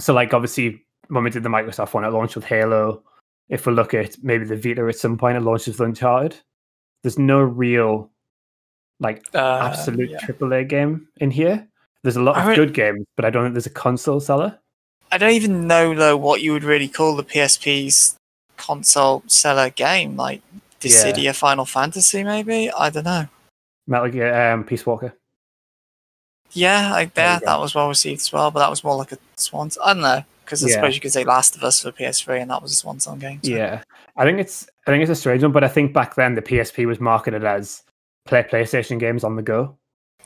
[0.00, 3.02] So, like, obviously, when we did the Microsoft one, it launched with Halo.
[3.48, 6.36] If we look at maybe the Vita at some point, it launched with Uncharted.
[7.02, 8.10] There's no real,
[9.00, 10.18] like, Uh, absolute yeah.
[10.26, 11.68] AAA game in here.
[12.02, 14.58] There's a lot of good games, but I don't think there's a console seller.
[15.12, 18.16] I don't even know though what you would really call the PSP's
[18.56, 20.60] console seller game, like Yeah.
[20.80, 22.70] Dissidia Final Fantasy, maybe.
[22.70, 23.28] I don't know.
[23.86, 25.14] Metal Gear, um, Peace Walker.
[26.52, 29.12] Yeah, like There you that was well received as well, but that was more like
[29.12, 29.70] a swan.
[29.82, 30.74] I don't know because I Yeah.
[30.74, 33.18] suppose you could say Last of Us for PS3, and that was a swan song
[33.18, 33.40] game.
[33.42, 33.82] so- Yeah,
[34.16, 36.42] I think it's I think it's a strange one, but I think back then the
[36.42, 37.82] PSP was marketed as
[38.26, 39.76] play PlayStation games on the go.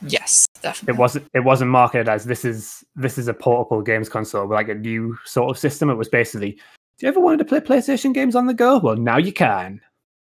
[0.03, 0.95] Yes, definitely.
[0.95, 4.55] it wasn't it wasn't marketed as this is this is a portable games console with
[4.57, 5.89] like a new sort of system.
[5.91, 6.61] It was basically, do
[7.01, 8.79] you ever wanted to play PlayStation games on the go?
[8.79, 9.81] Well, now you can.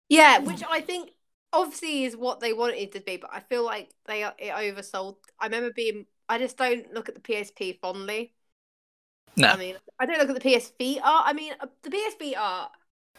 [0.09, 1.11] Yeah, which I think
[1.53, 5.17] obviously is what they wanted to be, but I feel like they it oversold.
[5.39, 6.07] I remember being.
[6.29, 8.35] I just don't look at the PSP fondly.
[9.37, 9.49] No.
[9.49, 11.25] I mean, I don't look at the PSP art.
[11.27, 12.71] I mean, uh, the PSP art.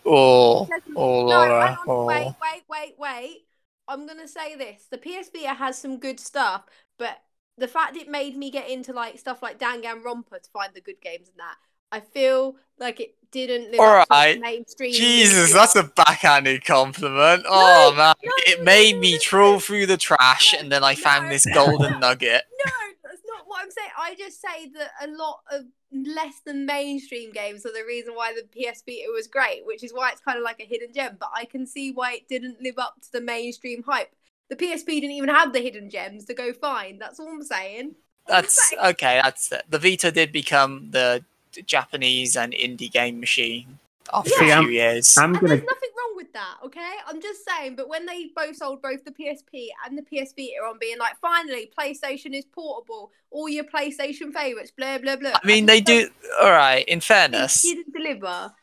[0.06, 1.78] Oh, oh, no, Laura.
[1.88, 2.06] oh.
[2.06, 3.46] wait, wait, wait, wait.
[3.88, 6.64] I'm gonna say this: the PSP has some good stuff,
[6.98, 7.22] but
[7.58, 11.02] the fact it made me get into like stuff like Danganronpa to find the good
[11.02, 11.56] games and that,
[11.92, 14.94] I feel like it didn't live up to the mainstream.
[14.94, 17.46] Jesus, that's a backhanded compliment.
[17.48, 19.60] Oh man, no, it no, made no, me no, trawl no.
[19.60, 22.44] through the trash, and then I found this golden nugget.
[22.66, 22.72] No,
[23.04, 23.90] that's not what I'm saying.
[23.98, 28.34] I just say that a lot of less than mainstream games are the reason why
[28.34, 31.18] the PS Vita was great, which is why it's kind of like a hidden gem.
[31.20, 34.14] But I can see why it didn't live up to the mainstream hype.
[34.50, 37.00] The PSP didn't even have the hidden gems to go find.
[37.00, 37.96] That's all I'm saying.
[38.28, 39.20] That's okay.
[39.24, 39.64] That's it.
[39.70, 41.24] The Vita did become the
[41.66, 43.80] Japanese and indie game machine
[44.14, 45.18] after See, a I'm- few years.
[45.18, 46.94] I'm And gonna there's nothing wrong with that, okay?
[47.08, 50.62] I'm just saying, but when they both sold both the PSP and the PS Vita
[50.68, 55.32] on being like, finally, PlayStation is portable, all your PlayStation favorites, blah blah blah.
[55.44, 56.10] I mean, they do.
[56.42, 56.86] All right.
[56.88, 57.62] In fairness.
[57.64, 58.54] They fairness, didn't deliver.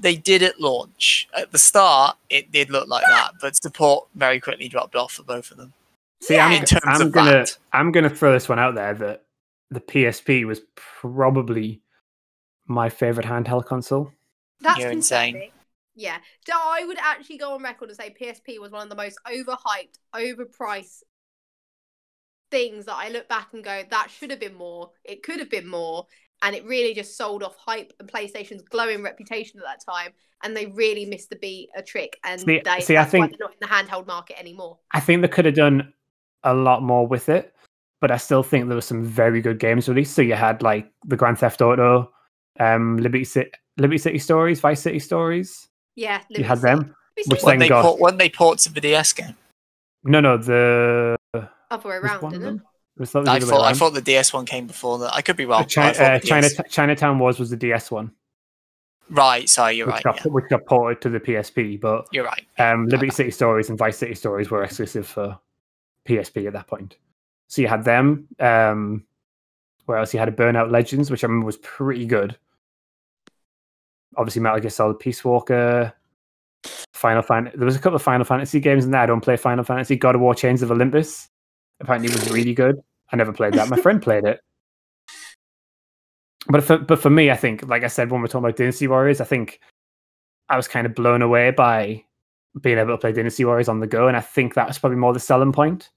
[0.00, 1.28] they did at launch.
[1.36, 5.22] At the start, it did look like that, but support very quickly dropped off for
[5.22, 5.72] both of them.
[6.20, 6.34] see.
[6.34, 6.46] Yeah.
[6.46, 7.56] I'm, In terms I'm of gonna that.
[7.72, 9.22] I'm gonna throw this one out there that
[9.70, 11.80] the PSP was probably
[12.66, 14.12] my favorite handheld console.
[14.60, 15.32] That's You're insane.
[15.32, 15.50] concerning.
[15.98, 18.96] Yeah, so I would actually go on record and say PSP was one of the
[18.96, 21.02] most overhyped, overpriced
[22.50, 24.90] things that I look back and go, that should have been more.
[25.04, 26.06] It could have been more,
[26.42, 30.12] and it really just sold off hype and PlayStation's glowing reputation at that time.
[30.42, 33.26] And they really missed the beat, a trick, and See- they, see, I that's why
[33.26, 34.78] think- they're not in the handheld market anymore.
[34.92, 35.92] I think they could have done
[36.44, 37.54] a lot more with it,
[38.02, 40.14] but I still think there were some very good games released.
[40.14, 42.12] So you had like the Grand Theft Auto,
[42.60, 45.68] um, Liberty City, Liberty City Stories, Vice City Stories.
[45.94, 46.94] Yeah, You had them.
[47.16, 49.34] Which which When then they got- port, when they ports of the DS game,
[50.04, 51.16] No, no, the
[51.70, 52.62] other way was around, didn't it?
[52.98, 55.14] Was that I thought I thought the DS one came before that.
[55.14, 55.64] I could be wrong.
[55.66, 58.10] Chi- uh, China, DS Chinatown Wars was the DS one,
[59.10, 59.48] Right.
[59.48, 60.04] Sorry, you're which, right.
[60.04, 61.80] got, Yeah, which got ported to the PSP.
[61.80, 62.44] But you're right.
[62.58, 65.38] um, Liberty City Stories and Vice City Stories were exclusive for
[66.06, 66.96] PSP at that point.
[67.48, 68.26] So you had them.
[68.40, 69.04] Um,
[69.86, 70.12] where else?
[70.12, 72.36] You had a Burnout Legends, which I remember was pretty good.
[74.16, 75.92] Obviously, Metal Gear Solid Peace Walker,
[76.94, 77.50] Final Fan.
[77.54, 79.02] There was a couple of Final Fantasy games in there.
[79.02, 79.96] I don't play Final Fantasy.
[79.96, 81.28] God of War: Chains of Olympus
[81.80, 82.80] apparently was really good.
[83.12, 83.68] I never played that.
[83.68, 84.40] My friend played it.
[86.48, 88.88] But for but for me, I think, like I said, when we're talking about Dynasty
[88.88, 89.60] Warriors, I think
[90.48, 92.04] I was kind of blown away by
[92.60, 94.98] being able to play Dynasty Warriors on the go, and I think that was probably
[94.98, 95.90] more the selling point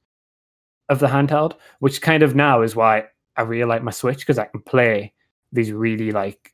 [0.90, 3.06] of the handheld, which kind of now is why
[3.38, 5.14] I really like my Switch because I can play
[5.52, 6.54] these really like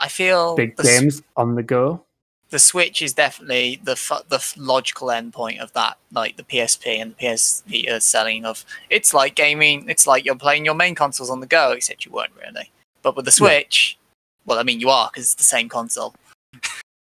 [0.00, 2.04] I feel big the, games on the go.
[2.50, 7.14] the Switch is definitely the fu- the logical endpoint of that, like the PSP and
[7.16, 8.64] the PS Vita selling of.
[8.90, 9.88] It's like gaming.
[9.88, 12.70] It's like you're playing your main consoles on the go, except you weren't really.
[13.02, 13.34] But with the Yeah.
[13.48, 13.98] Switch,
[14.46, 16.14] well, I mean, you are because it's the same console.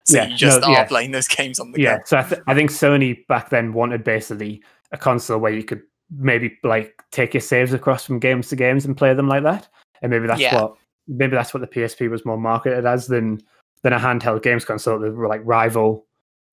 [0.05, 0.85] so Yeah, you just no, are yeah.
[0.85, 2.03] playing those games on the Yeah, go.
[2.05, 4.61] so I, th- I think Sony back then wanted basically
[4.91, 5.81] a console where you could
[6.17, 9.67] maybe like take your saves across from games to games and play them like that,
[10.01, 10.55] and maybe that's Yeah.
[10.61, 10.77] what
[11.07, 13.41] maybe that's what the PSP was more marketed as than
[13.83, 16.05] than a handheld games console that were like rival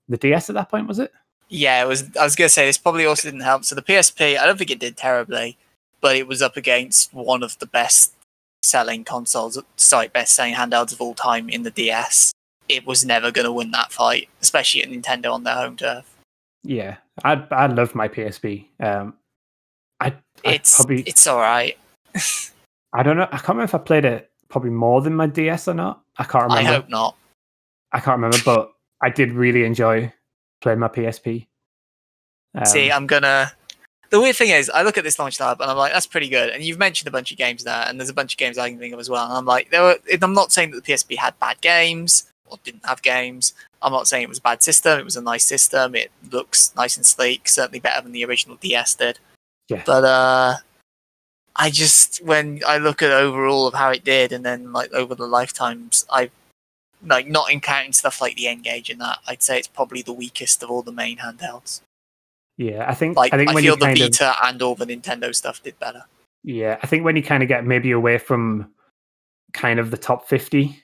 [0.08, 1.12] the DS at that point, was it?
[1.48, 2.04] Yeah, it was.
[2.18, 3.64] I was gonna say this probably also didn't help.
[3.64, 5.56] So the PSP, I don't think it did terribly,
[6.00, 8.12] but it was up against one of the best
[8.62, 12.32] selling consoles, sorry, best selling handhelds of all time in the DS.
[12.68, 16.04] It was never gonna win that fight, especially at Nintendo on their home turf.
[16.62, 18.66] Yeah, I I love my PSP.
[18.80, 19.14] Um,
[20.00, 20.14] I
[20.44, 21.76] I It's probably it's all right.
[22.92, 23.28] I don't know.
[23.30, 26.00] I can't remember if I played it probably more than my DS or not.
[26.16, 26.70] I can't remember.
[26.70, 27.16] I hope not.
[27.90, 30.12] I can't remember, but I did really enjoy
[30.60, 31.48] playing my PSP.
[32.54, 33.50] Um, See, I'm gonna.
[34.10, 36.28] The weird thing is, I look at this launch tab and I'm like, that's pretty
[36.28, 36.50] good.
[36.50, 38.70] And you've mentioned a bunch of games there, and there's a bunch of games I
[38.70, 39.24] can think of as well.
[39.24, 39.98] And I'm like, there were.
[40.22, 43.54] I'm not saying that the PSP had bad games or didn't have games.
[43.82, 45.00] I'm not saying it was a bad system.
[45.00, 45.96] It was a nice system.
[45.96, 47.48] It looks nice and sleek.
[47.48, 49.18] Certainly better than the original DS did.
[49.68, 49.82] Yeah.
[49.84, 50.56] But uh,
[51.56, 55.14] I just when I look at overall of how it did, and then like over
[55.14, 56.30] the lifetimes, I
[57.06, 59.18] like not encountering stuff like the N-Gage and that.
[59.26, 61.80] I'd say it's probably the weakest of all the main handhelds.
[62.56, 64.62] yeah, I think Like I think I when feel you the kind of Vita and
[64.62, 66.04] all the Nintendo stuff did better.
[66.42, 68.72] yeah, I think when you kind of get maybe away from
[69.52, 70.82] kind of the top fifty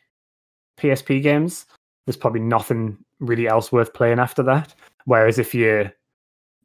[0.78, 1.66] PSP games,
[2.06, 4.74] there's probably nothing really else worth playing after that.
[5.04, 5.90] Whereas if you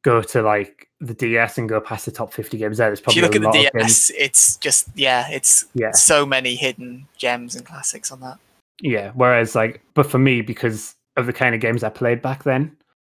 [0.05, 3.05] go to like the DS and go past the top fifty games, there, there's If
[3.05, 4.07] probably you look a at the lot of games.
[4.07, 8.37] DS, it's just yeah, it's Yeah, so many hidden gems and classics on that.
[8.81, 9.11] Yeah.
[9.15, 12.77] Whereas like, but for me, because of the kind of games I played back then,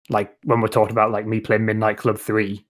[0.09, 2.65] like when we're talking about like me playing Midnight Club three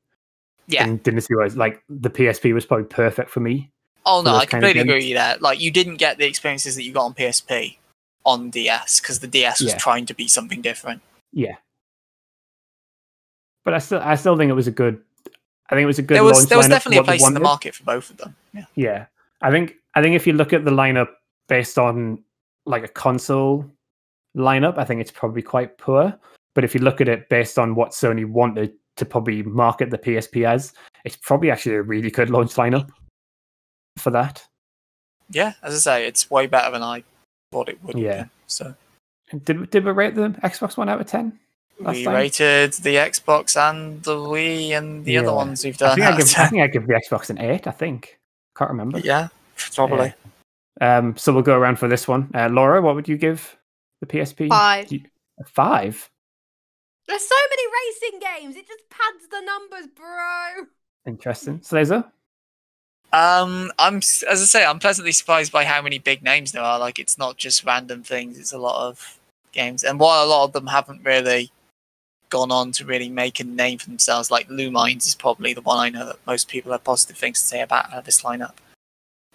[0.67, 0.83] Yeah.
[0.85, 3.69] and Dynasty Warriors, like the PSP was probably perfect for me.
[4.05, 5.37] Oh no, I completely agree with you there.
[5.39, 7.77] Like you didn't get the experiences that you got on PSP
[8.25, 9.77] on DS because the DS was Yeah.
[9.77, 11.01] trying to be something different.
[11.31, 11.55] Yeah.
[13.67, 14.97] But I still, I still think it was a good.
[15.69, 16.15] I think it was a good.
[16.15, 18.33] There was there was definitely a place in the market for both of them.
[18.53, 18.63] Yeah.
[18.75, 19.05] Yeah,
[19.41, 21.09] I think I think if you look at the lineup
[21.49, 22.23] based on
[22.65, 23.69] like a console
[24.37, 26.17] lineup, I think it's probably quite poor.
[26.55, 29.97] But if you look at it based on what Sony wanted to probably market the
[29.97, 30.71] PSP as,
[31.03, 32.89] it's probably actually a really good launch lineup.
[33.97, 34.47] for that.
[35.29, 37.03] Yeah, as I say, it's way better than I
[37.51, 37.97] thought it would.
[37.97, 38.23] Yeah.
[38.23, 38.73] Be, so
[39.43, 41.37] Did did we rate the Xbox One out of ten?
[41.79, 42.13] Last we time?
[42.15, 45.21] rated the Xbox and the Wii and the Yeah.
[45.21, 45.95] other ones we've I done.
[45.95, 46.49] think I out give I 10.
[46.49, 47.67] think I give the Xbox an eight.
[47.67, 48.19] I think
[48.57, 48.99] can't remember.
[48.99, 49.27] yeah,
[49.75, 50.13] probably.
[50.81, 52.29] Um, so we'll go around for this one.
[52.35, 53.55] Uh, Laura, what would you give
[54.01, 54.49] the PSP?
[54.49, 54.91] Five.
[54.91, 55.01] You-
[55.45, 56.09] five.
[57.07, 57.63] There's so many
[58.11, 58.55] racing games.
[58.57, 60.65] It just pads the numbers, bro.
[61.05, 61.61] Interesting.
[61.63, 62.03] Slazer?
[63.13, 66.77] Um, I'm as I say, I'm pleasantly surprised by how many big names there are.
[66.77, 69.17] Like, it's not just random things; it's a lot of
[69.53, 69.83] games.
[69.85, 71.49] And while a lot of them haven't really
[72.29, 75.77] gone on to really make a name for themselves, like Lumines is probably the one
[75.77, 78.53] I know that most people have positive things to say about out of this lineup.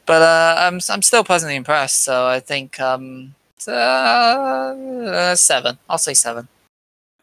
[0.06, 2.04] But uh, I'm I'm still pleasantly impressed.
[2.04, 3.34] So I think um,
[3.66, 5.78] uh, uh, seven.
[5.88, 6.48] I'll say seven.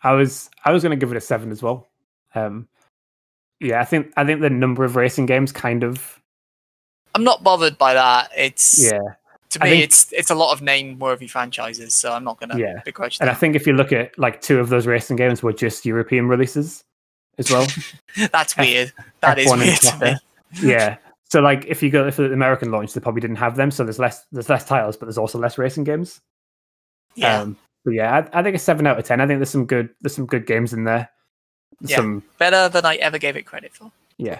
[0.04, 1.88] I was I was going to give it a seven as well.
[2.36, 2.68] Um,
[3.60, 6.20] yeah, I think I think the number of racing games kind of
[7.16, 8.30] I'm not bothered by that.
[8.36, 9.00] It's yeah,
[9.52, 12.82] to me, think- it's it's a lot of name-worthy franchises, so I'm not gonna Yeah.
[12.86, 15.54] begrudge and I think if you look at like two of those racing games were
[15.54, 16.84] just European releases
[17.38, 17.68] as well.
[18.32, 18.94] That's F- weird.
[19.22, 20.98] That is F1 and weird to yeah.
[21.32, 23.84] So like if you go for the American launch, they probably didn't have them, so
[23.84, 26.22] there's less there's less titles, but there's also less racing games.
[27.16, 29.20] Yeah, Um, but yeah, I, I think a seven out of ten.
[29.22, 31.10] I think there's some good there's some good games in there.
[31.82, 31.96] Yeah.
[31.98, 33.92] Some better than I ever gave it credit for.
[34.18, 34.40] yeah.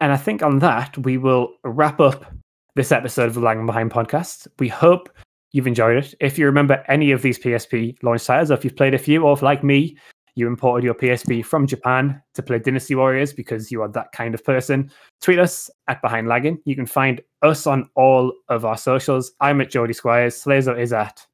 [0.00, 2.26] And I think on that we will wrap up
[2.74, 4.48] this episode of the Lagging Behind podcast.
[4.58, 5.08] We hope
[5.52, 6.14] you've enjoyed it.
[6.20, 9.22] If you remember any of these PSP launch titles, or if you've played a few,
[9.22, 9.96] or if like me,
[10.34, 14.34] you imported your PSP from Japan to play Dynasty Warriors because you are that kind
[14.34, 14.90] of person,
[15.20, 16.58] tweet us at Behind Lagging.
[16.64, 19.30] You can find us on all of our socials.
[19.40, 20.42] I'm at Jody Squires.
[20.42, 21.24] Slazo is at.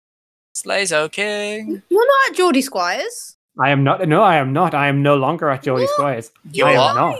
[0.55, 1.83] Slazo King.
[1.89, 3.37] You're not at Geordie Squires.
[3.59, 4.07] I am not.
[4.07, 4.75] No, I am not.
[4.75, 6.31] I am no longer at Jody Squires.
[6.53, 7.19] You I am not.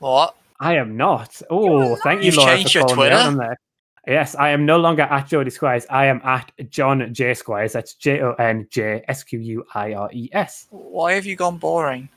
[0.00, 0.36] What?
[0.60, 1.40] I am not.
[1.50, 3.28] Oh, thank you, You've Laura, changed for your calling me out Twitter?
[3.28, 3.58] on there.
[4.06, 5.86] Yes, I am no longer at Jody Squires.
[5.88, 7.72] I am at Jon J Squires.
[7.72, 10.66] That's J O N J S Q U I R E S.
[10.70, 12.08] Why have you gone boring?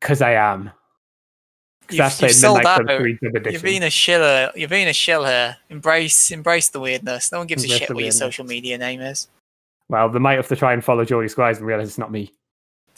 [0.00, 0.70] Because I am.
[1.86, 2.86] Because You've, I you've sold out.
[2.86, 4.50] Club 3 Dub You've been a shiller.
[4.54, 5.56] You've been a shill here.
[5.70, 7.32] Embrace, embrace the weirdness.
[7.32, 8.18] No one gives Embrace a shit the what your weirdness.
[8.18, 9.28] social media name is.
[9.88, 12.32] Well, they might have to try and follow Jody Squires and realize it's not me.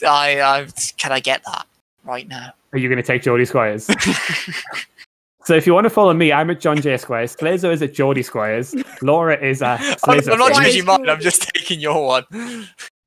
[0.05, 1.67] I, I can I get that
[2.03, 2.53] right now?
[2.73, 3.85] Are you going to take Jody Squires?
[5.45, 7.35] so if you want to follow me, I'm at Jon J Squires.
[7.35, 8.75] Slazo is at Jody Squires.
[9.01, 10.57] Laura is at I'm, Slazo I'm not Squires.
[10.73, 11.09] changing mine.
[11.09, 12.25] I'm just taking your one.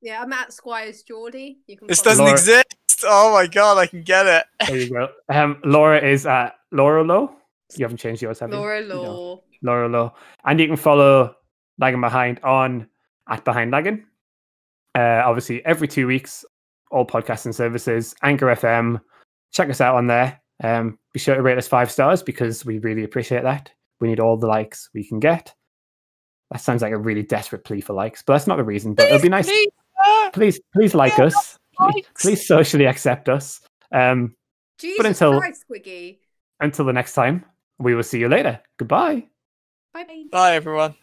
[0.02, 1.58] Yeah, I'm at Squires Geordie.
[1.66, 2.66] You can This doesn't Laura- exist.
[3.04, 4.44] Oh my god, I can get it.
[4.66, 5.08] There you go.
[5.28, 7.32] Um, Laura is at Laura Low.
[7.76, 8.56] You haven't changed yours, have you?
[8.56, 9.42] Laura No.
[9.62, 10.14] Laura Low.
[10.44, 11.34] And you can follow
[11.78, 12.86] Lagging Behind on
[13.28, 14.04] at Behind Lagging.
[14.94, 16.44] Uh, obviously, every two weeks,
[16.94, 19.00] all podcasting services, Anchor FM.
[19.52, 20.40] Check us out on there.
[20.62, 23.70] Um, be sure to rate us five stars because we really appreciate that.
[24.00, 25.52] We need all the likes we can get.
[26.50, 28.94] That sounds like a really desperate plea for likes, but that's not the reason.
[28.94, 29.46] But it'd be nice.
[29.46, 29.68] Please,
[30.32, 31.58] Please, please like Yeah, us.
[31.78, 33.60] Please, please socially accept us.
[33.92, 34.34] Um,
[34.78, 36.18] Jesus until- Christ, Squiggy.
[36.60, 37.44] until the next time,
[37.78, 38.60] we will see you later.
[38.78, 39.26] Goodbye.
[39.92, 40.24] Bye bye.
[40.30, 40.94] Bye everyone.